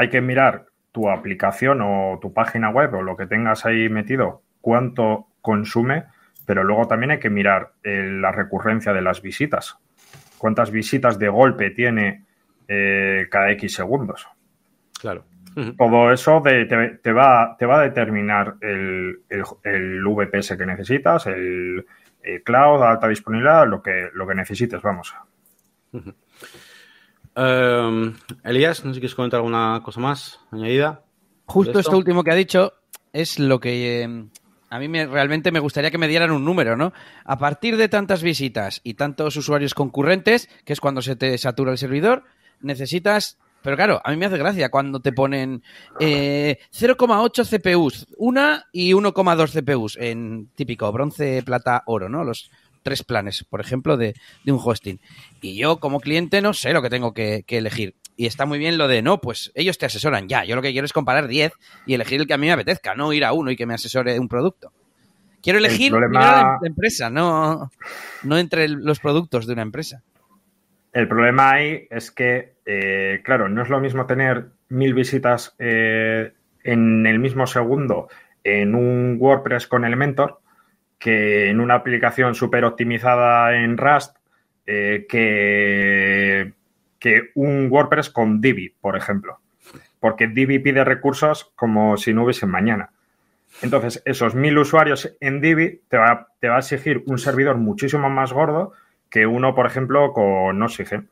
hay 0.00 0.08
que 0.08 0.20
mirar 0.20 0.66
tu 0.92 1.08
aplicación 1.08 1.80
o 1.82 2.18
tu 2.20 2.32
página 2.32 2.70
web 2.70 2.94
o 2.94 3.02
lo 3.02 3.16
que 3.16 3.26
tengas 3.26 3.64
ahí 3.66 3.88
metido, 3.88 4.42
cuánto 4.60 5.28
consume 5.40 6.04
pero 6.50 6.64
luego 6.64 6.88
también 6.88 7.12
hay 7.12 7.20
que 7.20 7.30
mirar 7.30 7.74
eh, 7.84 8.08
la 8.10 8.32
recurrencia 8.32 8.92
de 8.92 9.02
las 9.02 9.22
visitas. 9.22 9.78
¿Cuántas 10.36 10.72
visitas 10.72 11.16
de 11.16 11.28
golpe 11.28 11.70
tiene 11.70 12.24
eh, 12.66 13.28
cada 13.30 13.52
X 13.52 13.72
segundos? 13.72 14.26
Claro. 15.00 15.26
Todo 15.78 16.10
eso 16.10 16.42
te, 16.42 17.12
va, 17.12 17.54
te 17.56 17.66
va 17.66 17.78
a 17.78 17.82
determinar 17.82 18.56
el, 18.62 19.20
VPS 19.28 20.56
que 20.56 20.66
necesitas, 20.66 21.28
el, 21.28 21.86
cloud, 22.44 22.82
alta 22.82 23.06
disponibilidad, 23.06 23.68
lo 23.68 23.80
que, 23.80 24.08
lo 24.12 24.26
que 24.26 24.34
necesites, 24.34 24.82
vamos. 24.82 25.14
Em, 27.40 28.14
Elías, 28.44 28.84
no 28.84 28.90
sé 28.90 28.96
si 28.96 29.00
quieres 29.00 29.14
comentar 29.14 29.38
alguna 29.38 29.80
cosa 29.82 29.98
más 29.98 30.40
añadida. 30.50 31.02
Justo 31.46 31.78
esto? 31.78 31.96
último 31.96 32.22
que 32.22 32.30
ha 32.30 32.34
dicho 32.34 32.74
es 33.14 33.38
lo 33.38 33.58
que 33.58 34.02
em, 34.02 34.28
a 34.68 34.78
mí 34.78 34.88
me, 34.88 35.06
realmente 35.06 35.50
me 35.50 35.58
gustaría 35.58 35.90
que 35.90 35.96
me 35.96 36.06
dieran 36.06 36.32
un 36.32 36.44
número, 36.44 36.76
¿no? 36.76 36.92
A 37.24 37.38
partir 37.38 37.78
de 37.78 37.88
tantas 37.88 38.22
visitas 38.22 38.82
y 38.84 38.94
tantos 38.94 39.36
usuarios 39.36 39.72
concurrentes, 39.72 40.50
que 40.66 40.74
es 40.74 40.80
cuando 40.80 41.00
se 41.00 41.16
te 41.16 41.36
satura 41.38 41.72
el 41.72 41.78
servidor, 41.78 42.24
necesitas... 42.60 43.38
Pero 43.62 43.76
claro, 43.76 44.00
a 44.04 44.10
mí 44.10 44.16
me 44.16 44.26
hace 44.26 44.38
gracia 44.38 44.70
cuando 44.70 45.00
te 45.00 45.12
ponen 45.12 45.62
eh, 45.98 46.58
0,8 46.72 47.44
CPUs, 47.44 48.06
una 48.16 48.66
y 48.72 48.92
1,2 48.92 49.62
CPUs 49.62 49.96
en 49.98 50.48
típico 50.54 50.90
bronce, 50.92 51.42
plata, 51.42 51.82
oro, 51.84 52.08
¿no? 52.08 52.24
Los 52.24 52.50
tres 52.82 53.02
planes, 53.02 53.44
por 53.44 53.60
ejemplo, 53.60 53.96
de, 53.96 54.14
de 54.44 54.52
un 54.52 54.60
hosting. 54.62 55.00
Y 55.40 55.56
yo 55.56 55.80
como 55.80 56.00
cliente 56.00 56.40
no 56.40 56.54
sé 56.54 56.72
lo 56.72 56.82
que 56.82 56.90
tengo 56.90 57.14
que, 57.14 57.44
que 57.46 57.58
elegir 57.58 57.94
y 58.20 58.26
está 58.26 58.44
muy 58.44 58.58
bien 58.58 58.76
lo 58.76 58.86
de, 58.86 59.00
no, 59.00 59.18
pues 59.18 59.50
ellos 59.54 59.78
te 59.78 59.86
asesoran 59.86 60.28
ya. 60.28 60.44
Yo 60.44 60.54
lo 60.54 60.60
que 60.60 60.72
quiero 60.72 60.84
es 60.84 60.92
comparar 60.92 61.26
10 61.26 61.54
y 61.86 61.94
elegir 61.94 62.20
el 62.20 62.26
que 62.26 62.34
a 62.34 62.36
mí 62.36 62.48
me 62.48 62.52
apetezca, 62.52 62.94
no 62.94 63.14
ir 63.14 63.24
a 63.24 63.32
uno 63.32 63.50
y 63.50 63.56
que 63.56 63.64
me 63.64 63.72
asesore 63.72 64.20
un 64.20 64.28
producto. 64.28 64.74
Quiero 65.42 65.58
elegir 65.58 65.90
la 65.92 66.58
empresa, 66.62 67.08
no, 67.08 67.70
no 68.22 68.36
entre 68.36 68.68
los 68.68 69.00
productos 69.00 69.46
de 69.46 69.54
una 69.54 69.62
empresa. 69.62 70.02
El 70.92 71.08
problema 71.08 71.52
ahí 71.52 71.86
es 71.88 72.10
que, 72.10 72.56
eh, 72.66 73.22
claro, 73.24 73.48
no 73.48 73.62
es 73.62 73.70
lo 73.70 73.80
mismo 73.80 74.04
tener 74.04 74.48
mil 74.68 74.92
visitas 74.92 75.54
eh, 75.58 76.34
en 76.62 77.06
el 77.06 77.20
mismo 77.20 77.46
segundo 77.46 78.08
en 78.44 78.74
un 78.74 79.16
WordPress 79.18 79.66
con 79.66 79.86
Elementor 79.86 80.39
que 81.00 81.50
en 81.50 81.58
una 81.58 81.74
aplicación 81.74 82.36
súper 82.36 82.64
optimizada 82.64 83.56
en 83.56 83.76
Rust 83.76 84.16
eh, 84.66 85.06
que 85.08 86.52
que 87.00 87.30
un 87.34 87.68
WordPress 87.70 88.10
con 88.10 88.40
Divi, 88.40 88.76
por 88.80 88.96
ejemplo. 88.96 89.40
Porque 89.98 90.28
Divi 90.28 90.60
pide 90.60 90.84
recursos 90.84 91.50
como 91.56 91.96
si 91.96 92.14
no 92.14 92.24
hubiese 92.24 92.46
mañana. 92.46 92.90
Entonces, 93.62 94.02
esos 94.04 94.34
mil 94.34 94.56
usuarios 94.58 95.16
en 95.18 95.40
Divi 95.40 95.80
te 95.88 95.96
va, 95.96 96.28
te 96.38 96.48
va 96.48 96.56
a 96.56 96.60
exigir 96.60 97.02
un 97.06 97.18
servidor 97.18 97.56
muchísimo 97.56 98.08
más 98.08 98.32
gordo 98.32 98.72
que 99.08 99.26
uno, 99.26 99.54
por 99.54 99.66
ejemplo, 99.66 100.12
con 100.12 100.58
Node.js. 100.58 101.02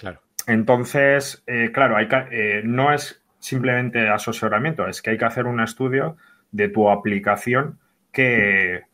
Claro. 0.00 0.20
Entonces, 0.46 1.42
eh, 1.46 1.70
claro, 1.72 1.96
hay 1.96 2.08
eh, 2.30 2.62
no 2.64 2.92
es 2.92 3.22
simplemente 3.38 4.08
asesoramiento, 4.08 4.88
es 4.88 5.02
que 5.02 5.10
hay 5.10 5.18
que 5.18 5.24
hacer 5.26 5.44
un 5.46 5.60
estudio 5.60 6.16
de 6.54 6.68
tu 6.68 6.88
aplicación 6.88 7.80
que, 8.12 8.84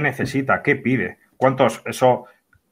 necesita, 0.00 0.62
qué 0.62 0.76
pide. 0.76 1.18
¿Cuántos? 1.36 1.82
Eso 1.84 2.24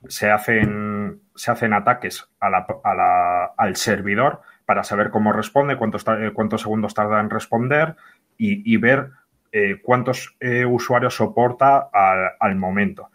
se 0.08 0.30
hacen, 0.30 1.20
se 1.34 1.50
hacen 1.50 1.74
ataques 1.74 2.26
al 2.40 3.76
servidor 3.76 4.40
para 4.64 4.82
saber 4.82 5.10
cómo 5.10 5.32
responde, 5.32 5.76
cuántos, 5.76 6.06
eh, 6.08 6.30
cuántos 6.32 6.62
segundos 6.62 6.94
tarda 6.94 7.20
en 7.20 7.28
responder 7.28 7.96
y, 8.38 8.76
ver 8.78 9.10
eh, 9.52 9.80
cuántos 9.82 10.36
eh, 10.40 10.64
usuarios 10.64 11.14
soporta 11.14 11.90
al, 12.40 12.56
momento. 12.56 13.10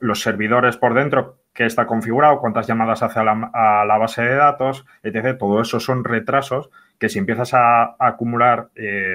los 0.00 0.20
servidores 0.20 0.76
por 0.76 0.92
dentro, 0.92 1.38
que 1.54 1.64
está 1.64 1.86
configurado, 1.86 2.40
cuántas 2.40 2.66
llamadas 2.66 3.02
hace 3.02 3.20
a 3.20 3.24
la, 3.24 3.98
base 3.98 4.22
de 4.22 4.34
datos, 4.34 4.84
etc. 5.02 5.38
Todo 5.38 5.62
eso 5.62 5.80
son 5.80 6.04
retrasos 6.04 6.70
que 6.98 7.08
si 7.08 7.18
empiezas 7.18 7.54
a, 7.54 7.96
acumular, 7.98 8.70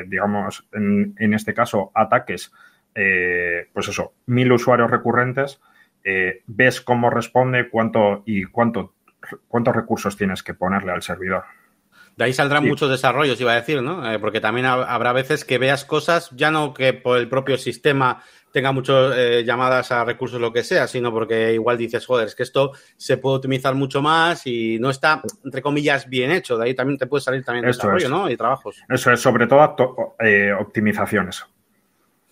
digamos, 0.08 0.68
en, 0.72 1.16
en, 1.18 1.34
este 1.34 1.54
caso, 1.54 1.92
ataques, 1.94 2.52
pues 2.94 3.88
eso, 3.90 4.14
mil 4.26 4.52
usuarios 4.52 4.90
recurrentes, 4.90 5.60
eh, 6.04 6.42
ves 6.48 6.82
cómo 6.82 7.10
responde 7.10 7.70
cuánto 7.70 8.24
y 8.26 8.44
cuánto, 8.44 8.94
cuántos 9.48 9.76
recursos 9.76 10.18
tienes 10.18 10.44
que 10.44 10.54
ponerle 10.54 10.92
al 10.92 11.02
servidor. 11.02 11.44
De 12.18 12.26
ahí 12.26 12.34
saldrán 12.34 12.68
muchos 12.68 12.90
desarrollos, 12.92 13.40
iba 13.42 13.54
a 13.54 13.56
decir, 13.56 13.82
¿no? 13.82 14.12
Eh, 14.12 14.20
porque 14.20 14.42
también 14.42 14.68
habrá 14.68 15.14
veces 15.14 15.46
que 15.46 15.58
veas 15.58 15.84
cosas, 15.86 16.30
ya 16.32 16.52
no 16.52 16.74
que 16.74 16.94
por 16.94 17.18
el 17.18 17.28
propio 17.28 17.58
sistema 17.58 18.22
tenga 18.54 18.72
muchas 18.72 19.14
eh, 19.18 19.44
llamadas 19.44 19.92
a 19.92 20.06
recursos, 20.06 20.40
lo 20.40 20.54
que 20.54 20.64
sea, 20.64 20.88
sino 20.88 21.12
porque 21.12 21.54
igual 21.54 21.78
dices, 21.78 22.06
joder, 22.06 22.28
es 22.28 22.36
que 22.36 22.44
esto 22.44 22.72
se 22.96 23.18
puede 23.18 23.38
optimizar 23.38 23.76
mucho 23.76 24.02
más 24.02 24.46
y 24.46 24.78
no 24.80 24.92
está, 24.92 25.22
entre 25.44 25.62
comillas, 25.62 26.08
bien 26.08 26.32
hecho. 26.32 26.58
De 26.58 26.66
ahí 26.66 26.76
también 26.76 27.00
te 27.00 27.08
puede 27.08 27.22
salir 27.22 27.44
también 27.44 27.66
desarrollo, 27.66 28.08
¿no? 28.08 28.30
Y 28.30 28.38
trabajos. 28.38 28.82
Eso 28.88 29.12
es, 29.12 29.20
sobre 29.20 29.48
todo 29.48 29.76
optimizaciones. 30.60 31.46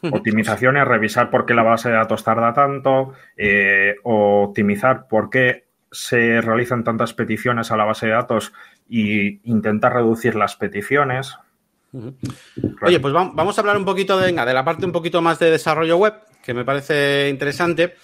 Optimizaciones, 0.12 0.88
revisar 0.88 1.30
por 1.30 1.46
qué 1.46 1.54
la 1.54 1.64
base 1.64 1.90
de 1.90 1.96
datos 1.96 2.24
tarda 2.24 2.54
tanto, 2.54 3.14
eh, 3.38 3.96
o 4.04 4.44
optimizar 4.44 5.08
por 5.08 5.30
qué 5.30 5.66
se 5.92 6.42
realizan 6.42 6.84
tantas 6.84 7.14
peticiones 7.14 7.72
a 7.72 7.78
la 7.78 7.86
base 7.86 8.08
de 8.08 8.14
datos 8.14 8.54
e 8.90 9.40
intentar 9.44 9.94
reducir 9.94 10.36
las 10.36 10.56
peticiones. 10.56 11.38
Oye, 11.94 13.00
pues 13.00 13.14
vamos 13.14 13.58
a 13.58 13.62
hablar 13.62 13.78
un 13.78 13.86
poquito 13.86 14.18
de, 14.18 14.26
venga, 14.28 14.46
de 14.46 14.54
la 14.54 14.64
parte 14.64 14.86
un 14.86 14.92
poquito 14.92 15.22
más 15.22 15.40
de 15.40 15.52
desarrollo 15.52 15.98
web, 15.98 16.14
que 16.44 16.54
me 16.54 16.66
parece 16.66 17.30
interesante. 17.30 17.96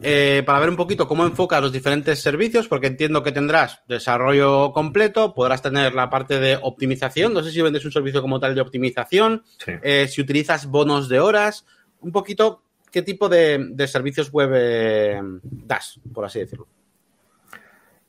eh, 0.00 0.42
para 0.44 0.58
ver 0.58 0.70
un 0.70 0.76
poquito 0.76 1.06
cómo 1.06 1.24
enfocas 1.24 1.62
los 1.62 1.72
diferentes 1.72 2.20
servicios, 2.20 2.68
porque 2.68 2.88
entiendo 2.88 3.22
que 3.22 3.32
tendrás 3.32 3.82
desarrollo 3.86 4.72
completo, 4.72 5.34
podrás 5.34 5.62
tener 5.62 5.94
la 5.94 6.10
parte 6.10 6.40
de 6.40 6.58
optimización, 6.60 7.32
no 7.32 7.42
sé 7.42 7.52
si 7.52 7.62
vendes 7.62 7.84
un 7.84 7.92
servicio 7.92 8.20
como 8.20 8.40
tal 8.40 8.54
de 8.54 8.60
optimización, 8.60 9.44
eh, 9.66 10.08
si 10.08 10.20
utilizas 10.20 10.66
bonos 10.66 11.08
de 11.08 11.20
horas, 11.20 11.64
un 12.00 12.12
poquito 12.12 12.62
qué 12.90 13.02
tipo 13.02 13.28
de, 13.28 13.74
servicios 13.86 14.30
web 14.30 14.50
eh, 14.54 15.20
das, 15.42 16.00
por 16.12 16.24
así 16.24 16.40
decirlo. 16.40 16.66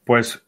Pues 0.03 0.43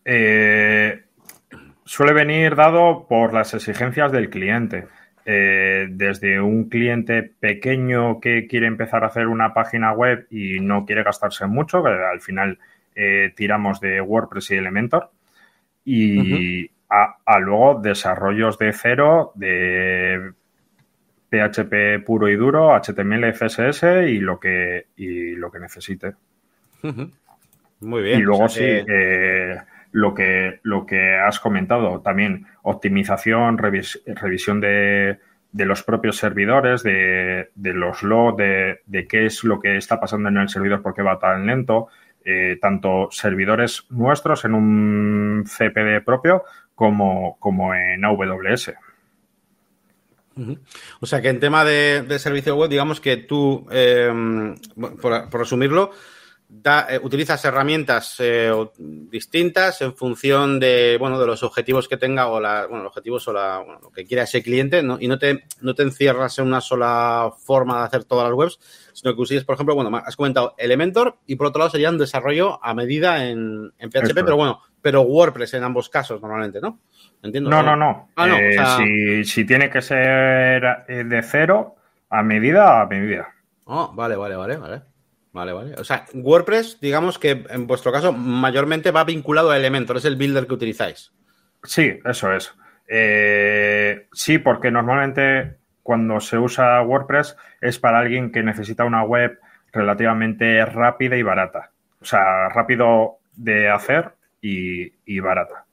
suele 1.88 2.14
venir 2.14 2.56
dado 2.56 3.08
por 3.08 3.34
las 3.34 3.54
exigencias 3.54 4.12
del 4.12 4.30
cliente. 4.30 4.88
Eh, 5.30 5.88
desde 5.90 6.40
un 6.40 6.70
cliente 6.70 7.22
pequeño 7.22 8.22
que 8.22 8.48
quiere 8.48 8.68
empezar 8.68 9.04
a 9.04 9.08
hacer 9.08 9.28
una 9.28 9.54
página 9.54 9.92
web 9.92 10.26
y 10.30 10.62
no 10.62 10.86
quiere 10.86 11.04
gastarse 11.04 11.46
mucho, 11.48 11.84
que 11.84 11.90
al 11.90 12.22
final 12.22 12.60
eh, 12.96 13.34
tiramos 13.36 13.82
de 13.82 14.00
WordPress 14.00 14.52
y 14.52 14.56
Elementor, 14.56 15.12
y 15.84 16.72
a, 16.90 17.40
luego 17.40 17.82
desarrollos 17.82 18.58
de 18.58 18.72
cero 18.72 19.34
de 19.36 20.32
PHP 21.30 22.06
puro 22.06 22.30
y 22.30 22.38
duro, 22.38 22.74
HTML, 22.74 23.34
CSS 23.34 23.84
y 24.08 24.20
lo 24.20 24.40
que, 24.40 24.88
y 24.96 25.36
lo 25.36 25.52
que 25.52 25.60
necesite. 25.60 26.14
Muy 27.82 28.02
bien. 28.02 28.20
Y 28.20 28.24
luego 28.24 28.48
sí, 28.48 28.64
eh, 28.64 29.58
lo 29.98 30.14
que, 30.14 30.60
lo 30.62 30.86
que 30.86 31.16
has 31.16 31.40
comentado, 31.40 32.02
también 32.02 32.46
optimización, 32.62 33.58
revisión 33.58 34.62
de, 34.62 35.18
los 35.54 35.82
propios 35.82 36.18
servidores, 36.18 36.84
de, 36.84 37.50
los 37.56 38.04
logs, 38.04 38.38
de, 38.38 39.08
qué 39.10 39.26
es 39.26 39.44
lo 39.44 39.60
que 39.60 39.76
está 39.76 40.00
pasando 40.00 40.30
en 40.30 40.38
el 40.38 40.50
servidor, 40.50 40.84
por 40.84 40.94
qué 40.94 41.02
va 41.02 41.18
tan 41.18 41.48
lento, 41.48 41.88
eh, 42.24 42.60
tanto 42.62 43.08
servidores 43.10 43.88
nuestros 43.90 44.46
en 44.46 44.54
un 44.54 45.46
CPD 45.46 46.06
propio 46.06 46.44
como, 46.76 47.38
como 47.40 47.74
en 47.74 48.06
AWS. 48.06 48.74
O 51.00 51.08
sea 51.08 51.24
que 51.24 51.30
en 51.30 51.40
tema 51.40 51.66
de, 51.66 52.20
servicio 52.20 52.56
web, 52.56 52.70
digamos 52.70 53.02
que 53.02 53.18
tú, 53.18 53.66
eh, 53.72 54.14
por 55.02 55.40
resumirlo, 55.40 55.90
eh, 56.50 57.00
utilizas 57.04 57.44
herramientas 57.44 58.16
eh, 58.20 58.52
distintas 58.78 59.82
en 59.82 59.94
función 59.94 60.62
de, 60.62 60.96
bueno, 60.98 61.20
de 61.20 61.28
los 61.28 61.44
objetivos 61.44 61.90
que 61.90 61.98
tenga 61.98 62.28
o 62.28 62.40
la, 62.40 62.66
bueno, 62.68 62.84
los 62.84 62.92
objetivos 62.92 63.28
o 63.28 63.34
la, 63.34 63.64
lo 63.82 63.92
que 63.92 64.06
quiera 64.06 64.24
ese 64.24 64.42
cliente, 64.42 64.82
¿no? 64.82 64.98
Y 64.98 65.10
no 65.10 65.20
te, 65.20 65.44
no 65.60 65.76
te 65.76 65.84
encierras 65.84 66.40
en 66.40 66.48
una 66.48 66.62
sola 66.62 67.34
forma 67.38 67.80
de 67.80 67.86
hacer 67.86 68.06
todas 68.06 68.30
las 68.30 68.34
webs, 68.34 68.60
sino 68.94 69.14
que 69.14 69.22
uses, 69.22 69.44
por 69.44 69.56
ejemplo, 69.56 69.76
bueno, 69.76 69.96
has 69.98 70.16
comentado 70.16 70.56
Elementor 70.58 71.18
y 71.26 71.36
por 71.36 71.48
otro 71.48 71.60
lado 71.60 71.72
sería 71.72 71.90
un 71.90 71.98
desarrollo 71.98 72.64
a 72.64 72.74
medida 72.74 73.26
en, 73.26 73.74
PHP, 73.78 74.14
pero 74.16 74.38
bueno, 74.38 74.62
pero 74.82 75.02
WordPress 75.02 75.56
en 75.56 75.64
ambos 75.64 75.90
casos 75.90 76.22
normalmente, 76.22 76.62
¿no? 76.62 76.80
Entiendo. 77.24 77.50
No, 77.50 77.62
no, 77.62 77.76
no. 77.76 78.10
Ah, 78.16 78.40
eh, 78.40 78.56
si, 78.78 79.26
si, 79.26 79.46
tiene 79.46 79.70
que 79.70 79.82
ser 79.82 80.86
de 80.88 81.22
cero, 81.24 81.76
a 82.10 82.24
medida, 82.24 82.82
a 82.82 82.86
medida. 82.86 83.34
Oh, 83.66 83.92
vale, 83.94 84.16
vale, 84.16 84.38
vale, 84.38 84.56
vale. 84.56 84.82
Vale, 85.32 85.54
vale. 85.54 85.76
O 85.76 85.84
sea, 85.84 86.06
WordPress, 86.14 86.80
digamos 86.80 87.20
que 87.20 87.46
en 87.50 87.68
vuestro 87.68 87.92
caso, 87.92 88.12
mayormente 88.14 88.92
va 88.92 89.04
vinculado 89.04 89.52
a 89.52 89.58
Elementor, 89.58 89.98
es 89.98 90.06
el 90.06 90.16
builder 90.16 90.48
que 90.48 90.54
utilizáis. 90.54 91.12
Sí, 91.64 92.00
eso 92.06 92.34
es. 92.34 92.54
Eh, 92.88 94.08
sí, 94.14 94.38
porque 94.40 94.72
normalmente 94.72 95.58
cuando 95.84 96.20
se 96.20 96.38
usa 96.38 96.82
WordPress 96.82 97.36
es 97.62 97.80
para 97.80 98.00
alguien 98.00 98.32
que 98.32 98.44
necesita 98.44 98.86
una 98.86 99.04
web 99.04 99.40
relativamente 99.72 100.66
rápida 100.66 101.18
y 101.18 101.24
barata. 101.24 101.72
O 102.02 102.06
sea, 102.06 102.50
rápido 102.50 103.20
de 103.36 103.70
hacer 103.70 104.12
y, 104.42 105.20
barata. 105.20 105.66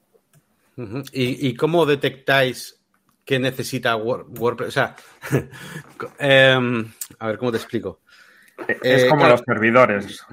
¿Y, 1.13 1.55
cómo 1.55 1.87
detectáis 1.87 2.81
que 3.25 3.39
necesita 3.39 3.97
WordPress? 3.97 4.69
O 4.69 4.71
sea, 4.71 4.97
em, 6.19 6.93
a 7.19 7.27
ver, 7.27 7.39
¿cómo 7.39 7.51
te 7.51 7.59
explico? 7.59 8.01
Es 8.69 9.05
eh, 9.05 9.09
como 9.09 9.27
los 9.27 9.41
servidores. 9.41 10.27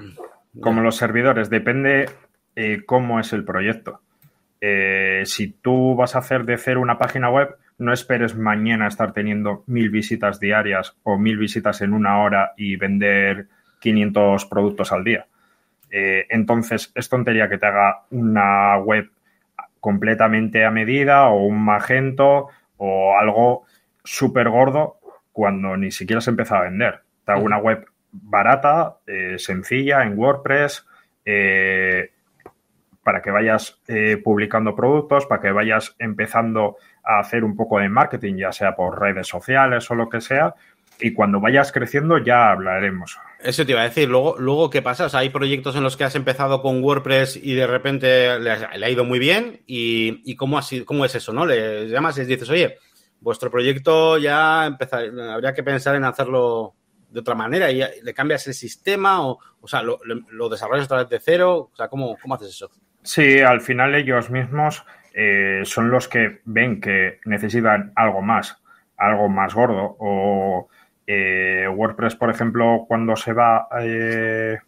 Como 0.60 0.80
los 0.82 0.96
servidores, 0.96 1.50
depende 1.50 2.10
eh, 2.56 2.82
cómo 2.84 3.20
es 3.20 3.32
el 3.32 3.44
proyecto. 3.44 4.00
Eh, 4.60 5.22
si 5.24 5.48
tú 5.48 5.96
vas 5.96 6.14
a 6.14 6.20
hacer 6.20 6.44
de 6.44 6.58
cero 6.58 6.80
una 6.80 6.98
página 6.98 7.30
web, 7.30 7.56
no 7.78 7.92
esperes 7.92 8.36
mañana 8.36 8.86
estar 8.86 9.12
teniendo 9.12 9.64
mil 9.66 9.90
visitas 9.90 10.38
diarias 10.38 10.96
o 11.02 11.18
mil 11.18 11.36
visitas 11.38 11.80
en 11.80 11.94
una 11.94 12.22
hora 12.22 12.52
y 12.56 12.76
vender 12.76 13.48
500 13.80 14.46
productos 14.46 14.92
al 14.92 15.04
día. 15.04 15.26
entonces, 15.90 16.90
es 16.94 17.08
tontería 17.10 17.50
que 17.50 17.58
te 17.58 17.66
haga 17.66 18.04
una 18.10 18.78
web 18.78 19.10
completamente 19.78 20.64
a 20.64 20.70
medida 20.70 21.26
o 21.26 21.44
un 21.44 21.62
magento 21.62 22.48
o 22.78 23.18
algo 23.18 23.66
súper 24.04 24.48
gordo 24.48 25.00
cuando 25.32 25.76
ni 25.76 25.90
siquiera 25.90 26.20
se 26.20 26.30
empezado 26.30 26.62
a 26.62 26.64
vender. 26.64 27.00
Te 27.26 27.32
hago 27.32 27.44
una 27.44 27.58
web 27.58 27.84
barata, 28.12 28.98
eh, 29.06 29.38
sencilla, 29.38 30.02
en 30.02 30.18
WordPress, 30.18 30.86
eh, 31.24 32.10
para 33.02 33.20
que 33.20 33.30
vayas 33.30 33.80
eh, 33.88 34.18
publicando 34.22 34.76
productos, 34.76 35.26
para 35.26 35.40
que 35.40 35.50
vayas 35.50 35.96
empezando 35.98 36.76
a 37.02 37.18
hacer 37.18 37.42
un 37.42 37.56
poco 37.56 37.78
de 37.78 37.88
marketing, 37.88 38.36
ya 38.36 38.52
sea 38.52 38.76
por 38.76 39.00
redes 39.00 39.26
sociales 39.26 39.90
o 39.90 39.94
lo 39.94 40.08
que 40.08 40.20
sea. 40.20 40.54
Y 41.00 41.12
cuando 41.12 41.40
vayas 41.40 41.72
creciendo 41.72 42.18
ya 42.18 42.52
hablaremos. 42.52 43.18
Eso 43.40 43.66
te 43.66 43.72
iba 43.72 43.80
a 43.80 43.84
decir. 43.84 44.08
Luego, 44.08 44.36
luego 44.38 44.70
¿qué 44.70 44.82
pasa? 44.82 45.08
hay 45.18 45.30
proyectos 45.30 45.74
en 45.74 45.82
los 45.82 45.96
que 45.96 46.04
has 46.04 46.14
empezado 46.14 46.62
con 46.62 46.82
WordPress 46.84 47.36
y 47.42 47.54
de 47.54 47.66
repente 47.66 48.38
le, 48.38 48.50
ha 48.52 48.90
ido 48.90 49.04
muy 49.04 49.18
bien. 49.18 49.62
¿Y, 49.66 50.36
cómo, 50.36 50.60
cómo 50.84 51.04
es 51.04 51.14
eso? 51.16 51.32
¿no? 51.32 51.44
Le 51.44 51.88
llamas 51.88 52.18
y 52.18 52.24
dices, 52.24 52.48
oye, 52.50 52.78
vuestro 53.20 53.50
proyecto 53.50 54.18
ya 54.18 54.66
empezar, 54.66 55.06
habría 55.18 55.54
que 55.54 55.64
pensar 55.64 55.96
en 55.96 56.04
hacerlo 56.04 56.76
de 57.12 57.20
otra 57.20 57.34
manera 57.34 57.70
y 57.70 57.82
le 58.02 58.14
cambias 58.14 58.46
el 58.46 58.54
sistema 58.54 59.26
o, 59.26 59.38
o 59.60 59.68
sea, 59.68 59.82
lo, 59.82 60.48
desarrollas 60.48 60.86
otra 60.86 60.98
vez 60.98 61.08
de 61.08 61.20
cero. 61.20 61.70
O 61.72 61.76
sea, 61.76 61.88
¿cómo, 61.88 62.16
cómo 62.20 62.34
haces 62.34 62.48
eso? 62.48 62.70
Sí, 63.02 63.40
al 63.40 63.60
final 63.60 63.94
ellos 63.94 64.30
mismos 64.30 64.84
eh, 65.14 65.62
son 65.64 65.90
los 65.90 66.08
que 66.08 66.40
ven 66.44 66.80
que 66.80 67.20
necesitan 67.24 67.92
algo 67.96 68.22
más, 68.22 68.60
algo 68.96 69.28
más 69.28 69.54
gordo. 69.54 69.96
O 69.98 70.68
eh, 71.06 71.66
WordPress, 71.68 72.16
por 72.16 72.30
ejemplo, 72.30 72.84
cuando 72.88 73.16
se 73.16 73.32
va, 73.32 73.68
eh, 73.80 74.58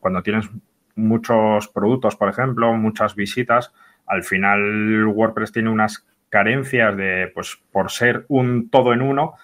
cuando 0.00 0.22
tienes 0.22 0.48
muchos 0.94 1.68
productos, 1.68 2.16
por 2.16 2.28
ejemplo, 2.28 2.72
muchas 2.74 3.14
visitas, 3.14 3.72
al 4.06 4.22
final 4.22 5.06
WordPress 5.06 5.52
tiene 5.52 5.70
unas 5.70 6.06
carencias 6.28 6.96
de, 6.96 7.30
pues, 7.34 7.58
por 7.72 7.90
ser 7.90 8.24
un 8.28 8.70
todo 8.70 8.92
en 8.92 9.02
uno, 9.02 9.34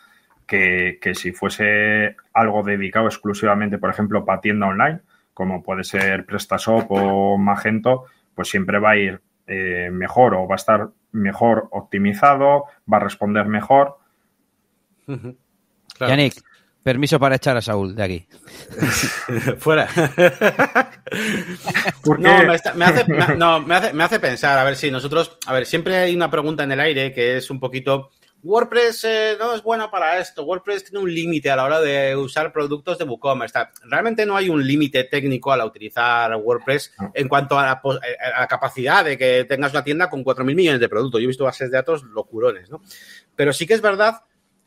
que, 0.47 0.99
si 1.15 1.33
fuese 1.33 2.17
algo 2.33 2.63
dedicado 2.63 3.07
exclusivamente, 3.07 3.79
por 3.79 3.91
ejemplo, 3.91 4.25
para 4.25 4.41
tienda 4.41 4.67
online, 4.67 5.01
como 5.35 5.63
puede 5.63 5.85
ser 5.85 6.27
PrestaShop 6.27 6.87
o 6.91 7.39
Magento, 7.39 8.05
pues 8.35 8.49
siempre 8.49 8.79
va 8.79 8.91
a 8.91 8.97
ir 8.97 9.21
eh, 9.47 9.91
mejor 9.91 10.35
o 10.35 10.47
va 10.47 10.55
a 10.55 10.57
estar 10.57 10.89
mejor 11.13 11.69
optimizado, 11.71 12.65
va 12.91 12.97
a 12.99 13.01
responder 13.01 13.47
mejor. 13.47 13.99
Yannick, 16.01 16.43
permiso 16.83 17.19
para 17.19 17.37
echar 17.37 17.57
a 17.57 17.63
Saúl 17.63 17.95
de 17.95 18.03
aquí. 18.03 18.27
Fuera. 19.59 19.89
no, 22.19 22.45
me, 22.45 22.55
hace, 22.55 22.75
no 23.37 23.61
me, 23.61 23.75
hace, 23.75 23.93
me 23.93 24.05
hace 24.05 24.21
pensar, 24.21 24.59
a 24.59 24.65
ver 24.65 24.77
si 24.77 24.91
nosotros, 24.91 25.39
a 25.47 25.53
ver, 25.53 25.67
siempre 25.67 25.97
hay 25.97 26.15
una 26.15 26.31
pregunta 26.31 26.65
en 26.65 26.73
el 26.73 26.81
aire 26.81 27.13
que 27.13 27.37
es 27.37 27.51
un 27.51 27.61
poquito 27.61 28.11
WordPress 28.43 29.05
eh, 29.05 29.37
no 29.39 29.55
es 29.55 29.63
bueno 29.63 29.91
para 29.91 30.19
esto. 30.19 30.45
WordPress 30.45 30.85
tiene 30.85 31.05
un 31.05 31.15
límite 31.15 31.51
a 31.51 31.57
la 31.57 31.65
hora 31.65 31.81
de 31.81 32.17
usar 32.17 32.53
productos 32.53 32.99
de 32.99 33.05
WooCommerce. 33.05 33.59
Realmente 33.85 34.27
no 34.27 34.37
hay 34.37 34.49
un 34.49 34.67
límite 34.67 35.05
técnico 35.05 35.53
al 35.53 35.65
utilizar 35.65 36.35
WordPress 36.35 36.93
en 37.15 37.29
cuanto 37.29 37.59
a 37.59 37.67
la, 37.67 38.47
capacidad 38.49 39.05
de 39.05 39.17
que 39.17 39.45
tengas 39.45 39.73
una 39.73 39.85
tienda 39.85 40.11
con 40.11 40.25
4.000 40.25 40.55
millones 40.55 40.81
de 40.81 40.89
productos. 40.89 41.21
Yo 41.21 41.25
he 41.25 41.29
visto 41.29 41.45
bases 41.45 41.71
de 41.71 41.77
datos 41.77 42.03
locurones, 42.03 42.69
¿no? 42.69 42.83
Pero 43.37 43.53
sí 43.53 43.67
que 43.67 43.75
es 43.75 43.81
verdad 43.81 44.23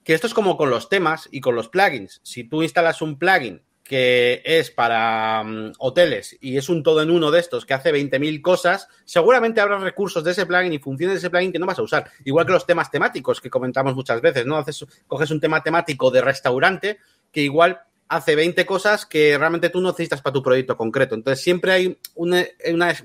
que 0.05 0.13
esto 0.13 0.27
es 0.27 0.33
como 0.33 0.55
con 0.55 0.69
los 0.69 0.87
temas 0.87 1.27
y 1.31 1.41
con 1.41 1.55
los 1.55 1.67
plugins. 1.67 2.21
Si 2.23 2.45
tú 2.45 2.63
instalas 2.63 3.01
un 3.01 3.17
plugin 3.17 3.61
que 3.85 4.41
es 4.43 4.71
para 4.71 5.43
mm, 5.43 5.73
hoteles 5.77 6.35
y 6.41 6.57
es 6.57 6.69
un 6.69 6.81
todo 6.81 7.03
en 7.03 7.11
uno 7.11 7.29
de 7.29 7.39
estos 7.39 7.67
que 7.67 7.75
hace 7.75 7.93
20.000 7.93 8.41
cosas, 8.41 8.87
seguramente 9.05 9.61
habrá 9.61 9.77
recursos 9.77 10.23
de 10.23 10.31
ese 10.31 10.47
plugin 10.47 10.73
y 10.73 10.79
funciones 10.79 11.13
de 11.13 11.17
ese 11.19 11.29
plugin 11.29 11.51
que 11.51 11.59
no 11.59 11.67
vas 11.67 11.77
a 11.77 11.83
usar. 11.83 12.09
Igual 12.23 12.47
que 12.47 12.53
los 12.53 12.65
temas 12.65 12.89
temáticos 12.89 13.39
que 13.39 13.51
comentamos 13.51 13.93
muchas 13.93 14.21
veces, 14.21 14.43
¿no? 14.47 14.57
Haces, 14.57 14.85
coges 15.05 15.29
un 15.29 15.39
tema 15.39 15.61
temático 15.61 16.09
de 16.09 16.21
restaurante 16.21 16.97
que 17.31 17.41
igual 17.41 17.79
hace 18.07 18.35
20 18.35 18.65
cosas 18.65 19.05
que 19.05 19.37
realmente 19.37 19.69
tú 19.69 19.81
no 19.81 19.89
necesitas 19.89 20.21
para 20.21 20.33
tu 20.33 20.41
proyecto 20.41 20.75
concreto. 20.75 21.13
Entonces 21.13 21.43
siempre 21.43 21.71
hay 21.71 21.99
un 22.15 22.33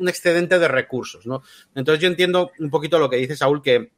excedente 0.08 0.58
de 0.58 0.68
recursos, 0.68 1.26
¿no? 1.26 1.42
Entonces 1.74 2.00
yo 2.00 2.08
entiendo 2.08 2.52
un 2.58 2.70
poquito 2.70 2.98
lo 2.98 3.10
que 3.10 3.16
dice 3.16 3.36
Saúl, 3.36 3.60
que 3.62 3.92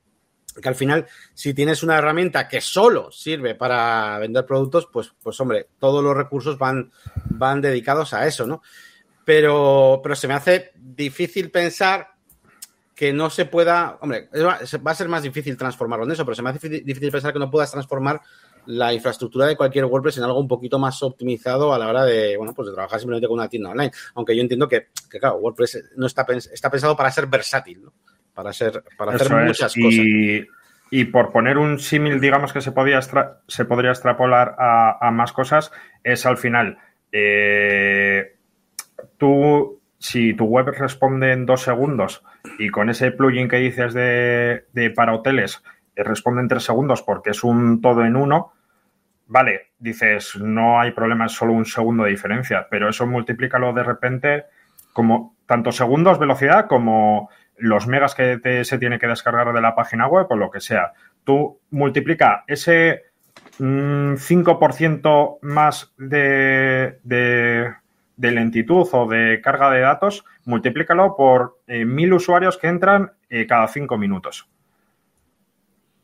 que 0.60 0.68
al 0.68 0.74
final, 0.74 1.06
si 1.34 1.54
tienes 1.54 1.82
una 1.82 1.98
herramienta 1.98 2.48
que 2.48 2.60
solo 2.60 3.10
sirve 3.10 3.54
para 3.54 4.18
vender 4.18 4.44
productos, 4.44 4.88
pues, 4.92 5.12
pues 5.22 5.40
hombre, 5.40 5.68
todos 5.78 6.02
los 6.02 6.16
recursos 6.16 6.58
van, 6.58 6.92
van 7.30 7.60
dedicados 7.60 8.12
a 8.12 8.26
eso, 8.26 8.46
¿no? 8.46 8.62
Pero, 9.24 10.00
pero 10.02 10.16
se 10.16 10.28
me 10.28 10.34
hace 10.34 10.72
difícil 10.74 11.50
pensar 11.50 12.08
que 12.94 13.12
no 13.12 13.30
se 13.30 13.46
pueda, 13.46 13.98
hombre, 14.00 14.28
va 14.34 14.60
a 14.90 14.94
ser 14.94 15.08
más 15.08 15.22
difícil 15.22 15.56
transformarlo 15.56 16.04
en 16.04 16.12
eso, 16.12 16.24
pero 16.24 16.34
se 16.34 16.42
me 16.42 16.50
hace 16.50 16.68
difícil 16.68 17.10
pensar 17.10 17.32
que 17.32 17.38
no 17.38 17.50
puedas 17.50 17.70
transformar 17.70 18.20
la 18.66 18.92
infraestructura 18.92 19.46
de 19.46 19.56
cualquier 19.56 19.86
WordPress 19.86 20.18
en 20.18 20.24
algo 20.24 20.38
un 20.38 20.48
poquito 20.48 20.78
más 20.78 21.02
optimizado 21.02 21.72
a 21.72 21.78
la 21.78 21.88
hora 21.88 22.04
de, 22.04 22.36
bueno, 22.36 22.54
pues 22.54 22.68
de 22.68 22.74
trabajar 22.74 23.00
simplemente 23.00 23.26
con 23.26 23.38
una 23.38 23.48
tienda 23.48 23.70
online. 23.70 23.90
Aunque 24.14 24.36
yo 24.36 24.42
entiendo 24.42 24.68
que, 24.68 24.88
que 25.10 25.18
claro, 25.18 25.36
WordPress 25.36 25.90
no 25.96 26.06
está, 26.06 26.24
está 26.52 26.70
pensado 26.70 26.96
para 26.96 27.10
ser 27.10 27.26
versátil, 27.26 27.82
¿no? 27.82 27.92
Para, 28.34 28.52
ser, 28.52 28.82
para 28.96 29.12
hacer 29.12 29.30
muchas 29.30 29.74
cosas. 29.74 30.04
Y, 30.94 31.04
por 31.06 31.32
poner 31.32 31.56
un 31.56 31.78
símil, 31.78 32.20
digamos 32.20 32.52
que 32.52 32.60
se, 32.60 32.70
podía 32.70 33.00
se 33.00 33.64
podría 33.64 33.92
extrapolar 33.92 34.56
a, 34.58 35.10
más 35.10 35.32
cosas, 35.32 35.72
es 36.04 36.26
al 36.26 36.36
final, 36.36 36.76
eh, 37.10 38.36
tú, 39.16 39.80
si 39.98 40.34
tu 40.34 40.44
web 40.44 40.66
responde 40.66 41.32
en 41.32 41.46
dos 41.46 41.62
segundos 41.62 42.22
y 42.58 42.68
con 42.68 42.90
ese 42.90 43.10
plugin 43.10 43.48
que 43.48 43.56
dices 43.56 43.94
de, 43.94 44.92
para 44.94 45.14
hoteles 45.14 45.62
eh, 45.96 46.02
responde 46.02 46.42
en 46.42 46.48
tres 46.48 46.64
segundos 46.64 47.02
porque 47.02 47.30
es 47.30 47.42
un 47.42 47.80
todo 47.80 48.04
en 48.04 48.16
uno, 48.16 48.52
vale, 49.28 49.70
dices, 49.78 50.36
no 50.36 50.80
hay 50.80 50.90
problema, 50.90 51.26
es 51.26 51.32
solo 51.32 51.52
un 51.52 51.64
segundo 51.64 52.04
de 52.04 52.10
diferencia, 52.10 52.66
pero 52.70 52.88
eso 52.88 53.06
multiplícalo 53.06 53.72
de 53.72 53.82
repente 53.82 54.44
como 54.92 55.36
tanto 55.46 55.72
segundos, 55.72 56.18
velocidad, 56.18 56.66
como 56.66 57.30
los 57.58 57.86
megas 57.86 58.14
que 58.14 58.64
se 58.64 58.78
tiene 58.78 58.98
que 58.98 59.06
descargar 59.06 59.52
de 59.52 59.60
la 59.60 59.74
página 59.74 60.06
web 60.06 60.26
o 60.30 60.36
lo 60.36 60.50
que 60.50 60.60
sea. 60.60 60.92
Tú 61.24 61.60
multiplica 61.70 62.44
ese 62.46 63.02
5% 63.58 65.38
mm, 65.40 65.46
más 65.46 65.92
de, 65.96 66.98
de, 67.04 67.74
lentitud 68.16 68.88
o 68.92 69.06
de 69.06 69.40
carga 69.40 69.70
de 69.70 69.80
datos, 69.80 70.24
multiplícalo 70.44 71.16
por 71.16 71.60
eh, 71.66 71.84
mil 71.84 72.12
usuarios 72.12 72.58
que 72.58 72.68
entran 72.68 73.12
eh, 73.28 73.46
cada 73.46 73.68
cinco 73.68 73.98
minutos. 73.98 74.48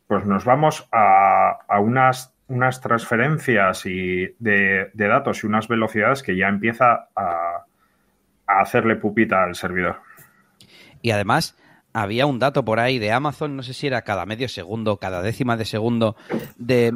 Pues 0.07 0.25
nos 0.25 0.43
vamos 0.43 0.87
a, 0.91 1.59
unas, 1.79 2.33
unas, 2.47 2.81
transferencias 2.81 3.85
y 3.85 4.35
de, 4.39 4.89
datos 4.95 5.43
y 5.43 5.47
unas 5.47 5.67
velocidades 5.67 6.23
que 6.23 6.35
ya 6.35 6.47
empieza 6.47 7.09
a 7.15 7.65
hacerle 8.47 8.95
pupita 8.95 9.43
al 9.43 9.53
servidor. 9.53 9.97
Y 11.01 11.11
además, 11.11 11.55
había 11.93 12.25
un 12.25 12.39
dato 12.39 12.63
por 12.63 12.79
ahí 12.79 12.99
de 12.99 13.11
Amazon, 13.11 13.55
no 13.55 13.63
sé 13.63 13.73
si 13.73 13.87
era 13.87 14.03
cada 14.03 14.25
medio 14.25 14.47
segundo, 14.47 14.97
cada 14.97 15.21
décima 15.21 15.57
de 15.57 15.65
segundo 15.65 16.15
de, 16.57 16.93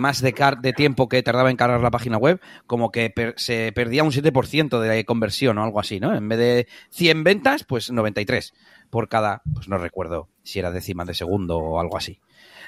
más 0.00 0.20
de, 0.20 0.34
de 0.60 0.72
tiempo 0.72 1.08
que 1.08 1.22
tardaba 1.22 1.50
en 1.50 1.56
cargar 1.56 1.80
la 1.80 1.90
página 1.90 2.16
web, 2.16 2.40
como 2.66 2.90
que 2.90 3.12
se 3.36 3.72
perdía 3.72 4.02
un 4.02 4.10
7% 4.10 4.80
de 4.80 5.04
conversión 5.04 5.58
o 5.58 5.64
algo 5.64 5.80
así, 5.80 6.00
¿no? 6.00 6.14
En 6.14 6.28
vez 6.28 6.38
de 6.38 6.68
100 6.90 7.24
ventas, 7.24 7.64
pues 7.64 7.90
93 7.90 8.54
por 8.90 9.08
cada, 9.08 9.42
pues 9.52 9.68
no 9.68 9.78
recuerdo 9.78 10.28
si 10.42 10.58
era 10.58 10.70
décima 10.70 11.04
de 11.04 11.14
segundo 11.14 11.58
o 11.58 11.80
algo 11.80 11.96
así. 11.96 12.20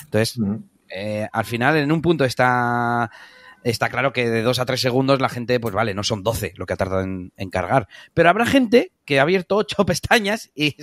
Entonces, 0.04 0.38
eh, 0.88 1.28
al 1.32 1.44
final, 1.44 1.76
en 1.76 1.90
un 1.90 2.00
punto 2.00 2.24
está 2.24 3.10
está 3.70 3.88
claro 3.88 4.12
que 4.12 4.30
de 4.30 4.42
dos 4.42 4.58
a 4.58 4.64
tres 4.64 4.80
segundos 4.80 5.20
la 5.20 5.28
gente, 5.28 5.58
pues 5.58 5.74
vale, 5.74 5.92
no 5.92 6.04
son 6.04 6.22
12 6.22 6.54
lo 6.56 6.66
que 6.66 6.72
ha 6.72 6.76
tardado 6.76 7.02
en, 7.02 7.50
cargar. 7.50 7.88
Pero 8.14 8.28
habrá 8.28 8.46
gente 8.46 8.92
que 9.04 9.18
ha 9.18 9.22
abierto 9.22 9.56
ocho 9.56 9.84
pestañas 9.86 10.50
y, 10.54 10.76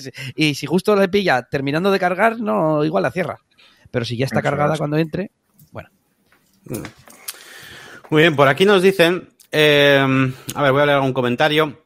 si 0.53 0.65
justo 0.65 0.95
le 0.95 1.07
pilla 1.07 1.43
terminando 1.43 1.91
de 1.91 1.99
cargar, 1.99 2.39
no, 2.39 2.83
igual 2.83 3.03
la 3.03 3.11
cierra. 3.11 3.39
Pero 3.89 4.05
si 4.05 4.17
ya 4.17 4.25
está 4.25 4.41
cargada 4.41 4.77
cuando 4.77 4.97
entre, 4.97 5.31
bueno. 5.71 5.89
Muy 8.09 8.23
bien, 8.23 8.35
por 8.35 8.47
aquí 8.47 8.65
nos 8.65 8.81
dicen, 8.81 9.29
eh, 9.51 10.33
a 10.55 10.61
ver, 10.61 10.71
voy 10.71 10.81
a 10.81 10.85
leer 10.85 10.97
algún 10.97 11.13
comentario. 11.13 11.82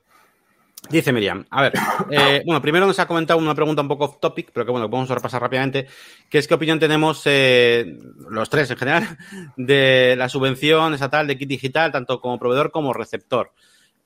Dice 0.90 1.12
Miriam, 1.12 1.46
a 1.50 1.64
ver, 1.64 1.74
eh, 2.12 2.42
bueno, 2.46 2.62
primero 2.62 2.86
nos 2.86 3.00
ha 3.00 3.08
comentado 3.08 3.40
una 3.40 3.56
pregunta 3.56 3.82
un 3.82 3.88
poco 3.88 4.06
off 4.06 4.20
topic, 4.20 4.52
pero 4.54 4.66
que 4.66 4.72
bueno, 4.72 4.88
vamos 4.88 5.10
a 5.12 5.16
repasar 5.16 5.42
rápidamente, 5.42 5.88
que 6.30 6.38
es 6.38 6.48
qué 6.48 6.54
opinión 6.54 6.80
tenemos 6.80 7.22
eh, 7.26 7.98
los 8.30 8.50
tres 8.50 8.72
en 8.72 8.78
general 8.78 9.18
de 9.58 10.16
la 10.18 10.30
subvención 10.30 10.94
estatal 10.94 11.28
de 11.28 11.38
kit 11.38 11.50
digital, 11.50 11.92
tanto 11.92 12.22
como 12.22 12.40
proveedor 12.40 12.72
como 12.72 12.94
receptor. 12.94 13.52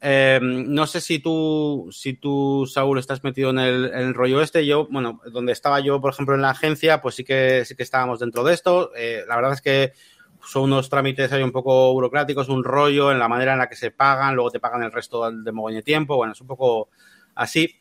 Eh, 0.04 0.40
no 0.42 0.88
sé 0.88 1.00
si 1.00 1.20
tú, 1.20 1.90
si 1.92 2.14
tú, 2.14 2.68
Saúl, 2.72 2.98
estás 2.98 3.24
metido 3.24 3.52
en 3.52 3.60
el, 3.60 4.14
rollo 4.16 4.42
este. 4.42 4.66
Yo, 4.66 4.88
bueno, 4.90 5.22
donde 5.32 5.52
estaba 5.52 5.80
yo, 5.80 6.02
por 6.02 6.12
ejemplo, 6.12 6.34
en 6.34 6.42
la 6.42 6.50
agencia, 6.50 7.02
pues 7.02 7.16
sí 7.16 7.24
que 7.24 7.64
sí 7.66 7.76
que 7.76 7.84
estábamos 7.84 8.20
dentro 8.20 8.44
de 8.44 8.54
esto. 8.54 8.92
la 9.28 9.36
verdad 9.36 9.54
es 9.54 9.62
que 9.62 9.94
son 10.46 10.64
unos 10.64 10.90
trámites 10.90 11.32
ahí 11.32 11.44
un 11.44 11.52
poco 11.52 11.94
burocráticos, 11.94 12.50
un 12.50 12.64
rollo 12.64 13.12
en 13.12 13.20
la 13.20 13.28
manera 13.28 13.54
en 13.54 13.60
la 13.60 13.70
que 13.70 13.76
se 13.76 13.92
pagan, 13.92 14.36
luego 14.36 14.52
te 14.52 14.60
pagan 14.60 14.84
el 14.84 14.92
resto 14.92 15.30
de 15.30 15.52
de 15.52 15.82
tiempo, 15.82 16.16
bueno, 16.16 16.34
es 16.34 16.42
un 16.42 16.48
poco 16.48 16.90
así. 17.36 17.80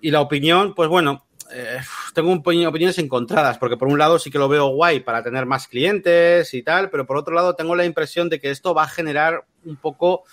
Y 0.00 0.10
la 0.10 0.20
opinión, 0.20 0.74
pues 0.74 0.88
bueno, 0.88 1.26
eh, 1.52 1.78
tengo 2.14 2.32
opiniones 2.32 2.98
encontradas, 2.98 3.58
porque 3.58 3.76
por 3.76 3.88
un 3.88 3.98
lado 3.98 4.18
sí 4.18 4.30
que 4.30 4.38
lo 4.38 4.48
veo 4.48 4.68
guay 4.68 5.00
para 5.00 5.22
tener 5.22 5.46
más 5.46 5.68
clientes 5.68 6.52
y 6.54 6.62
tal, 6.62 6.90
pero 6.90 7.06
por 7.06 7.16
otro 7.16 7.34
lado 7.34 7.54
tengo 7.54 7.76
la 7.76 7.84
impresión 7.84 8.28
de 8.28 8.40
que 8.40 8.50
esto 8.50 8.74
va 8.74 8.84
a 8.84 8.88
generar 8.88 9.44
un 9.64 9.76
poco, 9.76 10.24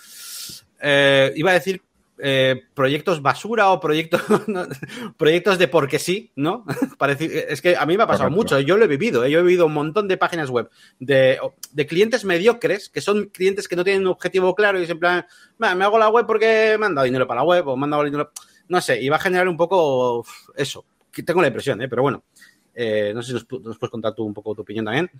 eh, 0.80 1.32
iba 1.36 1.50
a 1.50 1.54
decir 1.54 1.82
eh, 2.18 2.62
proyectos 2.74 3.22
basura 3.22 3.70
o 3.70 3.80
proyectos, 3.80 4.22
proyectos 5.16 5.58
de 5.58 5.66
porque 5.66 5.98
sí, 5.98 6.30
¿no? 6.36 6.64
es 7.08 7.60
que 7.60 7.76
a 7.76 7.84
mí 7.86 7.96
me 7.96 8.04
ha 8.04 8.06
pasado 8.06 8.30
mucho, 8.30 8.60
yo 8.60 8.76
lo 8.76 8.84
he 8.84 8.88
vivido, 8.88 9.24
¿eh? 9.24 9.30
yo 9.32 9.40
he 9.40 9.42
vivido 9.42 9.66
un 9.66 9.72
montón 9.72 10.06
de 10.06 10.16
páginas 10.16 10.48
web 10.48 10.70
de, 11.00 11.40
clientes 11.88 12.24
mediocres, 12.24 12.88
que 12.88 13.00
son 13.00 13.26
clientes 13.30 13.66
que 13.66 13.74
no 13.74 13.82
tienen 13.82 14.02
un 14.02 14.12
objetivo 14.12 14.54
claro 14.54 14.80
y 14.80 14.86
plan, 14.94 15.26
me 15.58 15.66
hago 15.66 15.98
la 15.98 16.08
web 16.08 16.24
porque 16.24 16.76
me 16.78 16.86
han 16.86 16.94
dado 16.94 17.04
dinero 17.04 17.26
para 17.26 17.40
la 17.40 17.46
web 17.46 17.66
o 17.66 17.76
me 17.76 17.84
han 17.84 17.90
dado 17.90 18.04
dinero, 18.04 18.30
no 18.68 18.80
sé, 18.80 19.02
y 19.02 19.08
va 19.08 19.16
a 19.16 19.20
generar 19.20 19.48
un 19.48 19.56
poco 19.56 20.24
eso, 20.56 20.84
tengo 21.26 21.42
la 21.42 21.48
impresión, 21.48 21.82
¿eh? 21.82 21.88
pero 21.88 22.02
bueno, 22.02 22.22
eh, 22.74 23.10
no 23.12 23.22
sé 23.22 23.28
si 23.28 23.34
nos, 23.34 23.44
puedes 23.44 23.90
contar 23.90 24.14
tú 24.14 24.24
un 24.24 24.34
poco 24.34 24.54
tu 24.54 24.62
opinión 24.62 24.84
también. 24.84 25.10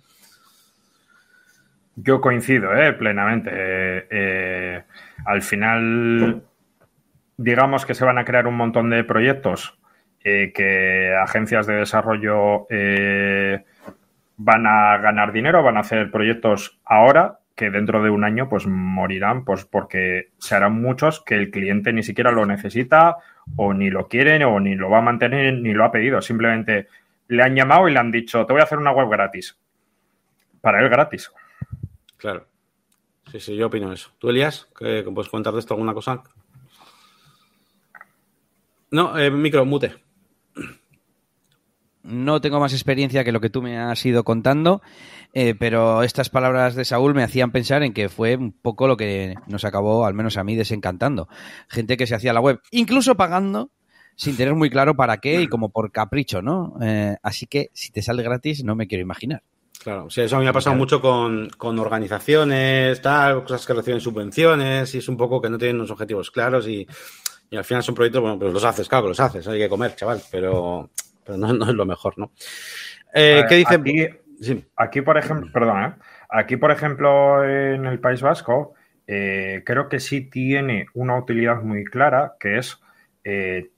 Yo 1.97 2.21
coincido, 2.21 2.73
¿eh? 2.73 2.93
plenamente. 2.93 4.85
al 5.25 5.41
final 5.41 6.41
digamos 7.37 7.85
que 7.85 7.93
se 7.93 8.05
van 8.05 8.17
a 8.17 8.25
crear 8.25 8.47
un 8.47 8.55
montón 8.55 8.89
de 8.89 9.03
proyectos 9.03 9.77
eh, 10.23 10.51
que 10.53 11.13
agencias 11.15 11.67
de 11.67 11.75
desarrollo 11.75 12.67
eh, 12.69 13.63
van 14.37 14.65
a 14.65 14.97
ganar 14.97 15.31
dinero, 15.31 15.63
van 15.63 15.77
a 15.77 15.81
hacer 15.81 16.11
proyectos 16.11 16.79
ahora 16.83 17.39
que 17.55 17.69
dentro 17.69 18.03
de 18.03 18.09
un 18.09 18.23
año 18.23 18.49
pues 18.49 18.67
morirán 18.67 19.45
pues 19.45 19.65
porque 19.65 20.31
se 20.37 20.55
harán 20.55 20.81
muchos 20.81 21.23
que 21.23 21.35
el 21.35 21.51
cliente 21.51 21.93
ni 21.93 22.03
siquiera 22.03 22.31
lo 22.31 22.45
necesita 22.45 23.17
o 23.55 23.73
ni 23.73 23.89
lo 23.89 24.07
quiere 24.07 24.43
o 24.43 24.59
ni 24.59 24.75
lo 24.75 24.89
va 24.89 24.97
a 24.97 25.01
mantener 25.01 25.53
ni 25.53 25.73
lo 25.73 25.85
ha 25.85 25.91
pedido. 25.91 26.21
Simplemente 26.21 26.87
le 27.27 27.43
han 27.43 27.55
llamado 27.55 27.87
y 27.87 27.93
le 27.93 27.99
han 27.99 28.11
dicho 28.11 28.45
te 28.45 28.51
voy 28.51 28.61
a 28.61 28.65
hacer 28.65 28.77
una 28.77 28.91
web 28.91 29.09
gratis. 29.09 29.57
Para 30.59 30.81
él 30.81 30.89
gratis. 30.89 31.31
Claro. 32.17 32.47
Sí, 33.31 33.39
sí, 33.39 33.55
yo 33.55 33.67
opino 33.67 33.91
eso. 33.91 34.11
¿Tú, 34.19 34.29
Elías? 34.29 34.69
¿Qué, 34.77 35.03
¿Puedes 35.13 35.29
comentar 35.29 35.53
de 35.53 35.59
esto 35.59 35.73
alguna 35.73 35.93
cosa? 35.93 36.23
No, 38.91 39.17
eh, 39.17 39.31
micro, 39.31 39.65
mute. 39.65 39.95
No 42.03 42.39
tengo 42.39 42.59
más 42.59 42.73
experiencia 42.73 43.23
que 43.23 43.31
lo 43.31 43.41
que 43.41 43.49
tú 43.49 43.63
me 43.63 43.79
has 43.79 44.05
ido 44.05 44.23
contando, 44.23 44.83
eh, 45.33 45.55
pero 45.57 46.03
estas 46.03 46.29
palabras 46.29 46.75
de 46.75 46.85
Saúl 46.85 47.15
me 47.15 47.23
hacían 47.23 47.51
pensar 47.51 47.81
en 47.81 47.93
que 47.93 48.09
fue 48.09 48.35
un 48.35 48.51
poco 48.51 48.87
lo 48.87 48.95
que 48.95 49.33
nos 49.47 49.65
acabó, 49.65 50.05
al 50.05 50.13
menos 50.13 50.37
a 50.37 50.43
mí, 50.43 50.55
desencantando. 50.55 51.27
Gente 51.67 51.97
que 51.97 52.05
se 52.05 52.13
hacía 52.13 52.31
la 52.31 52.41
web, 52.41 52.61
incluso 52.69 53.15
pagando, 53.15 53.71
sin 54.15 54.37
tener 54.37 54.53
muy 54.53 54.69
claro 54.69 54.95
para 54.95 55.17
qué 55.17 55.41
y 55.41 55.47
como 55.47 55.69
por 55.69 55.91
capricho, 55.91 56.43
¿no? 56.43 56.75
Eh, 56.79 57.15
así 57.23 57.47
que 57.47 57.71
si 57.73 57.91
te 57.91 58.03
sale 58.03 58.21
gratis, 58.21 58.63
no 58.63 58.75
me 58.75 58.87
quiero 58.87 59.01
imaginar. 59.01 59.41
Claro, 59.83 60.09
sí, 60.09 60.21
eso 60.21 60.35
a 60.35 60.39
mí 60.39 60.45
me 60.45 60.49
ha 60.49 60.53
pasado 60.53 60.75
mucho 60.75 61.01
con, 61.01 61.49
con, 61.57 61.77
organizaciones, 61.79 63.01
tal, 63.01 63.43
cosas 63.43 63.65
que 63.65 63.73
reciben 63.73 63.99
subvenciones 63.99 64.95
y 64.95 64.99
es 64.99 65.09
un 65.09 65.17
poco 65.17 65.41
que 65.41 65.49
no 65.49 65.57
tienen 65.57 65.75
unos 65.77 65.91
objetivos 65.91 66.31
claros 66.31 66.67
y 66.67 66.87
y 67.49 67.57
al 67.57 67.63
final 67.63 67.83
son 67.83 67.95
proyectos, 67.95 68.21
bueno, 68.21 68.39
pues 68.39 68.53
los 68.53 68.63
haces, 68.63 68.87
claro 68.87 69.05
que 69.05 69.09
los 69.09 69.19
haces, 69.19 69.47
hay 69.47 69.59
que 69.59 69.69
comer, 69.69 69.95
chaval, 69.95 70.21
pero, 70.31 70.89
pero 71.23 71.37
no, 71.37 71.51
es 71.51 71.73
lo 71.73 71.85
mejor, 71.85 72.17
¿no? 72.17 72.31
Eh, 73.13 73.45
¿Qué 73.47 73.55
dice? 73.55 73.75
Aquí, 73.75 74.07
aquí, 74.75 75.01
por 75.01 75.17
ejemplo, 75.17 75.49
perdón, 75.53 75.83
¿eh? 75.83 75.93
aquí, 76.29 76.57
por 76.57 76.71
ejemplo, 76.71 77.43
en 77.43 77.85
el 77.85 77.99
País 77.99 78.21
Vasco, 78.21 78.73
eh, 79.07 79.63
creo 79.65 79.87
que 79.87 79.99
sí 79.99 80.21
tiene 80.21 80.87
una 80.93 81.17
utilidad 81.17 81.61
muy 81.61 81.85
clara, 81.85 82.35
que 82.39 82.57
es 82.57 82.81
eh, 83.23 83.69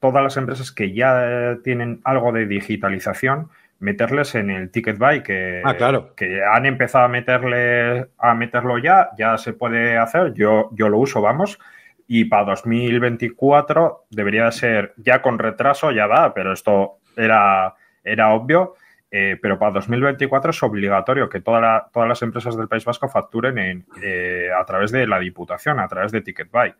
todas 0.00 0.22
las 0.22 0.36
empresas 0.36 0.72
que 0.72 0.92
ya 0.92 1.58
tienen 1.64 2.00
algo 2.04 2.32
de 2.32 2.46
digitalización, 2.46 3.50
meterles 3.78 4.34
en 4.34 4.50
el 4.50 4.70
ticket 4.70 4.96
buy 4.98 5.22
que, 5.22 5.60
ah, 5.64 5.74
claro. 5.74 6.14
que 6.14 6.42
han 6.42 6.64
empezado 6.64 7.04
a 7.04 7.08
meterle 7.08 8.06
a 8.16 8.34
meterlo 8.34 8.78
ya, 8.78 9.10
ya 9.18 9.36
se 9.36 9.52
puede 9.52 9.98
hacer, 9.98 10.32
yo, 10.32 10.70
yo 10.72 10.88
lo 10.88 10.98
uso, 10.98 11.20
vamos, 11.20 11.58
y 12.06 12.26
para 12.26 12.44
2024 12.44 14.06
debería 14.10 14.50
ser 14.50 14.94
ya 14.96 15.22
con 15.22 15.38
retraso, 15.38 15.90
ya 15.90 16.06
va, 16.06 16.32
pero 16.32 16.52
esto 16.52 16.98
era, 17.16 17.74
era 18.04 18.32
obvio. 18.32 18.74
eh, 19.10 19.38
pero 19.40 19.58
para 19.58 19.72
2024 19.72 20.50
es 20.50 20.62
obligatorio 20.62 21.28
que 21.28 21.40
todas 21.40 21.90
las 21.94 22.22
empresas 22.22 22.56
del 22.56 22.68
País 22.68 22.84
Vasco 22.84 23.08
facturen 23.08 23.86
eh, 24.02 24.48
a 24.56 24.64
través 24.64 24.90
de 24.90 25.06
la 25.06 25.18
Diputación, 25.18 25.78
a 25.80 25.88
través 25.88 26.12
de 26.12 26.20
TicketBuy. 26.20 26.74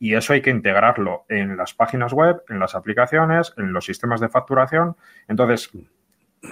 Y 0.00 0.14
eso 0.14 0.32
hay 0.32 0.42
que 0.42 0.50
integrarlo 0.50 1.24
en 1.28 1.56
las 1.56 1.74
páginas 1.74 2.12
web, 2.12 2.42
en 2.48 2.58
las 2.60 2.74
aplicaciones, 2.74 3.52
en 3.56 3.72
los 3.72 3.84
sistemas 3.84 4.20
de 4.20 4.28
facturación. 4.28 4.96
Entonces, 5.26 5.70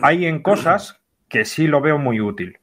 hay 0.03 0.27
en 0.27 0.43
cosas 0.43 1.01
que 1.29 1.45
sí 1.45 1.67
lo 1.67 1.81
veo 1.81 1.99
muy 1.99 2.21
útil. 2.21 2.59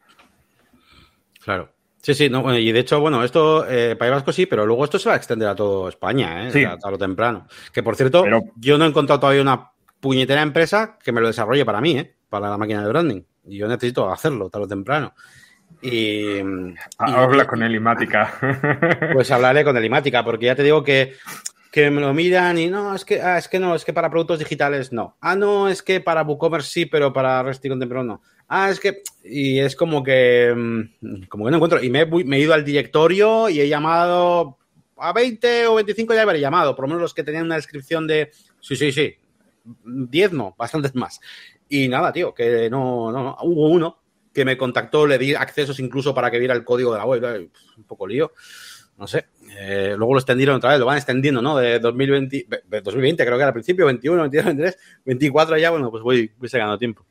Claro. 1.43 1.72
Sí, 2.03 2.13
sí, 2.13 2.29
no, 2.29 2.53
y 2.57 2.69
de 2.73 2.79
hecho, 2.81 2.99
bueno, 2.99 3.23
esto, 3.23 3.65
eh, 3.65 3.95
País 3.95 4.11
Vasco 4.11 4.33
sí, 4.33 4.45
pero 4.45 4.65
luego 4.65 4.83
esto 4.83 4.99
se 4.99 5.07
va 5.07 5.15
a 5.15 5.17
extender 5.17 5.47
a 5.47 5.55
toda 5.55 5.87
España, 5.87 6.45
¿eh? 6.45 6.51
Sí. 6.51 6.65
A, 6.65 6.91
lo 6.91 6.97
temprano. 6.97 7.47
Que 7.71 7.81
por 7.81 7.95
cierto, 7.95 8.25
yo 8.57 8.77
no 8.77 8.83
he 8.83 8.89
encontrado 8.89 9.21
todavía 9.21 9.41
una 9.41 9.71
puñetera 10.01 10.41
empresa 10.41 10.97
que 11.01 11.13
me 11.13 11.21
lo 11.21 11.27
desarrolle 11.27 11.63
para 11.63 11.79
mí, 11.79 11.97
¿eh? 11.97 12.13
Para 12.27 12.49
la 12.49 12.57
máquina 12.57 12.81
de 12.83 12.89
branding. 12.89 13.21
Y 13.47 13.57
yo 13.57 13.69
necesito 13.69 14.11
hacerlo 14.11 14.49
tarde 14.49 14.65
o 14.65 14.67
temprano. 14.67 15.13
Y, 15.81 16.39
Habla 16.97 17.47
con 17.47 17.63
Elimática. 17.63 18.33
Pues 19.13 19.31
hablaré 19.31 19.63
con 19.63 19.77
Elimática, 19.77 20.25
porque 20.25 20.47
ya 20.47 20.55
te 20.55 20.63
digo 20.63 20.83
que, 20.83 21.13
que 21.73 21.89
me 21.89 22.01
lo 22.01 22.13
miran 22.13 22.59
y 22.59 22.69
no, 22.69 22.93
es 22.93 23.03
que, 23.03 23.19
ah, 23.19 23.39
es 23.39 23.47
que 23.47 23.57
no, 23.57 23.73
es 23.73 23.83
que 23.83 23.93
para 23.93 24.11
productos 24.11 24.37
digitales 24.37 24.93
no. 24.93 25.17
Ah, 25.19 25.35
no, 25.35 25.67
es 25.67 25.81
que 25.81 25.99
para 26.01 26.21
WooCommerce 26.21 26.69
sí, 26.69 26.85
pero 26.85 27.11
para 27.11 27.41
REST 27.41 27.65
y 27.65 27.69
Contemporáneo 27.69 28.13
no. 28.13 28.21
Ah, 28.47 28.69
es 28.69 28.79
que. 28.79 29.01
Y 29.23 29.57
es 29.57 29.75
como 29.75 30.03
que. 30.03 30.53
Mm, 30.55 31.23
como 31.23 31.45
que 31.45 31.49
no 31.49 31.57
encuentro. 31.57 31.81
Y 31.81 31.89
me, 31.89 32.01
he 32.03 32.39
ido 32.39 32.53
al 32.53 32.63
directorio 32.63 33.49
y 33.49 33.59
he 33.59 33.67
llamado 33.67 34.59
a 34.97 35.13
20 35.13 35.65
o 35.65 35.73
25 35.73 36.13
ya 36.13 36.21
habré 36.21 36.39
llamado, 36.39 36.75
por 36.75 36.83
lo 36.83 36.89
menos 36.89 37.01
los 37.01 37.13
que 37.15 37.23
tenían 37.23 37.45
una 37.45 37.55
descripción 37.55 38.05
de. 38.05 38.29
Sí, 38.59 38.75
sí, 38.75 38.91
sí. 38.91 39.15
10 39.83 40.31
no, 40.33 40.53
bastantes 40.59 40.93
más. 40.93 41.19
Y 41.69 41.87
nada, 41.87 42.13
tío, 42.13 42.35
que 42.35 42.69
no, 42.69 43.11
no, 43.11 43.35
Hubo 43.41 43.69
uno 43.69 43.97
que 44.31 44.45
me 44.45 44.59
contactó, 44.59 45.07
le 45.07 45.17
di 45.17 45.33
accesos 45.33 45.79
incluso 45.79 46.13
para 46.13 46.29
que 46.29 46.37
viera 46.37 46.53
el 46.53 46.63
código 46.63 46.91
de 46.91 46.99
la 46.99 47.05
web. 47.05 47.49
Un 47.77 47.83
poco 47.85 48.05
lío. 48.05 48.31
No 48.95 49.07
sé. 49.07 49.25
Eh, 49.59 49.93
luego 49.97 50.13
lo 50.13 50.19
extendieron 50.19 50.55
otra 50.55 50.71
vez, 50.71 50.79
lo 50.79 50.85
van 50.85 50.97
extendiendo, 50.97 51.41
¿no? 51.41 51.57
De 51.57 51.79
2020, 51.79 52.47
2020 52.81 53.23
creo 53.23 53.37
que 53.37 53.41
era 53.41 53.47
al 53.47 53.53
principio, 53.53 53.85
21, 53.85 54.21
22, 54.21 54.45
23, 54.45 54.77
24 55.05 55.57
ya, 55.57 55.69
bueno, 55.69 55.91
pues 55.91 56.03
voy, 56.03 56.31
voy 56.37 56.49
sacando 56.49 56.77
tiempo. 56.77 57.05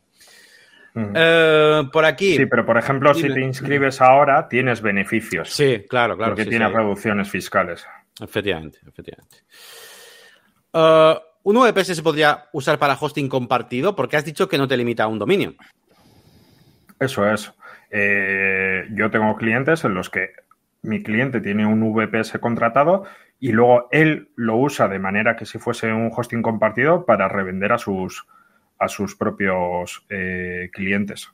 Eh, 0.95 1.83
por 1.93 2.05
aquí. 2.05 2.37
Sí, 2.37 2.47
pero 2.47 2.67
por 2.67 2.77
ejemplo, 2.77 3.15
si 3.15 3.33
te 3.33 3.41
inscribes 3.41 4.01
ahora, 4.01 4.49
tienes 4.49 4.83
beneficios. 4.83 5.51
Sí, 5.51 5.87
claro, 5.89 6.17
claro. 6.17 6.35
Porque 6.35 6.49
tienes 6.49 6.71
reducciones 6.73 7.31
fiscales. 7.31 7.87
Efectivamente, 8.21 8.79
efectivamente. 8.87 9.39
Uh, 10.73 11.19
¿Un 11.45 11.57
VPS 11.57 11.97
se 11.97 12.03
podría 12.03 12.47
usar 12.53 12.79
para 12.79 12.95
hosting 12.95 13.29
compartido? 13.29 13.97
Porque 13.97 14.17
has 14.17 14.25
dicho 14.25 14.49
que 14.49 14.59
no 14.59 14.69
te 14.69 14.77
limita 14.77 15.05
a 15.05 15.09
un 15.09 15.19
dominio. 15.19 15.55
Eso 17.01 17.29
es. 17.29 17.53
Eh, 17.91 18.87
yo 18.93 19.11
tengo 19.11 19.35
clientes 19.37 19.85
en 19.85 19.95
los 19.95 20.09
que 20.09 20.31
mi 20.83 21.03
cliente 21.03 21.41
tiene 21.41 21.65
un 21.65 21.93
VPS 21.93 22.39
contratado 22.39 23.05
y 23.39 23.53
luego 23.53 23.89
él 23.91 24.31
lo 24.37 24.57
usa 24.57 24.89
de 24.89 24.99
manera 24.99 25.37
que 25.37 25.47
si 25.47 25.59
fuese 25.59 25.93
un 25.93 26.11
hosting 26.15 26.43
compartido 26.43 27.07
para 27.07 27.29
revender 27.29 27.73
a 27.73 27.79
sus, 27.79 28.27
a 28.79 28.89
sus 28.89 29.17
propios 29.17 30.05
eh, 30.11 30.71
clientes. 30.73 31.33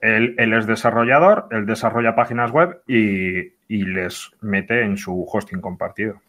Él, 0.00 0.36
es 0.38 0.66
desarrollador, 0.66 1.48
él 1.50 1.66
desarrolla 1.66 2.14
páginas 2.14 2.52
web 2.52 2.80
y, 2.86 3.52
les 3.68 4.30
mete 4.40 4.82
en 4.82 4.96
su 4.96 5.26
hosting 5.30 5.60
compartido. 5.60 6.20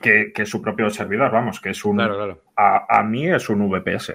que, 0.00 0.32
es 0.34 0.48
su 0.48 0.60
propio 0.60 0.90
servidor, 0.90 1.30
vamos, 1.30 1.60
que 1.60 1.70
es 1.70 1.84
un... 1.84 2.00
A, 2.56 3.02
mí 3.04 3.28
es 3.28 3.48
un 3.48 3.70
VPS. 3.70 4.14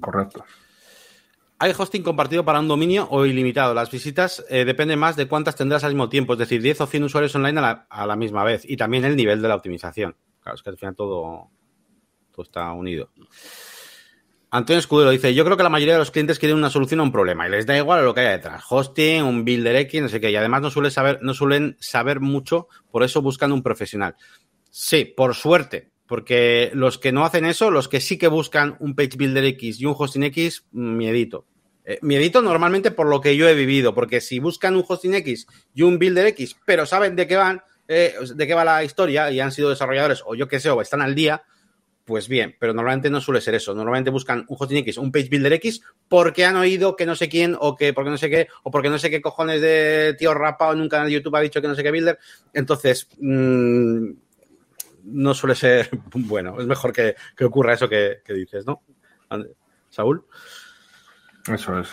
Correcto. 0.00 0.44
¿Hay 1.62 1.72
hosting 1.78 2.02
compartido 2.02 2.44
para 2.44 2.58
un 2.58 2.66
dominio 2.66 3.06
o 3.08 3.24
ilimitado? 3.24 3.72
Las 3.72 3.88
visitas 3.88 4.44
eh, 4.48 4.64
dependen 4.64 4.98
más 4.98 5.14
de 5.14 5.28
cuántas 5.28 5.54
tendrás 5.54 5.84
al 5.84 5.92
mismo 5.92 6.08
tiempo, 6.08 6.32
es 6.32 6.40
decir, 6.40 6.60
10 6.60 6.80
o 6.80 6.86
100 6.88 7.04
usuarios 7.04 7.36
online 7.36 7.60
a 7.88 8.04
la, 8.04 8.16
misma 8.16 8.42
vez. 8.42 8.68
Y 8.68 8.76
también 8.76 9.04
el 9.04 9.14
nivel 9.14 9.40
de 9.40 9.46
la 9.46 9.54
optimización. 9.54 10.16
Claro, 10.40 10.56
es 10.56 10.62
que 10.64 10.70
al 10.70 10.76
final 10.76 10.96
todo, 10.96 11.50
todo 12.32 12.42
está 12.42 12.72
unido. 12.72 13.10
Antonio 14.50 14.80
Escudero 14.80 15.10
dice, 15.10 15.34
yo 15.34 15.44
creo 15.44 15.56
que 15.56 15.62
la 15.62 15.68
mayoría 15.68 15.92
de 15.92 16.00
los 16.00 16.10
clientes 16.10 16.40
quieren 16.40 16.58
una 16.58 16.68
solución 16.68 16.98
a 16.98 17.04
un 17.04 17.12
problema 17.12 17.46
y 17.46 17.52
les 17.52 17.64
da 17.64 17.78
igual 17.78 18.04
lo 18.04 18.12
que 18.12 18.22
haya 18.22 18.30
detrás. 18.32 18.64
Hosting, 18.68 19.22
un 19.22 19.44
builder 19.44 19.76
X, 19.76 20.02
no 20.02 20.08
sé 20.08 20.20
qué. 20.20 20.32
Y 20.32 20.34
además 20.34 20.62
no, 20.62 20.70
suele 20.72 20.90
saber, 20.90 21.20
no 21.22 21.32
suelen 21.32 21.76
saber 21.78 22.18
mucho, 22.18 22.66
por 22.90 23.04
eso 23.04 23.22
buscan 23.22 23.52
un 23.52 23.62
profesional. 23.62 24.16
Sí, 24.68 25.04
por 25.04 25.36
suerte, 25.36 25.92
porque 26.08 26.72
los 26.74 26.98
que 26.98 27.12
no 27.12 27.24
hacen 27.24 27.44
eso, 27.44 27.70
los 27.70 27.86
que 27.86 28.00
sí 28.00 28.18
que 28.18 28.26
buscan 28.26 28.76
un 28.80 28.96
page 28.96 29.16
builder 29.16 29.44
X 29.44 29.80
y 29.80 29.86
un 29.86 29.94
hosting 29.96 30.24
X, 30.24 30.66
miedito. 30.72 31.46
Eh, 31.84 31.98
miedito 32.02 32.42
normalmente 32.42 32.90
por 32.92 33.08
lo 33.08 33.20
que 33.20 33.36
yo 33.36 33.48
he 33.48 33.54
vivido, 33.54 33.94
porque 33.94 34.20
si 34.20 34.38
buscan 34.38 34.76
un 34.76 34.84
hosting 34.86 35.14
X 35.14 35.46
y 35.74 35.82
un 35.82 35.98
builder 35.98 36.26
X, 36.28 36.56
pero 36.64 36.86
saben 36.86 37.16
de 37.16 37.26
qué 37.26 37.36
van, 37.36 37.62
eh, 37.88 38.14
de 38.34 38.46
qué 38.46 38.54
va 38.54 38.64
la 38.64 38.84
historia 38.84 39.30
y 39.30 39.40
han 39.40 39.52
sido 39.52 39.70
desarrolladores 39.70 40.22
o 40.24 40.34
yo 40.34 40.46
qué 40.46 40.60
sé, 40.60 40.70
o 40.70 40.80
están 40.80 41.02
al 41.02 41.14
día, 41.14 41.42
pues 42.04 42.28
bien, 42.28 42.56
pero 42.58 42.74
normalmente 42.74 43.10
no 43.10 43.20
suele 43.20 43.40
ser 43.40 43.54
eso. 43.54 43.74
Normalmente 43.74 44.10
buscan 44.10 44.44
un 44.48 44.56
hosting 44.58 44.78
X, 44.78 44.98
un 44.98 45.12
page 45.12 45.28
builder 45.28 45.54
X, 45.54 45.82
porque 46.08 46.44
han 46.44 46.56
oído 46.56 46.96
que 46.96 47.06
no 47.06 47.14
sé 47.14 47.28
quién, 47.28 47.56
o 47.58 47.76
que 47.76 47.92
porque 47.92 48.10
no 48.10 48.18
sé 48.18 48.28
qué, 48.28 48.48
o 48.64 48.70
porque 48.70 48.90
no 48.90 48.98
sé 48.98 49.10
qué 49.10 49.20
cojones 49.20 49.60
de 49.60 50.14
tío 50.18 50.34
rapado 50.34 50.72
en 50.72 50.80
un 50.80 50.88
canal 50.88 51.06
de 51.06 51.14
YouTube 51.14 51.36
ha 51.36 51.40
dicho 51.40 51.62
que 51.62 51.68
no 51.68 51.74
sé 51.74 51.82
qué 51.82 51.90
builder. 51.90 52.18
Entonces, 52.52 53.08
mmm, 53.18 54.10
no 55.04 55.34
suele 55.34 55.54
ser 55.54 55.90
bueno. 56.14 56.60
Es 56.60 56.66
mejor 56.66 56.92
que, 56.92 57.14
ocurra 57.44 57.74
eso 57.74 57.88
que, 57.88 58.20
dices, 58.28 58.66
¿no? 58.66 58.82
Saúl. 59.88 60.24
Eso 61.48 61.78
es. 61.78 61.88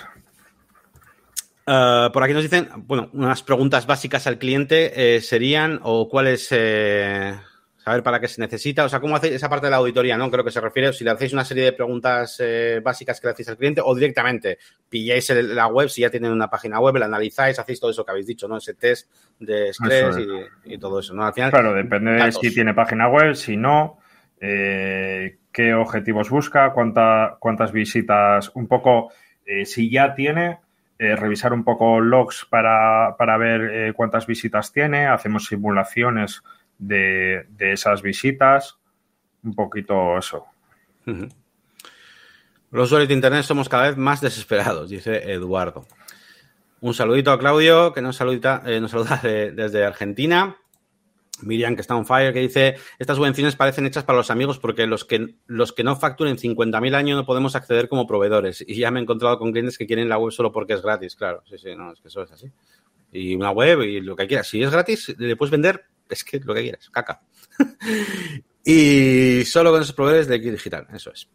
Uh, 1.67 2.11
por 2.11 2.23
aquí 2.23 2.33
nos 2.33 2.43
dicen, 2.43 2.67
bueno, 2.87 3.09
unas 3.13 3.43
preguntas 3.43 3.85
básicas 3.85 4.25
al 4.25 4.39
cliente 4.39 5.15
eh, 5.15 5.21
serían, 5.21 5.79
o 5.83 6.09
cuáles 6.09 6.47
eh, 6.51 7.35
saber 7.77 8.03
para 8.03 8.19
qué 8.19 8.27
se 8.27 8.41
necesita, 8.41 8.83
o 8.83 8.89
sea, 8.89 8.99
cómo 8.99 9.15
hacéis 9.15 9.35
esa 9.35 9.49
parte 9.49 9.67
de 9.67 9.71
la 9.71 9.77
auditoría, 9.77 10.17
¿no? 10.17 10.29
Creo 10.29 10.43
que 10.43 10.51
se 10.51 10.61
refiere, 10.61 10.91
si 10.93 11.03
le 11.03 11.11
hacéis 11.11 11.33
una 11.33 11.45
serie 11.45 11.65
de 11.65 11.73
preguntas 11.73 12.37
eh, 12.39 12.81
básicas 12.83 13.19
que 13.19 13.27
le 13.27 13.33
hacéis 13.33 13.49
al 13.49 13.57
cliente 13.57 13.81
o 13.83 13.95
directamente 13.95 14.57
pilláis 14.89 15.29
la 15.29 15.67
web, 15.67 15.89
si 15.89 16.01
ya 16.01 16.09
tienen 16.09 16.31
una 16.31 16.49
página 16.49 16.79
web, 16.79 16.95
la 16.97 17.05
analizáis, 17.05 17.57
hacéis 17.57 17.79
todo 17.79 17.91
eso 17.91 18.03
que 18.03 18.11
habéis 18.11 18.27
dicho, 18.27 18.47
¿no? 18.47 18.57
Ese 18.57 18.73
test 18.73 19.09
de 19.39 19.69
estrés 19.69 20.17
y, 20.65 20.77
todo 20.77 20.99
eso, 20.99 21.13
¿no? 21.13 21.25
Al 21.25 21.33
final, 21.33 21.51
claro, 21.51 21.73
depende 21.73 22.11
de 22.11 22.31
si 22.31 22.53
tiene 22.53 22.73
página 22.73 23.07
web, 23.07 23.35
si 23.35 23.57
no, 23.57 23.99
eh, 24.41 25.37
qué 25.51 25.73
objetivos 25.73 26.29
busca, 26.29 26.73
cuánta, 26.73 27.37
cuántas 27.39 27.71
visitas, 27.71 28.51
un 28.55 28.67
poco, 28.67 29.11
eh, 29.49 29.65
si 29.65 29.89
ya 29.89 30.15
tiene, 30.15 30.59
revisar 30.97 31.53
un 31.53 31.63
poco 31.63 32.01
logs 32.01 32.45
para, 32.49 33.15
para 33.17 33.37
ver 33.37 33.93
cuántas 33.93 34.27
visitas 34.27 34.73
tiene, 34.73 35.07
hacemos 35.07 35.45
simulaciones 35.45 36.43
de, 36.77 37.45
esas 37.59 38.01
visitas, 38.01 38.77
un 39.43 39.53
poquito 39.53 40.17
eso. 40.17 40.45
Los 42.71 42.85
usuarios 42.85 43.07
de 43.07 43.15
Internet 43.15 43.43
somos 43.43 43.69
cada 43.69 43.83
vez 43.83 43.97
más 43.97 44.21
desesperados, 44.21 44.89
dice 44.89 45.31
Eduardo. 45.31 45.85
Un 46.81 46.93
saludito 46.93 47.31
a 47.31 47.39
Claudio, 47.39 47.93
que 47.93 48.01
nos, 48.01 48.15
saluda, 48.15 48.63
eh, 48.65 48.79
nos 48.79 48.91
saluda 48.91 49.19
desde 49.21 49.85
Argentina. 49.85 50.55
Miriam, 51.41 51.75
que 51.75 51.81
está 51.81 51.95
on 51.95 52.05
fire, 52.05 52.33
que 52.33 52.39
dice, 52.39 52.75
estas 52.97 53.17
subvenciones 53.17 53.55
parecen 53.55 53.85
hechas 53.85 54.03
para 54.03 54.17
los 54.17 54.29
amigos 54.29 54.59
porque 54.59 54.87
los 54.87 55.05
que, 55.05 55.35
los 55.47 55.73
que 55.73 55.83
no 55.83 55.95
facturen 55.95 56.37
50.000 56.37 56.95
años 56.95 57.17
no 57.17 57.25
podemos 57.25 57.55
acceder 57.55 57.89
como 57.89 58.07
proveedores. 58.07 58.63
Y 58.67 58.75
ya 58.75 58.91
me 58.91 58.99
he 58.99 59.03
encontrado 59.03 59.37
con 59.39 59.51
clientes 59.51 59.77
que 59.77 59.87
quieren 59.87 60.09
la 60.09 60.17
web 60.17 60.31
solo 60.31 60.51
porque 60.51 60.73
es 60.73 60.81
gratis, 60.81 61.15
claro. 61.15 61.43
Sí, 61.49 61.57
sí, 61.57 61.75
no, 61.75 61.91
es 61.91 62.01
que 62.01 62.07
eso 62.07 62.23
es 62.23 62.31
así. 62.31 62.51
Y 63.11 63.35
una 63.35 63.51
web 63.51 63.81
y 63.81 64.01
lo 64.01 64.15
que 64.15 64.27
quieras. 64.27 64.47
Si 64.47 64.61
es 64.61 64.69
gratis, 64.71 65.15
le 65.17 65.35
puedes 65.35 65.51
vender 65.51 65.85
es 66.09 66.23
que 66.23 66.39
lo 66.39 66.53
que 66.53 66.63
quieras, 66.63 66.89
caca. 66.89 67.21
y 68.65 69.43
solo 69.45 69.71
con 69.71 69.81
esos 69.81 69.93
proveedores 69.93 70.27
de 70.27 70.39
Digital, 70.39 70.87
eso 70.93 71.11
es. 71.11 71.29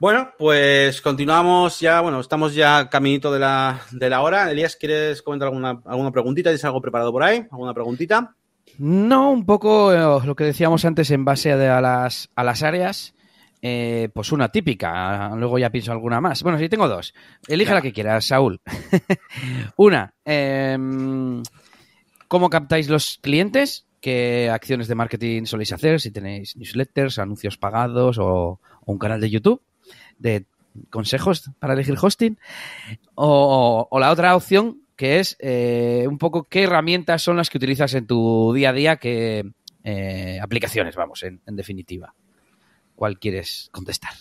Bueno, 0.00 0.32
pues 0.36 1.00
continuamos 1.00 1.78
ya, 1.78 2.00
bueno, 2.00 2.18
estamos 2.20 2.54
ya 2.54 2.90
caminito 2.90 3.32
de 3.32 3.38
la, 3.38 3.80
de 3.92 4.10
la 4.10 4.22
hora. 4.22 4.50
Elías, 4.50 4.76
¿quieres 4.76 5.22
comentar 5.22 5.48
alguna, 5.48 5.80
alguna 5.84 6.10
preguntita? 6.10 6.50
¿Tienes 6.50 6.64
algo 6.64 6.80
preparado 6.80 7.12
por 7.12 7.22
ahí? 7.22 7.46
¿Alguna 7.50 7.72
preguntita? 7.72 8.34
No, 8.78 9.30
un 9.30 9.46
poco 9.46 9.92
eh, 9.92 10.26
lo 10.26 10.34
que 10.34 10.44
decíamos 10.44 10.84
antes 10.84 11.10
en 11.10 11.24
base 11.24 11.52
a, 11.52 11.80
las, 11.80 12.30
a 12.34 12.44
las 12.44 12.62
áreas. 12.62 13.14
Eh, 13.66 14.10
pues 14.12 14.30
una 14.30 14.50
típica, 14.50 15.30
luego 15.36 15.58
ya 15.58 15.70
pienso 15.70 15.90
alguna 15.90 16.20
más. 16.20 16.42
Bueno, 16.42 16.58
sí, 16.58 16.68
tengo 16.68 16.86
dos. 16.86 17.14
Elige 17.48 17.72
la 17.72 17.80
que 17.80 17.94
quieras, 17.94 18.26
Saúl. 18.26 18.60
una, 19.76 20.12
eh, 20.26 20.76
¿Cómo 22.34 22.50
captáis 22.50 22.88
los 22.88 23.18
clientes? 23.22 23.86
¿Qué 24.00 24.50
acciones 24.50 24.88
de 24.88 24.96
marketing 24.96 25.44
soléis 25.44 25.72
hacer? 25.72 26.00
Si 26.00 26.10
tenéis 26.10 26.56
newsletters, 26.56 27.20
anuncios 27.20 27.56
pagados 27.56 28.18
o, 28.18 28.60
un 28.86 28.98
canal 28.98 29.20
de 29.20 29.30
YouTube 29.30 29.62
de 30.18 30.46
consejos 30.90 31.50
para 31.60 31.74
elegir 31.74 31.96
hosting. 32.00 32.36
O, 33.14 33.88
la 34.00 34.10
otra 34.10 34.34
opción 34.34 34.80
que 34.96 35.20
es 35.20 35.36
eh, 35.40 36.06
un 36.08 36.18
poco 36.18 36.44
qué 36.44 36.64
herramientas 36.64 37.22
son 37.22 37.36
las 37.36 37.50
que 37.50 37.58
utilizas 37.58 37.94
en 37.94 38.06
tu 38.06 38.52
día 38.54 38.70
a 38.70 38.72
día, 38.72 38.96
qué 38.96 39.44
eh, 39.82 40.38
aplicaciones, 40.40 40.96
vamos, 40.96 41.22
en, 41.22 41.40
definitiva. 41.46 42.14
¿Cuál 42.94 43.18
quieres 43.18 43.68
contestar? 43.72 44.12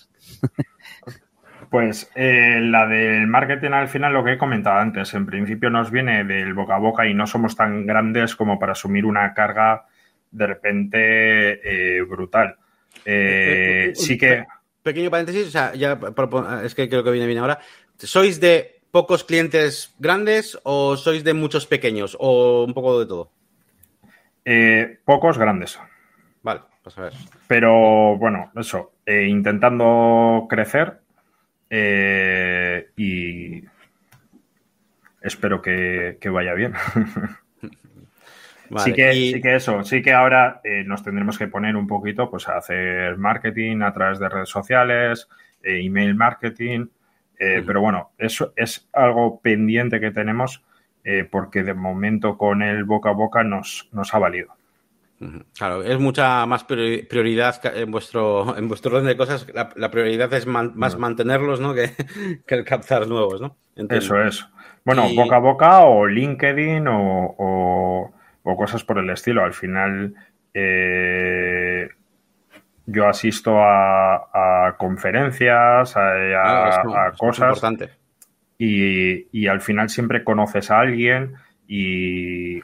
Pues 1.69 2.11
eh, 2.13 2.59
la 2.61 2.85
del 2.85 3.25
marketing 3.25 3.71
al 3.71 3.87
final, 3.87 4.13
lo 4.13 4.23
que 4.23 4.33
he 4.33 4.37
comentado 4.37 4.77
antes, 4.77 5.11
en 5.15 5.25
principio 5.25 5.71
nos 5.71 5.89
viene 5.89 6.23
del 6.23 6.53
boca 6.53 6.75
a 6.75 6.77
boca 6.77 7.07
y 7.07 7.15
no 7.15 7.25
somos 7.25 7.55
tan 7.55 7.87
grandes 7.87 8.35
como 8.35 8.59
para 8.59 8.73
asumir 8.73 9.05
una 9.05 9.33
carga 9.33 9.87
de 10.29 10.45
repente 10.45 11.97
eh, 11.97 12.03
brutal. 12.03 12.57
Eh, 13.05 13.91
sí 13.95 14.19
que... 14.19 14.45
Pequeño 14.83 15.09
paréntesis, 15.09 15.47
o 15.47 15.49
sea, 15.49 15.73
ya 15.73 15.97
es 16.63 16.75
que 16.75 16.89
creo 16.89 17.03
que 17.03 17.11
viene 17.11 17.25
bien 17.25 17.39
ahora. 17.39 17.57
¿Sois 17.97 18.39
de 18.39 18.82
pocos 18.93 19.25
clientes 19.25 19.95
grandes 19.97 20.61
o 20.61 20.95
sois 20.95 21.25
de 21.25 21.33
muchos 21.33 21.65
pequeños 21.65 22.15
o 22.21 22.63
un 22.63 22.73
poco 22.77 22.99
de 23.01 23.05
todo? 23.09 23.31
pocos 25.03 25.37
grandes. 25.37 25.79
Vale, 26.43 26.61
pues 26.83 26.97
a 26.97 27.03
ver. 27.03 27.13
Pero 27.47 28.17
bueno, 28.17 28.51
eso, 28.55 28.91
intentando 29.07 30.45
crecer 30.49 30.99
eh, 31.75 32.89
y 32.95 33.63
espero 35.23 35.59
que, 35.59 36.19
vaya 36.31 36.53
bien. 36.53 36.73
sí, 38.77 38.93
que, 38.93 39.13
sí 39.13 39.41
que 39.41 39.55
eso, 39.55 39.83
sí 39.83 40.03
que 40.03 40.13
ahora 40.13 40.61
eh, 40.63 40.83
nos 40.85 41.03
tendremos 41.03 41.39
que 41.39 41.47
poner 41.47 41.75
un 41.75 41.87
poquito 41.87 42.29
pues 42.29 42.47
a 42.47 42.57
hacer 42.57 43.17
marketing 43.17 43.81
a 43.81 43.91
través 43.91 44.19
de 44.19 44.29
redes 44.29 44.49
sociales, 44.49 45.27
eh, 45.63 45.83
email 45.83 46.13
marketing, 46.13 46.85
pero 47.65 47.81
bueno, 47.81 48.11
eso 48.17 48.53
es 48.55 48.87
algo 48.93 49.39
pendiente 49.41 49.99
que 49.99 50.11
tenemos 50.11 50.63
porque 51.31 51.63
de 51.63 51.73
momento 51.73 52.37
con 52.37 52.61
el 52.61 52.85
boca 52.85 53.09
a 53.09 53.13
boca 53.13 53.43
nos, 53.43 53.89
nos 53.91 54.13
ha 54.13 54.19
valido. 54.19 54.55
Claro, 55.57 55.83
es 55.83 55.99
mucha 55.99 56.45
más 56.45 56.63
prioridad 56.63 57.61
en 57.75 57.91
vuestro, 57.91 58.57
en 58.57 58.67
vuestro 58.67 58.91
orden 58.91 59.07
de 59.07 59.17
cosas. 59.17 59.47
La, 59.53 59.91
prioridad 59.91 60.33
es 60.33 60.45
más 60.45 60.97
mantenerlos, 60.97 61.59
¿no? 61.59 61.73
Que, 62.45 62.55
el 62.55 62.63
captar 62.63 63.07
nuevos, 63.07 63.41
¿no? 63.41 63.57
Eso 63.89 64.21
es. 64.21 64.45
Bueno, 64.85 65.07
boca 65.15 65.37
a 65.37 65.39
boca 65.39 65.79
o 65.85 66.05
LinkedIn 66.05 66.85
o, 66.87 68.13
cosas 68.43 68.83
por 68.83 68.97
el 68.97 69.09
estilo. 69.09 69.43
Al 69.43 69.53
final, 69.53 70.13
eh, 70.53 71.87
yo 72.85 73.07
asisto 73.07 73.55
a, 73.59 74.75
conferencias, 74.77 75.95
a, 75.95 77.11
cosas. 77.17 77.61
Y, 78.57 79.27
y 79.31 79.47
al 79.47 79.61
final 79.61 79.89
siempre 79.89 80.23
conoces 80.23 80.71
a 80.71 80.79
alguien 80.79 81.35
y 81.67 82.61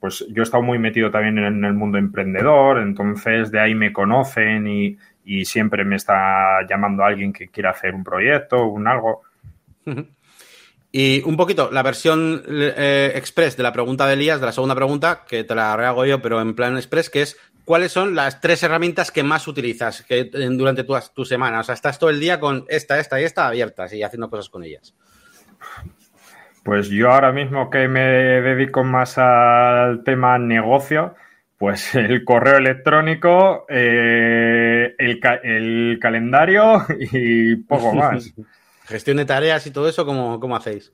pues 0.00 0.24
yo 0.30 0.42
he 0.42 0.44
estado 0.44 0.62
muy 0.62 0.78
metido 0.78 1.10
también 1.10 1.38
en 1.38 1.64
el 1.64 1.74
mundo 1.74 1.98
emprendedor, 1.98 2.78
entonces 2.78 3.50
de 3.50 3.60
ahí 3.60 3.74
me 3.74 3.92
conocen 3.92 4.66
y, 4.66 4.98
siempre 5.44 5.84
me 5.84 5.96
está 5.96 6.64
llamando 6.68 7.02
alguien 7.02 7.32
que 7.32 7.48
quiera 7.48 7.70
hacer 7.70 7.92
un 7.94 8.04
proyecto, 8.04 8.66
un 8.66 8.86
algo. 8.86 9.22
Y 10.92 11.22
un 11.26 11.36
poquito, 11.36 11.68
la 11.70 11.82
versión 11.82 12.42
eh, 12.48 13.12
express 13.16 13.54
de 13.54 13.62
la 13.62 13.72
pregunta 13.72 14.06
de 14.06 14.14
Elías, 14.14 14.40
de 14.40 14.46
la 14.46 14.52
segunda 14.52 14.74
pregunta, 14.74 15.24
que 15.28 15.44
te 15.44 15.54
la 15.54 15.76
rehago 15.76 16.06
yo, 16.06 16.22
pero 16.22 16.40
en 16.40 16.54
plan 16.54 16.76
express, 16.76 17.10
que 17.10 17.20
es, 17.20 17.36
¿cuáles 17.66 17.92
son 17.92 18.14
las 18.14 18.40
tres 18.40 18.62
herramientas 18.62 19.10
que 19.10 19.22
más 19.22 19.46
utilizas 19.46 20.02
que, 20.02 20.24
durante 20.24 20.84
tu, 20.84 20.96
tu 21.14 21.26
semana? 21.26 21.60
O 21.60 21.62
sea, 21.62 21.74
estás 21.74 21.98
todo 21.98 22.08
el 22.08 22.18
día 22.18 22.40
con 22.40 22.64
esta, 22.68 22.98
esta 22.98 23.20
y 23.20 23.24
esta 23.24 23.48
abiertas 23.48 23.92
y 23.92 24.02
haciendo 24.02 24.30
cosas 24.30 24.48
con 24.48 24.64
ellas. 24.64 24.94
Pues 26.62 26.88
yo 26.88 27.12
ahora 27.12 27.30
mismo 27.30 27.70
que 27.70 27.86
me 27.86 28.00
dedico 28.00 28.82
más 28.82 29.18
al 29.18 30.02
tema 30.02 30.38
negocio, 30.38 31.14
pues 31.58 31.94
el 31.94 32.24
correo 32.24 32.56
electrónico, 32.56 33.66
eh, 33.68 34.94
el, 34.98 35.98
calendario 36.00 36.84
y 37.12 37.56
poco 37.56 37.94
más. 37.94 38.34
Gestión 38.86 39.16
de 39.16 39.24
tareas 39.24 39.66
y 39.66 39.72
todo 39.72 39.88
eso, 39.88 40.06
¿cómo, 40.06 40.56
hacéis? 40.56 40.92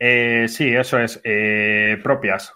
Eh, 0.00 0.46
sí, 0.48 0.74
eso 0.74 0.98
es, 0.98 1.20
eh, 1.22 1.96
propias. 2.02 2.52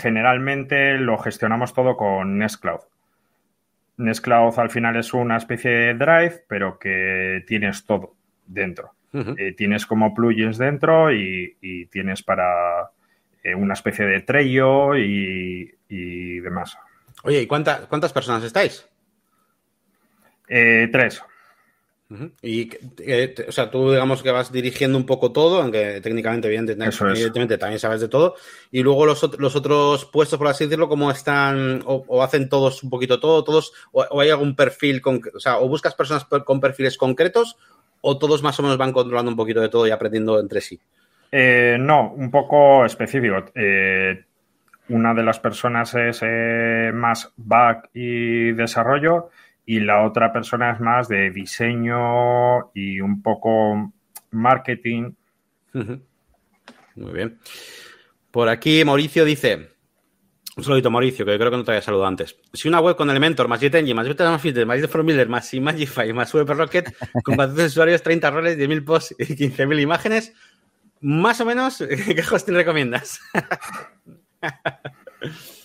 Generalmente 0.00 0.98
lo 0.98 1.18
gestionamos 1.18 1.74
todo 1.74 1.96
con 1.96 2.38
Nextcloud. 2.38 2.80
Nextcloud 3.96 4.58
al 4.58 4.70
final 4.70 4.96
es 4.96 5.12
una 5.12 5.36
especie 5.36 5.70
de 5.70 5.94
drive, 5.94 6.44
pero 6.48 6.78
que 6.78 7.44
tienes 7.46 7.84
todo 7.84 8.14
dentro. 8.46 8.94
Eh, 9.12 9.54
tienes 9.56 9.86
como 9.86 10.14
plugins 10.14 10.58
dentro 10.58 11.12
y, 11.12 11.88
tienes 11.90 12.22
para 12.22 12.90
eh, 13.42 13.54
una 13.54 13.74
especie 13.74 14.06
de 14.06 14.20
Trello 14.20 14.96
y, 14.96 15.74
demás. 16.40 16.78
Oye, 17.24 17.42
¿y 17.42 17.46
cuántas 17.46 18.12
personas 18.12 18.44
estáis? 18.44 18.88
Eh, 20.48 20.88
tres. 20.92 21.22
Y, 22.40 22.70
o 23.46 23.52
sea, 23.52 23.70
tú 23.70 23.90
digamos 23.90 24.22
que 24.22 24.30
vas 24.30 24.50
dirigiendo 24.50 24.96
un 24.96 25.04
poco 25.04 25.30
todo, 25.30 25.60
aunque 25.60 26.00
técnicamente, 26.00 26.48
evidentemente, 26.48 27.58
también 27.58 27.78
sabes 27.78 28.00
de 28.00 28.08
todo. 28.08 28.34
Y 28.70 28.82
luego 28.82 29.04
los, 29.04 29.22
otros 29.22 30.06
puestos, 30.06 30.38
por 30.38 30.48
así 30.48 30.64
decirlo, 30.64 30.88
¿cómo 30.88 31.10
están? 31.10 31.82
O, 31.84 32.22
hacen 32.22 32.48
todos 32.48 32.82
un 32.82 32.88
poquito 32.88 33.20
todo? 33.20 33.44
¿Todos? 33.44 33.72
O, 33.92 34.20
hay 34.20 34.30
algún 34.30 34.56
perfil? 34.56 35.02
Con, 35.02 35.20
o 35.34 35.40
sea, 35.40 35.58
¿o 35.58 35.68
buscas 35.68 35.94
personas 35.94 36.24
con 36.24 36.60
perfiles 36.60 36.96
concretos 36.96 37.56
o 38.00 38.18
todos 38.18 38.42
más 38.42 38.58
o 38.58 38.62
menos 38.62 38.78
van 38.78 38.92
controlando 38.92 39.30
un 39.30 39.36
poquito 39.36 39.60
de 39.60 39.68
todo 39.68 39.86
y 39.86 39.90
aprendiendo 39.90 40.40
entre 40.40 40.62
sí? 40.62 40.80
Eh, 41.30 41.76
no, 41.78 42.12
un 42.12 42.30
poco 42.30 42.86
específico. 42.86 43.44
Eh, 43.54 44.24
una 44.88 45.12
de 45.12 45.22
las 45.22 45.38
personas 45.40 45.94
es 45.94 46.20
eh, 46.22 46.90
más 46.94 47.32
back 47.36 47.90
y 47.92 48.52
desarrollo 48.52 49.28
y 49.68 49.80
la 49.80 50.06
otra 50.06 50.32
persona 50.32 50.72
es 50.72 50.80
más 50.80 51.08
de 51.08 51.30
diseño 51.30 52.70
y 52.72 53.02
un 53.02 53.20
poco 53.20 53.92
marketing. 54.30 55.12
Muy 55.74 57.12
bien. 57.12 57.38
Por 58.30 58.48
aquí 58.48 58.82
Mauricio 58.82 59.26
dice, 59.26 59.68
un 60.56 60.64
saludito, 60.64 60.90
Mauricio, 60.90 61.26
que 61.26 61.36
creo 61.36 61.50
que 61.50 61.56
no 61.58 61.64
te 61.64 61.72
había 61.72 61.82
saludado 61.82 62.08
antes. 62.08 62.38
Si 62.50 62.66
una 62.66 62.80
web 62.80 62.96
con 62.96 63.10
Elementor, 63.10 63.46
más 63.46 63.60
JetEngine, 63.60 63.94
más 63.94 64.08
Vector 64.08 64.30
más 64.30 64.40
Filter, 64.40 64.64
más 64.64 64.86
Formiller, 64.86 65.28
más 65.28 65.52
Imagify, 65.52 66.14
más 66.14 66.32
Rocket, 66.32 66.90
con 67.22 67.36
400 67.36 67.70
usuarios, 67.70 68.02
30 68.02 68.30
roles, 68.30 68.56
10.000 68.56 68.84
posts 68.86 69.16
y 69.18 69.24
15.000 69.24 69.82
imágenes, 69.82 70.32
más 71.02 71.42
o 71.42 71.44
menos, 71.44 71.76
¿qué 71.86 72.22
hosting 72.22 72.54
recomiendas? 72.54 73.20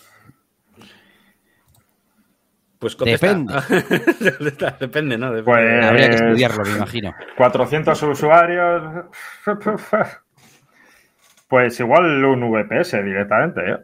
Pues 2.84 2.98
Depende. 2.98 3.54
Depende, 4.78 5.16
¿no? 5.16 5.30
Pues 5.42 5.84
Habría 5.86 6.10
que 6.10 6.16
estudiarlo, 6.16 6.64
me 6.64 6.76
imagino. 6.76 7.14
400 7.38 8.02
usuarios. 8.02 9.06
Pues 11.46 11.78
igual 11.78 12.24
un 12.24 12.50
VPS 12.50 13.04
directamente, 13.04 13.60
¿eh? 13.70 13.76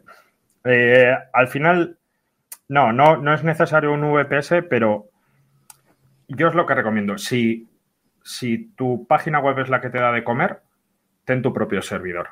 Eh, 0.64 1.14
al 1.32 1.46
final, 1.46 1.98
no, 2.68 2.92
no, 2.92 3.16
no 3.18 3.34
es 3.34 3.44
necesario 3.44 3.92
un 3.92 4.01
VPS, 4.01 4.64
pero 4.68 5.11
yo 6.26 6.48
es 6.48 6.55
lo 6.55 6.66
que 6.66 6.74
recomiendo. 6.74 7.16
Si, 7.16 7.68
si 8.24 8.72
tu 8.74 9.07
página 9.07 9.38
web 9.38 9.61
es 9.61 9.68
la 9.68 9.80
que 9.80 9.90
te 9.90 10.01
da 10.01 10.11
de 10.11 10.24
comer, 10.24 10.62
ten 11.24 11.42
tu 11.42 11.53
propio 11.53 11.80
servidor. 11.80 12.30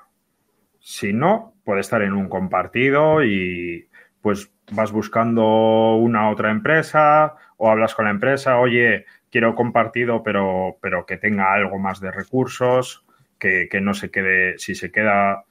Si 0.81 1.13
no, 1.13 1.55
puede 1.63 1.83
estar 1.83 2.03
en 2.03 2.15
un 2.15 2.29
compartido 2.29 3.23
y 3.23 3.87
pues 4.21 4.51
vas 4.71 4.93
buscando 4.93 5.97
una 5.97 6.31
otra 6.31 6.51
empresa 6.51 7.35
o 7.57 7.71
hablas 7.71 7.95
con 7.95 8.05
la 8.05 8.11
empresa, 8.11 8.59
oye, 8.59 9.07
quiero 9.31 9.55
compartido, 9.55 10.23
pero, 10.23 10.77
pero 10.81 11.07
que 11.07 11.17
tenga 11.17 11.53
algo 11.53 11.79
más 11.79 12.01
de 12.01 12.11
recursos, 12.11 13.05
que, 13.39 13.69
que 13.71 13.81
no 13.81 13.95
se 13.95 14.11
quede, 14.11 14.59
si 14.59 14.75
se 14.75 14.91
queda, 14.91 15.45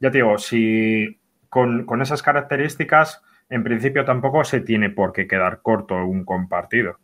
ya 0.00 0.10
te 0.10 0.18
digo, 0.18 0.38
si 0.38 1.18
con, 1.54 2.02
esas 2.02 2.20
características, 2.20 3.22
en 3.48 3.62
principio 3.62 4.04
tampoco 4.04 4.42
se 4.42 4.60
tiene 4.60 4.90
por 4.90 5.12
qué 5.12 5.28
quedar 5.28 5.62
corto 5.62 5.94
un 6.04 6.24
compartido. 6.24 6.98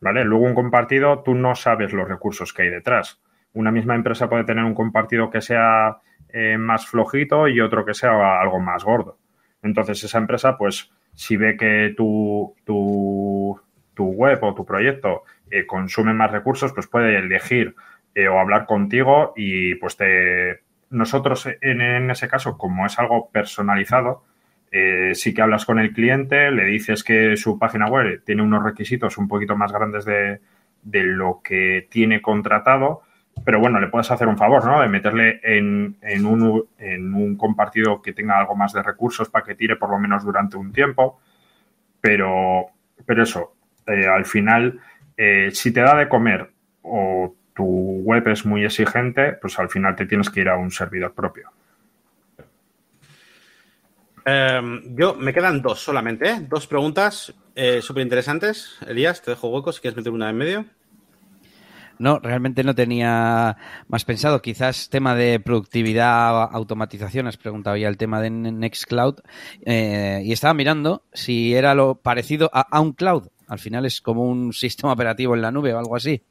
¿Vale? 0.00 0.22
Luego 0.22 0.44
un 0.44 0.54
compartido, 0.54 1.24
tú 1.24 1.34
no 1.34 1.56
sabes 1.56 1.92
los 1.92 2.08
recursos 2.08 2.52
que 2.52 2.62
hay 2.62 2.68
detrás. 2.68 3.20
Una 3.54 3.72
misma 3.72 3.96
empresa 3.96 4.28
puede 4.28 4.44
tener 4.44 4.62
un 4.62 4.74
compartido 4.74 5.28
que 5.30 5.40
sea 5.40 5.98
eh, 6.28 6.56
más 6.56 6.86
flojito 6.86 7.48
y 7.48 7.60
otro 7.60 7.84
que 7.84 7.94
sea 7.94 8.40
algo 8.40 8.60
más 8.60 8.84
gordo. 8.84 9.18
Entonces, 9.62 10.04
esa 10.04 10.18
empresa, 10.18 10.56
pues, 10.56 10.92
si 11.18 11.36
ve 11.36 11.56
que 11.56 11.94
tu, 11.96 12.54
tu, 12.64 13.60
web 13.96 14.38
o 14.44 14.54
tu 14.54 14.64
proyecto 14.64 15.24
eh, 15.50 15.66
consume 15.66 16.14
más 16.14 16.30
recursos, 16.30 16.72
pues 16.72 16.86
puede 16.86 17.18
elegir 17.18 17.74
eh, 18.14 18.28
o 18.28 18.38
hablar 18.38 18.66
contigo 18.66 19.32
y 19.34 19.74
pues 19.74 19.96
te, 19.96 20.60
nosotros 20.90 21.48
en, 21.60 22.08
ese 22.08 22.28
caso, 22.28 22.56
como 22.56 22.86
es 22.86 23.00
algo 23.00 23.30
personalizado, 23.30 24.22
eh, 24.70 25.10
sí 25.14 25.34
que 25.34 25.42
hablas 25.42 25.64
con 25.64 25.80
el 25.80 25.92
cliente, 25.92 26.52
le 26.52 26.64
dices 26.66 27.02
que 27.02 27.36
su 27.36 27.58
página 27.58 27.88
web 27.88 28.22
tiene 28.24 28.42
unos 28.42 28.62
requisitos 28.62 29.18
un 29.18 29.26
poquito 29.26 29.56
más 29.56 29.72
grandes 29.72 30.04
de, 30.04 30.40
lo 30.84 31.40
que 31.42 31.88
tiene 31.90 32.22
contratado, 32.22 33.02
pero 33.44 33.60
bueno, 33.60 33.80
le 33.80 33.88
puedes 33.88 34.10
hacer 34.10 34.28
un 34.28 34.36
favor, 34.36 34.64
¿no? 34.64 34.80
De 34.80 34.88
meterle 34.88 35.40
en, 35.42 35.96
en, 36.02 36.26
un, 36.26 36.68
en 36.78 37.14
un 37.14 37.36
compartido 37.36 38.00
que 38.00 38.12
tenga 38.12 38.38
algo 38.38 38.56
más 38.56 38.72
de 38.72 38.82
recursos 38.82 39.28
para 39.28 39.44
que 39.44 39.54
tire 39.54 39.76
por 39.76 39.90
lo 39.90 39.98
menos 39.98 40.24
durante 40.24 40.56
un 40.56 40.72
tiempo. 40.72 41.20
Pero, 42.00 42.66
pero 43.04 43.22
eso, 43.22 43.54
eh, 43.86 44.06
al 44.06 44.24
final, 44.24 44.80
eh, 45.16 45.50
si 45.52 45.72
te 45.72 45.80
da 45.80 45.96
de 45.96 46.08
comer 46.08 46.50
o 46.82 47.34
tu 47.54 47.64
web 47.64 48.28
es 48.28 48.46
muy 48.46 48.64
exigente, 48.64 49.32
pues 49.32 49.58
al 49.58 49.68
final 49.68 49.96
te 49.96 50.06
tienes 50.06 50.30
que 50.30 50.40
ir 50.40 50.48
a 50.48 50.56
un 50.56 50.70
servidor 50.70 51.12
propio. 51.12 51.50
Em, 54.24 54.94
yo 54.94 55.14
me 55.14 55.32
quedan 55.32 55.62
dos 55.62 55.80
solamente, 55.80 56.28
¿eh? 56.28 56.46
dos 56.48 56.66
preguntas 56.66 57.34
súper 57.80 58.04
interesantes. 58.04 58.78
Elías, 58.86 59.20
te 59.20 59.32
dejo 59.32 59.48
hueco 59.48 59.72
si 59.72 59.80
quieres 59.80 59.96
meter 59.96 60.12
una 60.12 60.30
en 60.30 60.36
medio. 60.36 60.64
No, 61.98 62.18
realmente 62.20 62.62
no 62.62 62.74
tenía 62.74 63.56
más 63.88 64.04
pensado. 64.04 64.40
Quizás 64.40 64.88
tema 64.88 65.14
de 65.14 65.40
productividad, 65.40 66.48
automatización, 66.52 67.26
has 67.26 67.36
preguntado 67.36 67.76
ya 67.76 67.88
el 67.88 67.96
tema 67.96 68.20
de 68.20 68.30
Nextcloud. 68.30 69.16
Eh, 69.64 70.22
y 70.24 70.32
estaba 70.32 70.54
mirando 70.54 71.02
si 71.12 71.54
era 71.54 71.74
lo 71.74 71.96
parecido 71.96 72.50
a, 72.52 72.80
un 72.80 72.92
cloud. 72.92 73.28
Al 73.48 73.58
final 73.58 73.84
es 73.86 74.00
como 74.00 74.24
un 74.24 74.52
sistema 74.54 74.92
operativo 74.92 75.34
en 75.34 75.42
la 75.42 75.50
nube 75.50 75.74
o 75.74 75.78
algo 75.78 75.96
así. 75.96 76.22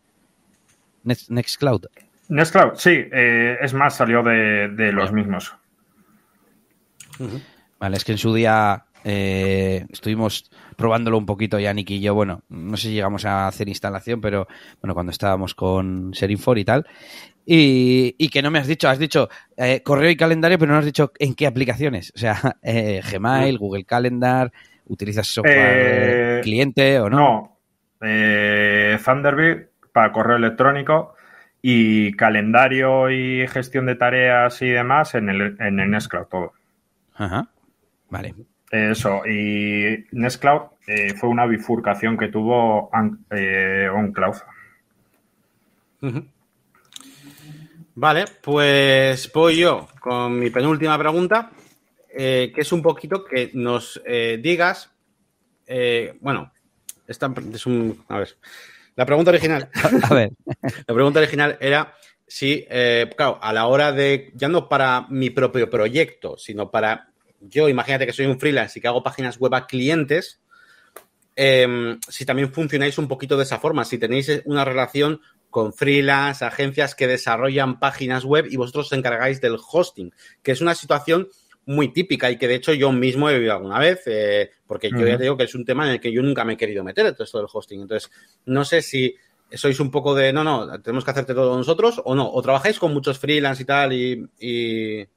Nextcloud. 1.03 1.86
Nextcloud, 2.30 2.76
sí. 2.76 3.05
Eh, 3.11 3.57
es 3.61 3.74
más, 3.74 3.95
salió 3.95 4.24
de, 4.24 4.91
los 4.91 5.11
mismos. 5.11 5.53
Vale, 7.80 7.97
es 7.97 8.03
que 8.03 8.11
en 8.13 8.18
su 8.18 8.34
día 8.34 8.86
eh, 9.10 9.86
estuvimos 9.89 10.51
probándolo 10.76 11.18
un 11.18 11.26
poquito, 11.26 11.58
Yannick 11.58 11.91
y 11.91 12.01
yo. 12.01 12.14
Bueno, 12.14 12.41
no 12.49 12.76
sé 12.76 12.89
si 12.89 12.93
llegamos 12.93 13.24
a 13.24 13.47
hacer 13.47 13.70
instalación, 13.70 14.20
pero 14.20 14.47
bueno, 14.82 14.93
cuando 14.93 15.14
estábamos 15.14 15.55
con 15.55 16.14
Serinfor 16.14 16.58
y 16.58 16.66
tal. 16.66 16.86
Y, 17.45 18.28
que 18.28 18.41
no 18.41 18.51
me 18.51 18.60
has 18.60 18.68
dicho, 18.68 18.89
has 18.89 18.99
dicho 18.99 19.30
eh, 19.55 19.82
correo 19.82 20.10
y 20.10 20.18
calendario, 20.18 20.60
pero 20.60 20.74
no 20.74 20.80
has 20.80 20.86
dicho 20.86 21.14
en 21.20 21.36
qué 21.36 21.47
aplicaciones. 21.47 22.12
O 22.18 22.20
sea, 22.20 22.38
eh, 22.62 23.01
Gmail, 23.10 23.58
Google 23.58 23.86
Calendar, 23.86 24.51
¿utilizas 24.88 25.28
software 25.28 26.41
cliente 26.41 26.99
o 26.99 27.10
no? 27.10 27.18
No. 27.18 27.58
Thunderbird 28.01 29.70
para 29.93 30.12
correo 30.12 30.36
electrónico 30.36 31.16
y 31.62 32.12
calendario 32.12 33.10
y 33.10 33.47
gestión 33.47 33.86
de 33.86 33.95
tareas 33.95 34.62
y 34.62 34.68
demás 34.68 35.16
en 35.16 35.30
el, 35.30 35.55
en 35.62 35.80
el 35.80 35.91
Nextcloud 35.91 36.26
todo. 36.26 36.51
Ajá. 37.16 37.47
Vale. 38.10 38.36
Eso, 38.72 39.26
y 39.26 40.05
Nextcloud 40.11 40.61
eh, 40.88 41.13
fue 41.13 41.30
una 41.30 41.45
bifurcación 41.45 42.18
que 42.18 42.28
tuvo 42.28 42.89
eh, 43.32 43.89
OnCloud. 43.93 44.36
Vale, 47.95 48.26
pues 48.41 49.32
voy 49.34 49.57
yo 49.57 49.88
con 49.99 50.38
mi 50.38 50.49
penúltima 50.49 50.97
pregunta, 50.97 51.51
eh, 52.09 52.51
que 52.53 52.61
es 52.61 52.72
un 52.72 52.82
poquito 52.82 53.24
que 53.24 53.51
nos 53.53 54.01
digas, 54.05 54.91
bueno, 56.20 56.51
esta 57.07 57.34
es 57.53 57.65
un, 57.65 58.03
a 58.09 58.20
ver, 58.20 58.38
la 58.95 59.05
pregunta 59.05 59.32
original, 59.32 59.70
a 60.03 60.13
ver, 60.13 60.32
la 60.88 60.93
pregunta 60.93 61.20
original 61.20 61.57
era 61.61 61.93
si, 62.28 62.65
claro, 63.15 63.39
a 63.41 63.53
la 63.53 63.68
hora 63.68 63.93
de, 63.93 64.32
ya 64.36 64.49
no 64.49 64.68
para 64.68 65.07
mi 65.09 65.30
propio 65.30 65.70
proyecto, 65.70 66.38
sino 66.38 66.70
para 66.70 67.11
yo 67.41 67.69
imagínate 67.69 68.05
que 68.05 68.13
soy 68.13 68.25
un 68.25 68.39
freelance 68.39 68.77
y 68.77 68.81
que 68.81 68.88
hago 68.88 69.03
páginas 69.03 69.39
web 69.39 69.53
a 69.55 69.67
clientes, 69.67 70.39
em, 71.35 71.99
si 72.07 72.25
también 72.25 72.51
funcionáis 72.51 72.97
un 72.97 73.07
poquito 73.07 73.38
de 73.38 73.43
esa 73.43 73.59
forma, 73.59 73.85
si 73.85 73.97
tenéis 73.97 74.41
una 74.45 74.65
relación 74.65 75.21
con 75.49 75.73
freelance, 75.73 76.43
agencias 76.43 76.95
que 76.95 77.07
desarrollan 77.07 77.79
páginas 77.79 78.25
web 78.25 78.47
y 78.49 78.57
vosotros 78.57 78.88
os 78.88 78.97
encargáis 78.97 79.39
del 79.39 79.57
hosting, 79.57 80.13
que 80.43 80.51
es 80.51 80.61
una 80.61 80.75
situación 80.75 81.29
muy 81.65 81.91
típica 81.91 82.31
y 82.31 82.38
que 82.38 82.47
de 82.47 82.55
hecho 82.55 82.73
yo 82.73 82.91
mismo 82.91 83.29
he 83.29 83.33
vivido 83.33 83.53
alguna 83.53 83.79
vez, 83.79 84.01
eh, 84.05 84.51
porque 84.65 84.89
yo 84.89 85.05
ya 85.05 85.17
te 85.17 85.23
digo 85.23 85.38
que 85.38 85.43
es 85.43 85.55
un 85.55 85.65
tema 85.65 85.85
en 85.85 85.93
el 85.93 85.99
que 85.99 86.11
yo 86.11 86.21
nunca 86.21 86.45
me 86.45 86.53
he 86.53 86.57
querido 86.57 86.83
meter, 86.83 87.11
todo 87.13 87.23
esto 87.23 87.38
del 87.39 87.47
hosting. 87.51 87.81
Entonces, 87.81 88.09
no 88.45 88.63
sé 88.63 88.81
si 88.81 89.15
sois 89.51 89.79
un 89.79 89.91
poco 89.91 90.15
de, 90.15 90.31
no, 90.31 90.43
no, 90.43 90.81
tenemos 90.81 91.03
que 91.03 91.11
hacerte 91.11 91.33
todo 91.33 91.57
nosotros 91.57 92.01
o 92.03 92.15
no, 92.15 92.29
o 92.29 92.41
trabajáis 92.41 92.79
con 92.79 92.93
muchos 92.93 93.19
freelance 93.19 93.63
y 93.63 93.65
tal 93.65 93.93
y 93.93 95.07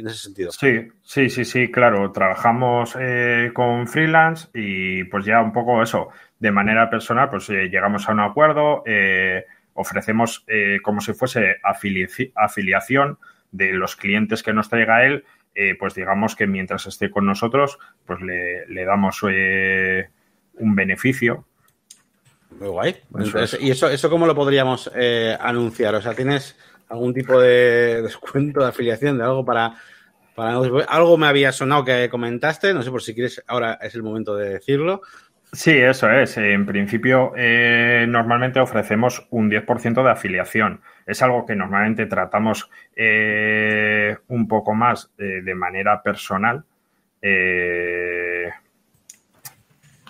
en 0.00 0.08
ese 0.08 0.18
sentido. 0.18 0.52
Sí, 0.52 0.88
sí, 1.02 1.30
sí, 1.30 1.44
sí, 1.44 1.70
claro. 1.70 2.12
Trabajamos 2.12 2.96
eh, 3.00 3.50
con 3.54 3.88
freelance 3.88 4.48
y 4.54 5.04
pues 5.04 5.24
ya 5.24 5.40
un 5.40 5.52
poco 5.52 5.82
eso, 5.82 6.08
de 6.38 6.50
manera 6.50 6.90
personal, 6.90 7.30
pues 7.30 7.48
eh, 7.50 7.68
llegamos 7.70 8.08
a 8.08 8.12
un 8.12 8.20
acuerdo, 8.20 8.82
eh, 8.86 9.44
ofrecemos 9.74 10.44
como 10.82 11.00
si 11.02 11.12
fuese 11.12 11.56
afiliación 11.62 13.18
de 13.50 13.72
los 13.72 13.94
clientes 13.96 14.42
que 14.42 14.54
nos 14.54 14.70
traiga 14.70 15.04
él, 15.04 15.24
pues 15.78 15.94
digamos 15.94 16.34
que 16.34 16.46
mientras 16.46 16.86
esté 16.86 17.10
con 17.10 17.26
nosotros, 17.26 17.78
pues 18.06 18.20
le, 18.22 18.84
damos 18.86 19.22
un 19.22 20.74
beneficio. 20.74 21.44
Muy 22.58 22.68
guay. 22.68 22.96
¿Y 23.60 23.70
eso, 23.70 23.90
eso 23.90 24.08
cómo 24.08 24.26
lo 24.26 24.34
podríamos 24.34 24.90
anunciar? 25.40 25.94
O 25.96 26.00
sea, 26.00 26.14
¿tienes 26.14 26.56
algún 26.88 27.14
tipo 27.14 27.40
de 27.40 28.02
descuento 28.02 28.60
de 28.60 28.68
afiliación 28.68 29.18
de 29.18 29.24
algo 29.24 29.44
para, 29.44 29.74
para 30.34 30.56
algo 30.88 31.18
me 31.18 31.26
había 31.26 31.52
sonado 31.52 31.84
que 31.84 32.08
comentaste, 32.10 32.74
no 32.74 32.82
sé 32.82 32.90
por 32.90 33.02
si 33.02 33.14
quieres, 33.14 33.42
ahora 33.46 33.78
es 33.80 33.94
el 33.94 34.02
momento 34.02 34.36
de 34.36 34.50
decirlo. 34.50 35.02
Sí, 35.52 35.70
eso 35.70 36.10
es. 36.10 36.36
En 36.36 36.66
principio, 36.66 37.32
eh, 37.36 38.04
normalmente 38.08 38.60
ofrecemos 38.60 39.26
un 39.30 39.48
10% 39.50 40.02
de 40.02 40.10
afiliación. 40.10 40.82
Es 41.06 41.22
algo 41.22 41.46
que 41.46 41.56
normalmente 41.56 42.06
tratamos 42.06 42.68
eh, 42.94 44.16
un 44.28 44.48
poco 44.48 44.74
más 44.74 45.12
eh, 45.18 45.40
de 45.42 45.54
manera 45.54 46.02
personal. 46.02 46.64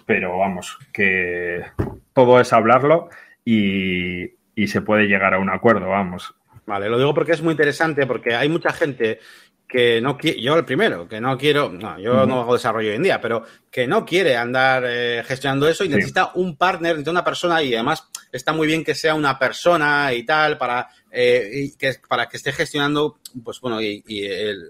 pero 0.06 0.38
vamos, 0.38 0.78
que 0.92 1.64
todo 2.12 2.40
es 2.40 2.52
hablarlo 2.52 3.08
y, 3.44 4.34
y 4.54 4.66
se 4.68 4.80
puede 4.80 5.06
llegar 5.06 5.34
a 5.34 5.38
un 5.38 5.50
acuerdo, 5.50 5.88
vamos. 5.88 6.35
Vale, 6.66 6.88
lo 6.88 6.98
digo 6.98 7.14
porque 7.14 7.32
es 7.32 7.42
muy 7.42 7.52
interesante, 7.52 8.06
porque 8.06 8.34
hay 8.34 8.48
mucha 8.48 8.72
gente 8.72 9.20
que 9.68 10.00
no 10.00 10.16
quiere, 10.16 10.40
yo 10.40 10.56
el 10.56 10.64
primero, 10.64 11.08
que 11.08 11.20
no 11.20 11.36
quiero, 11.36 11.70
no, 11.70 11.98
yo 11.98 12.24
no 12.26 12.40
hago 12.40 12.54
desarrollo 12.54 12.90
hoy 12.90 12.96
en 12.96 13.02
día, 13.02 13.20
pero 13.20 13.44
que 13.70 13.86
no 13.86 14.04
quiere 14.04 14.36
andar 14.36 14.84
eh, 14.86 15.24
gestionando 15.26 15.68
eso 15.68 15.84
y 15.84 15.88
necesita 15.88 16.32
un 16.34 16.56
partner, 16.56 16.92
necesita 16.92 17.10
una 17.10 17.24
persona 17.24 17.62
y 17.62 17.74
además 17.74 18.08
está 18.30 18.52
muy 18.52 18.66
bien 18.66 18.84
que 18.84 18.94
sea 18.94 19.14
una 19.14 19.38
persona 19.38 20.12
y 20.12 20.24
tal 20.24 20.56
para, 20.56 20.88
eh, 21.10 21.72
que, 21.76 21.94
para 22.08 22.28
que 22.28 22.36
esté 22.36 22.52
gestionando, 22.52 23.18
pues 23.42 23.60
bueno, 23.60 23.80
y, 23.82 24.02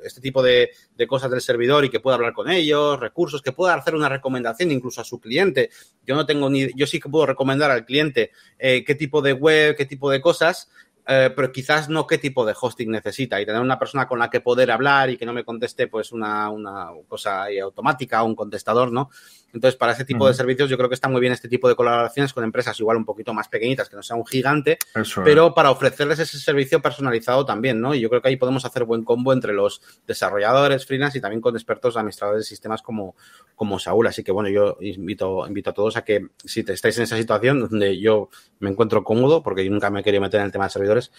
este 0.03 0.21
tipo 0.23 0.43
de, 0.43 0.71
cosas 1.07 1.31
del 1.31 1.43
servidor 1.43 1.85
y 1.85 1.91
que 1.91 2.01
pueda 2.01 2.17
hablar 2.17 2.33
con 2.33 2.51
ellos, 2.51 2.99
recursos, 2.99 3.43
que 3.43 3.53
pueda 3.53 3.75
hacer 3.75 3.95
una 3.95 4.09
recomendación 4.09 4.73
incluso 4.73 5.03
a 5.03 5.05
su 5.05 5.21
cliente. 5.21 5.71
Yo 6.07 6.15
no 6.15 6.25
tengo 6.25 6.49
ni, 6.49 6.69
yo 6.75 6.87
sí 6.87 7.01
que 7.01 7.11
puedo 7.11 7.27
recomendar 7.27 7.71
al 7.71 7.85
cliente 7.85 8.31
eh, 8.59 8.83
qué 8.83 8.95
tipo 8.95 9.21
de 9.21 9.35
web, 9.35 9.77
qué 9.77 9.85
tipo 9.85 10.11
de 10.11 10.23
cosas, 10.23 10.71
eh, 11.07 11.31
pero 11.35 11.53
quizás 11.53 11.89
no 11.89 12.07
qué 12.07 12.19
tipo 12.19 12.45
de 12.45 12.55
hosting 12.61 12.91
necesita 12.91 13.41
y 13.41 13.47
tener 13.47 13.63
una 13.63 13.79
persona 13.79 14.09
con 14.09 14.19
la 14.19 14.29
que 14.29 14.41
poder 14.41 14.71
hablar 14.71 15.11
y 15.11 15.17
que 15.17 15.27
no 15.27 15.33
me 15.33 15.45
conteste 15.45 15.87
pues 15.87 16.13
una, 16.13 16.51
una 16.51 16.89
cosa 17.09 17.47
automática 17.63 18.23
o 18.23 18.27
un 18.27 18.35
contestador, 18.35 18.91
¿no? 18.91 19.11
Entonces, 19.57 19.79
para 19.79 19.93
ese 19.93 20.05
tipo 20.05 20.29
de 20.29 20.35
servicios 20.35 20.69
yo 20.69 20.77
creo 20.77 20.91
que 20.91 20.95
está 20.95 21.09
muy 21.09 21.19
bien 21.19 21.33
este 21.33 21.49
tipo 21.49 21.67
de 21.67 21.75
colaboraciones 21.75 22.35
con 22.35 22.45
empresas 22.45 22.79
igual 22.79 22.99
un 22.99 23.07
poquito 23.07 23.33
más 23.33 23.49
pequeñitas, 23.49 23.89
que 23.89 23.97
no 23.97 24.03
sea 24.03 24.15
un 24.15 24.27
gigante, 24.27 24.79
pero 25.25 25.55
para 25.55 25.71
ofrecerles 25.71 26.19
ese 26.19 26.39
servicio 26.39 26.83
personalizado 26.83 27.47
también, 27.47 27.81
¿no? 27.81 27.95
Y 27.95 28.01
yo 28.01 28.11
creo 28.11 28.21
que 28.21 28.29
ahí 28.29 28.37
podemos 28.37 28.67
hacer 28.67 28.85
buen 28.85 29.03
combo 29.03 29.33
entre 29.33 29.55
los 29.55 29.81
desarrolladores 30.07 30.85
freelance 30.85 31.17
y 31.17 31.23
también 31.23 31.41
con 31.41 31.55
expertos 31.55 31.97
administradores 31.97 32.45
de 32.45 32.49
sistemas 32.49 32.83
como, 32.83 33.17
como 33.55 33.79
Saúl. 33.79 34.07
Así 34.07 34.23
que, 34.23 34.31
bueno, 34.31 34.51
yo 34.51 34.77
invito, 34.83 35.47
invito 35.47 35.71
a 35.71 35.73
todos 35.73 35.97
a 35.97 36.05
que 36.05 36.27
si 36.45 36.63
te 36.63 36.75
estáis 36.75 36.99
en 36.99 37.05
esa 37.05 37.17
situación 37.17 37.61
donde 37.61 37.99
yo 37.99 38.29
me 38.59 38.69
encuentro 38.69 39.05
cómodo, 39.05 39.43
porque 39.43 39.65
yo 39.65 39.71
nunca 39.71 39.89
me 39.89 40.01
he 40.01 40.03
querido 40.03 40.21
meter 40.21 40.41
en 40.41 40.47
el 40.47 40.53
tema 40.53 40.65
de 40.65 40.71
servidores, 40.71 41.13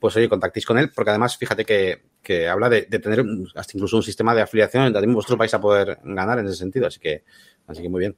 pues 0.00 0.16
oye, 0.16 0.28
contactéis 0.28 0.66
con 0.66 0.78
él, 0.78 0.90
porque 0.92 1.10
además 1.10 1.36
fíjate 1.36 1.64
que, 1.64 2.02
que 2.24 2.48
habla 2.48 2.68
de, 2.68 2.82
de, 2.90 2.98
tener 2.98 3.24
hasta 3.54 3.72
incluso 3.76 3.96
un 3.96 4.02
sistema 4.02 4.34
de 4.34 4.42
afiliación 4.42 4.92
también 4.92 5.14
vosotros 5.14 5.38
vais 5.38 5.54
a 5.54 5.60
poder 5.60 5.98
ganar 6.02 6.40
en 6.40 6.46
ese 6.46 6.56
sentido. 6.56 6.88
Así 6.88 6.98
que 6.98 7.22
Así 7.66 7.82
que 7.82 7.88
muy 7.88 8.00
bien. 8.00 8.16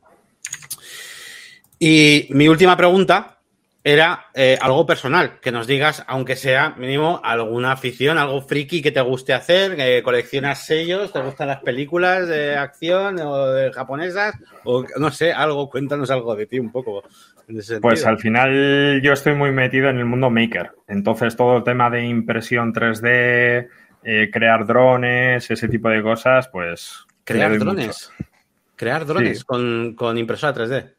Y 1.79 2.29
mi 2.31 2.49
última 2.49 2.77
pregunta 2.77 3.37
era 3.87 4.27
eh, 4.35 4.59
algo 4.61 4.85
personal, 4.85 5.39
que 5.41 5.53
nos 5.53 5.69
digas, 5.69 6.03
aunque 6.09 6.35
sea 6.35 6.71
mínimo, 6.71 7.21
alguna 7.23 7.71
afición, 7.71 8.19
algo 8.19 8.43
friki 8.43 8.83
que 8.83 8.91
te 8.91 9.01
guste 9.01 9.33
hacer, 9.33 9.77
que 9.77 10.03
coleccionas 10.03 10.67
sellos, 10.67 11.13
te 11.13 11.21
gustan 11.21 11.47
las 11.47 11.61
películas 11.61 12.27
de 12.27 12.57
acción 12.57 13.21
o 13.21 13.47
de 13.47 13.73
japonesas, 13.73 14.35
o 14.65 14.85
no 14.99 15.13
sé, 15.13 15.33
algo, 15.33 15.71
cuéntanos 15.71 16.11
algo 16.11 16.35
de 16.35 16.47
ti 16.47 16.59
un 16.59 16.73
poco. 16.73 17.05
pues 17.81 18.05
al 18.05 18.19
final 18.19 19.01
yo 19.05 19.13
estoy 19.13 19.37
muy 19.37 19.53
metido 19.53 19.89
en 19.89 19.99
el 19.99 20.05
mundo 20.05 20.31
maker, 20.31 20.73
entonces 20.89 21.37
todo 21.37 21.59
el 21.59 21.63
tema 21.63 21.89
de 21.89 22.07
impresión 22.07 22.75
3D, 22.75 23.69
eh, 24.03 24.31
crear 24.33 24.67
drones, 24.67 25.49
ese 25.49 25.69
tipo 25.69 25.89
de 25.91 26.03
cosas, 26.03 26.49
pues... 26.49 27.07
Crear 27.23 27.57
drones. 27.57 28.11
Crear 28.77 29.07
drones 29.07 29.45
con, 29.45 29.97
impresora 30.17 30.55
3D. 30.55 30.95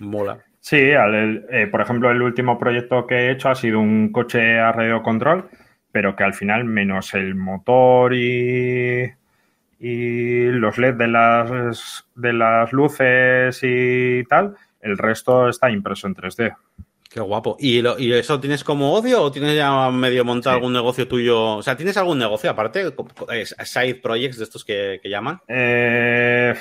Mola. 0.00 0.42
Sí, 0.60 0.76
eh, 0.80 1.68
por 1.70 1.80
ejemplo, 1.80 2.10
el 2.10 2.20
último 2.20 2.58
proyecto 2.58 3.06
que 3.06 3.14
he 3.14 3.30
hecho 3.30 3.48
ha 3.48 3.54
sido 3.54 3.80
un 3.80 4.12
coche 4.12 4.58
a 4.58 4.72
radio 4.72 5.02
control, 5.02 5.48
pero 5.90 6.16
que 6.16 6.24
al 6.24 6.34
final, 6.34 6.64
menos 6.64 7.14
el 7.14 7.34
motor 7.34 8.14
y, 8.14 9.10
y 9.78 10.44
los 10.46 10.76
LED 10.76 10.94
de 10.94 11.08
las, 11.08 12.06
de 12.14 12.32
las 12.32 12.72
luces 12.72 13.58
y 13.62 14.24
tal, 14.24 14.56
el 14.80 14.98
resto 14.98 15.48
está 15.48 15.70
impreso 15.70 16.06
en 16.06 16.14
3D. 16.14 16.56
Qué 17.10 17.20
guapo. 17.20 17.56
¿Y, 17.58 17.82
lo, 17.82 17.98
¿Y, 17.98 18.12
eso 18.12 18.38
tienes 18.38 18.62
como 18.62 18.94
ocio 18.94 19.20
o 19.20 19.32
tienes 19.32 19.56
ya 19.56 19.90
medio 19.90 20.24
montado 20.24 20.54
sí. 20.54 20.58
algún 20.58 20.72
negocio 20.72 21.08
tuyo? 21.08 21.56
O 21.56 21.62
sea, 21.62 21.76
¿tienes 21.76 21.96
algún 21.96 22.20
negocio 22.20 22.48
aparte? 22.48 22.94
¿Side 23.64 23.96
projects 23.96 24.38
de 24.38 24.44
estos 24.44 24.64
que, 24.64 25.00
que 25.02 25.10
llaman? 25.10 25.40
Eh... 25.48 26.54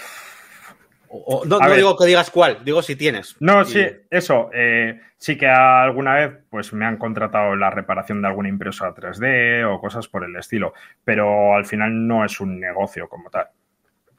O, 1.11 1.43
no, 1.45 1.59
no 1.59 1.73
digo 1.73 1.97
que 1.97 2.05
digas 2.05 2.29
cuál, 2.29 2.59
digo 2.63 2.83
si 2.83 2.95
tienes. 2.95 3.35
No, 3.39 3.63
y... 3.63 3.65
sí, 3.65 3.85
eso. 4.11 4.49
Eh, 4.53 4.99
sí 5.17 5.37
que 5.37 5.47
alguna 5.47 6.15
vez 6.15 6.33
pues 6.49 6.71
me 6.73 6.85
han 6.85 6.97
contratado 6.97 7.55
la 7.55 7.71
reparación 7.71 8.21
de 8.21 8.27
alguna 8.27 8.49
impresora 8.49 8.93
3D 8.93 9.65
o 9.65 9.79
cosas 9.79 10.07
por 10.07 10.23
el 10.23 10.35
estilo, 10.35 10.73
pero 11.03 11.55
al 11.55 11.65
final 11.65 12.07
no 12.07 12.23
es 12.23 12.39
un 12.39 12.59
negocio 12.59 13.07
como 13.07 13.29
tal. 13.31 13.47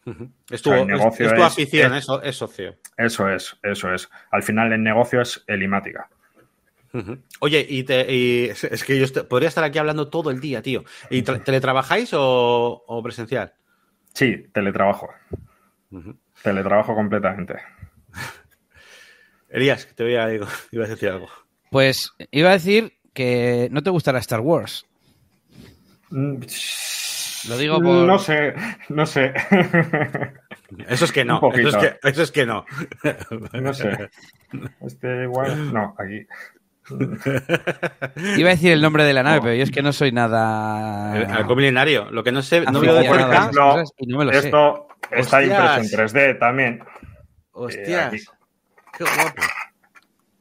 Uh 0.04 0.10
-huh. 0.10 0.30
Es 0.50 0.62
tu, 0.62 0.70
o 0.70 0.74
sea, 0.74 1.08
es, 1.08 1.20
es 1.20 1.34
tu 1.34 1.42
afición, 1.42 1.94
es, 1.94 2.08
es, 2.08 2.20
es 2.24 2.36
socio. 2.36 2.74
Eso 2.96 3.28
es, 3.28 3.56
eso 3.62 3.92
es. 3.92 4.08
Al 4.32 4.42
final 4.42 4.72
el 4.72 4.82
negocio 4.82 5.20
es 5.20 5.44
elimática. 5.46 6.08
Uh 6.92 6.98
-huh. 6.98 7.22
Oye, 7.40 7.64
y, 7.68 7.84
te, 7.84 8.12
y, 8.12 8.48
es 8.48 8.84
que 8.84 8.98
yo 8.98 9.04
est 9.04 9.22
podría 9.28 9.48
estar 9.48 9.62
aquí 9.62 9.78
hablando 9.78 10.08
todo 10.08 10.30
el 10.30 10.40
día, 10.40 10.60
tío. 10.60 10.84
¿Y 11.08 11.22
teletrabajáis 11.22 12.12
o, 12.14 12.84
o 12.86 13.02
presencial? 13.02 13.54
Sí, 14.14 14.48
teletrabajo. 14.52 15.08
Uh 15.90 15.98
-huh. 15.98 16.16
Teletrabajo 16.42 16.94
completamente. 16.94 17.54
Elías, 19.48 19.88
te 19.94 20.04
voy 20.04 20.16
a, 20.16 20.26
digo, 20.26 20.46
iba 20.72 20.84
a 20.84 20.88
decir 20.88 21.08
algo. 21.10 21.28
Pues 21.70 22.12
iba 22.30 22.50
a 22.50 22.54
decir 22.54 22.94
que 23.12 23.68
no 23.70 23.82
te 23.82 23.90
gustará 23.90 24.18
Star 24.18 24.40
Wars. 24.40 24.86
Mm, 26.10 26.40
Lo 27.48 27.58
digo 27.58 27.80
por... 27.80 28.06
No 28.06 28.18
sé, 28.18 28.54
no 28.88 29.06
sé. 29.06 29.32
Eso 30.88 31.04
es 31.04 31.12
que 31.12 31.24
no. 31.24 31.40
Eso 31.52 31.68
es 31.68 31.76
que, 31.76 32.08
eso 32.08 32.22
es 32.22 32.30
que 32.30 32.46
no. 32.46 32.64
No 33.52 33.74
sé. 33.74 34.08
Este 34.80 35.24
igual. 35.24 35.72
No, 35.72 35.96
aquí. 35.98 36.26
Iba 38.36 38.48
a 38.48 38.52
decir 38.52 38.72
el 38.72 38.82
nombre 38.82 39.04
de 39.04 39.12
la 39.12 39.22
nave, 39.22 39.36
no. 39.36 39.42
pero 39.42 39.54
yo 39.54 39.62
es 39.62 39.70
que 39.70 39.82
no 39.82 39.92
soy 39.92 40.12
nada. 40.12 41.16
El 41.16 41.30
halcón 41.30 41.56
milenario. 41.56 42.10
Lo 42.10 42.24
que 42.24 42.32
no 42.32 42.42
sé, 42.42 42.62
no 42.62 42.80
veo 42.80 42.94
de. 42.94 43.08
No, 43.52 43.82
y 43.98 44.06
no 44.06 44.18
me 44.18 44.24
lo 44.24 44.32
esto 44.32 44.88
sé. 45.10 45.20
está 45.20 45.42
impreso 45.42 45.80
en 45.80 46.08
3D 46.08 46.38
también. 46.38 46.82
Hostias. 47.52 48.14
Eh, 48.14 48.20
Qué 48.96 49.04
guapo. 49.04 49.42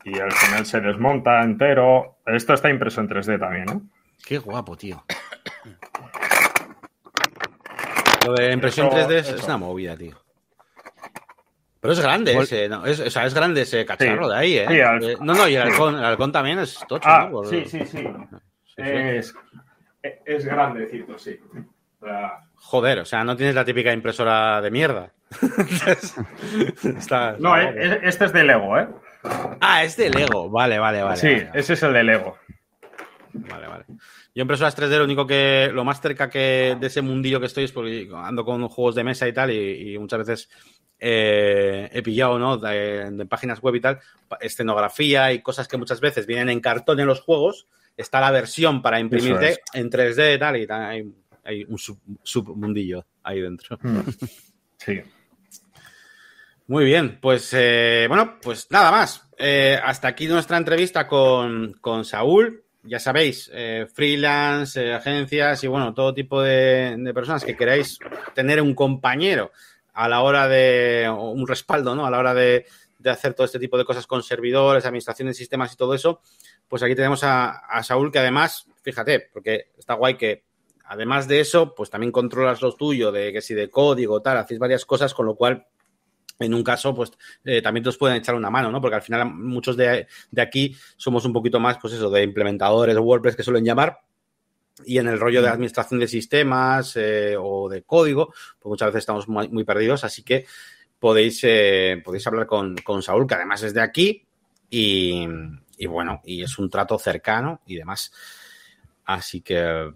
Y 0.06 0.20
al 0.20 0.32
final 0.32 0.66
se 0.66 0.82
desmonta 0.82 1.44
entero. 1.44 2.20
Esto 2.26 2.54
está 2.54 2.70
impreso 2.70 3.02
en 3.02 3.10
3D 3.10 3.40
también, 3.40 3.66
¿no? 3.66 3.82
Qué 4.26 4.38
guapo, 4.38 4.76
tío. 4.76 5.04
Lo 8.26 8.34
de 8.34 8.52
impresión 8.52 8.88
eso, 8.88 8.98
3D 8.98 9.12
es, 9.14 9.30
es, 9.30 9.44
una 9.44 9.58
movida, 9.58 9.96
tío. 9.96 10.18
Pero 11.82 11.94
es 11.94 12.00
grande 12.02 12.34
Vol 12.34 12.44
ese, 12.44 12.68
no, 12.68 12.86
es, 12.86 13.00
o 13.00 13.10
sea, 13.10 13.26
es 13.26 13.34
grande 13.34 13.62
ese 13.62 13.86
cacharro 13.86 14.26
sí. 14.26 14.30
de 14.32 14.38
ahí, 14.38 14.58
¿eh? 14.58 14.66
Sí, 14.68 14.82
al... 14.82 15.04
eh 15.04 15.18
no, 15.22 15.34
no, 15.34 15.48
y 15.48 15.56
el 15.56 15.62
halcón, 15.62 15.96
el 15.96 16.04
halcón 16.04 16.32
también 16.32 16.60
es 16.60 16.78
tocho, 16.88 17.08
ah, 17.08 17.26
¿no? 17.26 17.32
Por... 17.32 17.48
Sí, 17.48 17.64
sí, 17.66 17.86
sí. 17.86 18.06
Es, 18.76 19.34
es 20.26 20.46
grandecito, 20.46 21.18
sí. 21.18 21.40
Joder, 22.56 23.00
o 23.00 23.06
sea, 23.06 23.24
no 23.24 23.36
tienes 23.36 23.56
la 23.56 23.66
típica 23.66 23.92
impresora 23.94 24.62
de 24.62 24.72
mierda. 24.72 25.12
Está, 26.98 27.36
no, 27.38 27.56
está 27.56 28.08
este 28.08 28.26
es 28.26 28.34
de 28.34 28.44
Lego, 28.44 28.80
¿eh? 28.80 28.88
Ah, 29.62 29.84
es 29.84 29.96
de 29.96 30.10
Lego. 30.10 30.50
Vale, 30.50 30.80
vale, 30.80 31.04
vale. 31.04 31.18
Sí, 31.18 31.28
vale, 31.28 31.52
ese 31.54 31.74
es 31.74 31.84
el 31.84 31.94
de 31.94 32.04
Lego. 32.04 32.38
Vale, 33.34 33.68
vale. 33.68 33.86
Yo 34.34 34.42
impresoras 34.42 34.78
3D 34.78 34.98
lo 34.98 35.04
único 35.04 35.28
que, 35.28 35.70
lo 35.72 35.84
más 35.84 36.02
cerca 36.02 36.30
que 36.30 36.78
de 36.80 36.88
ese 36.88 37.02
mundillo 37.02 37.40
que 37.40 37.46
estoy 37.46 37.66
es 37.66 37.72
porque 37.72 38.10
ando 38.16 38.44
con 38.44 38.68
juegos 38.70 38.96
de 38.96 39.04
mesa 39.04 39.28
y 39.28 39.34
tal 39.34 39.52
y, 39.52 39.94
y 39.94 40.00
muchas 40.00 40.20
veces 40.20 40.50
eh, 41.00 41.90
he 41.92 42.02
pillado, 42.02 42.38
¿no? 42.38 42.58
De, 42.58 43.12
de, 43.12 43.26
páginas 43.26 43.62
web 43.62 43.76
y 43.76 43.82
tal, 43.82 44.00
escenografía 44.42 45.32
y 45.32 45.42
cosas 45.42 45.68
que 45.68 45.78
muchas 45.78 46.02
veces 46.02 46.26
vienen 46.26 46.50
en 46.50 46.60
cartón 46.60 47.00
en 47.00 47.08
los 47.08 47.22
juegos, 47.22 47.68
está 47.96 48.20
la 48.20 48.32
versión 48.32 48.82
para 48.82 49.00
imprimirte 49.00 49.50
es. 49.52 49.60
en 49.74 49.90
3D 49.90 50.36
y 50.36 50.40
tal 50.40 50.58
y 50.58 50.68
tal, 50.68 50.82
hay, 50.84 51.14
hay 51.44 51.64
un 51.64 51.78
sub, 51.78 52.00
submundillo 52.24 53.06
ahí 53.24 53.42
dentro. 53.42 53.78
Mm. 53.82 54.00
Sí. 54.82 55.02
Muy 56.68 56.86
bien, 56.86 57.18
pues 57.20 57.50
eh, 57.52 58.06
bueno, 58.08 58.38
pues 58.42 58.68
nada 58.70 58.92
más. 58.92 59.28
Eh, 59.38 59.78
hasta 59.84 60.08
aquí 60.08 60.26
nuestra 60.28 60.56
entrevista 60.56 61.06
con, 61.06 61.74
con 61.82 62.06
Saúl. 62.06 62.64
Ya 62.84 62.98
sabéis, 62.98 63.52
eh, 63.54 63.88
freelance, 63.94 64.94
agencias 64.94 65.64
y 65.66 65.68
bueno, 65.68 65.94
todo 65.94 66.14
tipo 66.14 66.42
de, 66.42 66.96
de, 66.98 67.14
personas 67.14 67.44
que 67.44 67.58
queráis 67.58 68.00
tener 68.36 68.62
un 68.62 68.74
compañero 68.74 69.52
a 70.00 70.08
la 70.08 70.22
hora 70.22 70.48
de, 70.48 71.14
un 71.14 71.46
respaldo, 71.46 71.94
¿no? 71.94 72.06
A 72.06 72.10
la 72.10 72.20
hora 72.20 72.34
de, 72.34 72.66
de 73.00 73.10
hacer 73.10 73.34
todo 73.34 73.44
este 73.44 73.60
tipo 73.60 73.78
de 73.78 73.84
cosas 73.84 74.08
con 74.08 74.24
servidores, 74.24 74.86
administración 74.86 75.28
de 75.28 75.34
sistemas 75.34 75.74
y 75.74 75.76
todo 75.76 75.94
eso, 75.94 76.22
pues 76.70 76.82
aquí 76.84 76.96
tenemos 76.96 77.22
a, 77.26 77.50
a 77.50 77.84
Saúl 77.84 78.10
que 78.10 78.20
además, 78.20 78.66
fíjate, 78.82 79.30
porque 79.34 79.72
está 79.78 79.96
guay 79.96 80.16
que 80.16 80.46
además 80.86 81.28
de 81.28 81.42
eso, 81.42 81.76
pues 81.76 81.90
también 81.90 82.14
controlas 82.14 82.62
lo 82.62 82.74
tuyo, 82.76 83.12
de 83.12 83.34
que 83.34 83.42
si 83.42 83.54
de 83.54 83.70
código, 83.70 84.22
tal, 84.22 84.38
hacéis 84.38 84.58
varias 84.58 84.86
cosas, 84.86 85.14
con 85.14 85.26
lo 85.26 85.36
cual 85.36 85.68
en 86.40 86.54
un 86.54 86.64
caso, 86.64 86.96
pues 86.96 87.12
eh, 87.44 87.62
también 87.62 87.84
te 87.84 87.90
os 87.90 87.98
pueden 87.98 88.16
echar 88.16 88.36
una 88.36 88.50
mano, 88.50 88.72
¿no? 88.72 88.80
Porque 88.80 88.96
al 88.96 89.02
final 89.02 89.34
muchos 89.34 89.76
de, 89.76 90.08
de, 90.32 90.42
aquí 90.42 90.78
somos 90.96 91.26
un 91.26 91.34
poquito 91.34 91.60
más, 91.60 91.78
pues 91.78 91.94
eso, 91.94 92.10
de 92.10 92.24
implementadores 92.24 92.96
de 92.96 93.02
WordPress 93.02 93.36
que 93.36 93.44
suelen 93.44 93.66
llamar. 93.66 94.00
Y 94.86 94.98
en 94.98 95.08
el 95.08 95.20
rollo 95.20 95.42
de 95.42 95.50
administración 95.50 96.00
de 96.00 96.08
sistemas 96.08 96.96
eh, 96.96 97.36
o 97.38 97.70
de 97.70 97.84
código, 97.84 98.34
pues 98.60 98.66
muchas 98.70 98.88
veces 98.88 99.00
estamos 99.00 99.28
muy, 99.28 99.50
muy 99.50 99.64
perdidos. 99.64 100.04
Así 100.04 100.24
que 100.24 100.46
podéis, 101.00 101.40
eh, 101.44 102.02
podéis 102.04 102.26
hablar 102.28 102.48
con, 102.48 102.76
con, 102.78 103.02
Saúl, 103.02 103.28
que 103.28 103.36
además 103.36 103.64
es 103.64 103.74
de 103.74 103.82
aquí. 103.82 104.26
Y, 104.70 105.28
y, 105.78 105.86
bueno, 105.88 106.22
y 106.24 106.44
es 106.44 106.58
un 106.60 106.70
trato 106.70 106.98
cercano 107.00 107.62
y 107.66 107.76
demás. 107.76 108.12
Así 109.06 109.42
que 109.42 109.92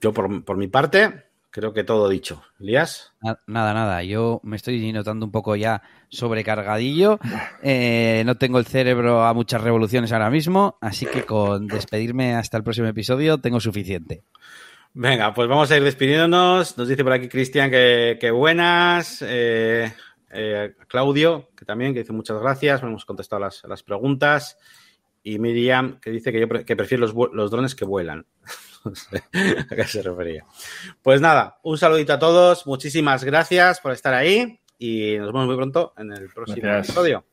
yo, 0.00 0.12
por, 0.12 0.44
por 0.44 0.56
mi 0.56 0.68
parte, 0.68 1.29
Creo 1.50 1.72
que 1.72 1.82
todo 1.82 2.08
dicho. 2.08 2.42
¿Lías? 2.58 3.12
Nada, 3.20 3.74
nada. 3.74 4.04
Yo 4.04 4.40
me 4.44 4.54
estoy 4.54 4.92
notando 4.92 5.26
un 5.26 5.32
poco 5.32 5.56
ya 5.56 5.82
sobrecargadillo. 6.08 7.18
Eh, 7.62 8.22
no 8.24 8.36
tengo 8.36 8.58
el 8.58 8.66
cerebro 8.66 9.24
a 9.24 9.34
muchas 9.34 9.60
revoluciones 9.60 10.12
ahora 10.12 10.30
mismo, 10.30 10.78
así 10.80 11.06
que 11.06 11.24
con 11.24 11.66
despedirme 11.66 12.34
hasta 12.34 12.56
el 12.56 12.62
próximo 12.62 12.86
episodio 12.86 13.38
tengo 13.38 13.58
suficiente. 13.60 14.22
Venga, 14.92 15.34
pues 15.34 15.48
vamos 15.48 15.70
a 15.70 15.76
ir 15.76 15.82
despidiéndonos. 15.82 16.78
Nos 16.78 16.88
dice 16.88 17.02
por 17.02 17.12
aquí 17.12 17.28
Cristian 17.28 17.70
que, 17.70 18.16
que, 18.20 18.30
buenas. 18.30 19.22
Eh, 19.26 19.92
eh, 20.30 20.74
Claudio, 20.86 21.50
que 21.56 21.64
también, 21.64 21.92
que 21.92 22.00
dice 22.00 22.12
muchas 22.12 22.40
gracias. 22.40 22.82
Hemos 22.82 23.04
contestado 23.04 23.40
las, 23.40 23.62
las 23.64 23.82
preguntas. 23.82 24.56
Y 25.22 25.38
Miriam, 25.38 26.00
que 26.00 26.10
dice 26.10 26.32
que 26.32 26.40
yo 26.40 26.48
pre 26.48 26.64
que 26.64 26.76
prefiero 26.76 27.06
los, 27.06 27.14
los 27.32 27.50
drones 27.50 27.74
que 27.74 27.84
vuelan. 27.84 28.24
no 28.84 28.94
sé 28.94 29.22
a 29.34 29.76
qué 29.76 29.84
se 29.84 30.02
refería. 30.02 30.44
Pues 31.02 31.20
nada, 31.20 31.58
un 31.62 31.78
saludito 31.78 32.12
a 32.12 32.18
todos, 32.18 32.66
muchísimas 32.66 33.24
gracias 33.24 33.80
por 33.80 33.92
estar 33.92 34.14
ahí 34.14 34.60
y 34.78 35.16
nos 35.18 35.28
vemos 35.28 35.46
muy 35.46 35.56
pronto 35.56 35.92
en 35.96 36.12
el 36.12 36.28
próximo 36.28 36.62
gracias. 36.62 36.88
episodio. 36.88 37.24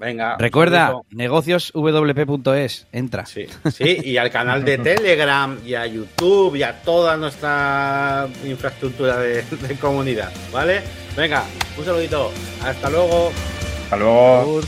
Venga. 0.00 0.36
Recuerda, 0.38 0.94
negocioswp.es, 1.10 2.88
entra. 2.92 3.26
Sí, 3.26 3.46
sí, 3.70 3.98
y 4.02 4.16
al 4.16 4.30
canal 4.30 4.64
de 4.64 4.78
Telegram 4.78 5.58
y 5.64 5.74
a 5.74 5.86
YouTube 5.86 6.56
y 6.56 6.62
a 6.64 6.82
toda 6.82 7.16
nuestra 7.16 8.26
infraestructura 8.44 9.18
de, 9.18 9.42
de 9.42 9.76
comunidad, 9.76 10.32
¿vale? 10.52 10.82
Venga, 11.16 11.44
un 11.78 11.84
saludito. 11.84 12.32
Hasta 12.64 12.90
luego. 12.90 13.30
Hasta 13.84 13.96
luego. 13.96 14.60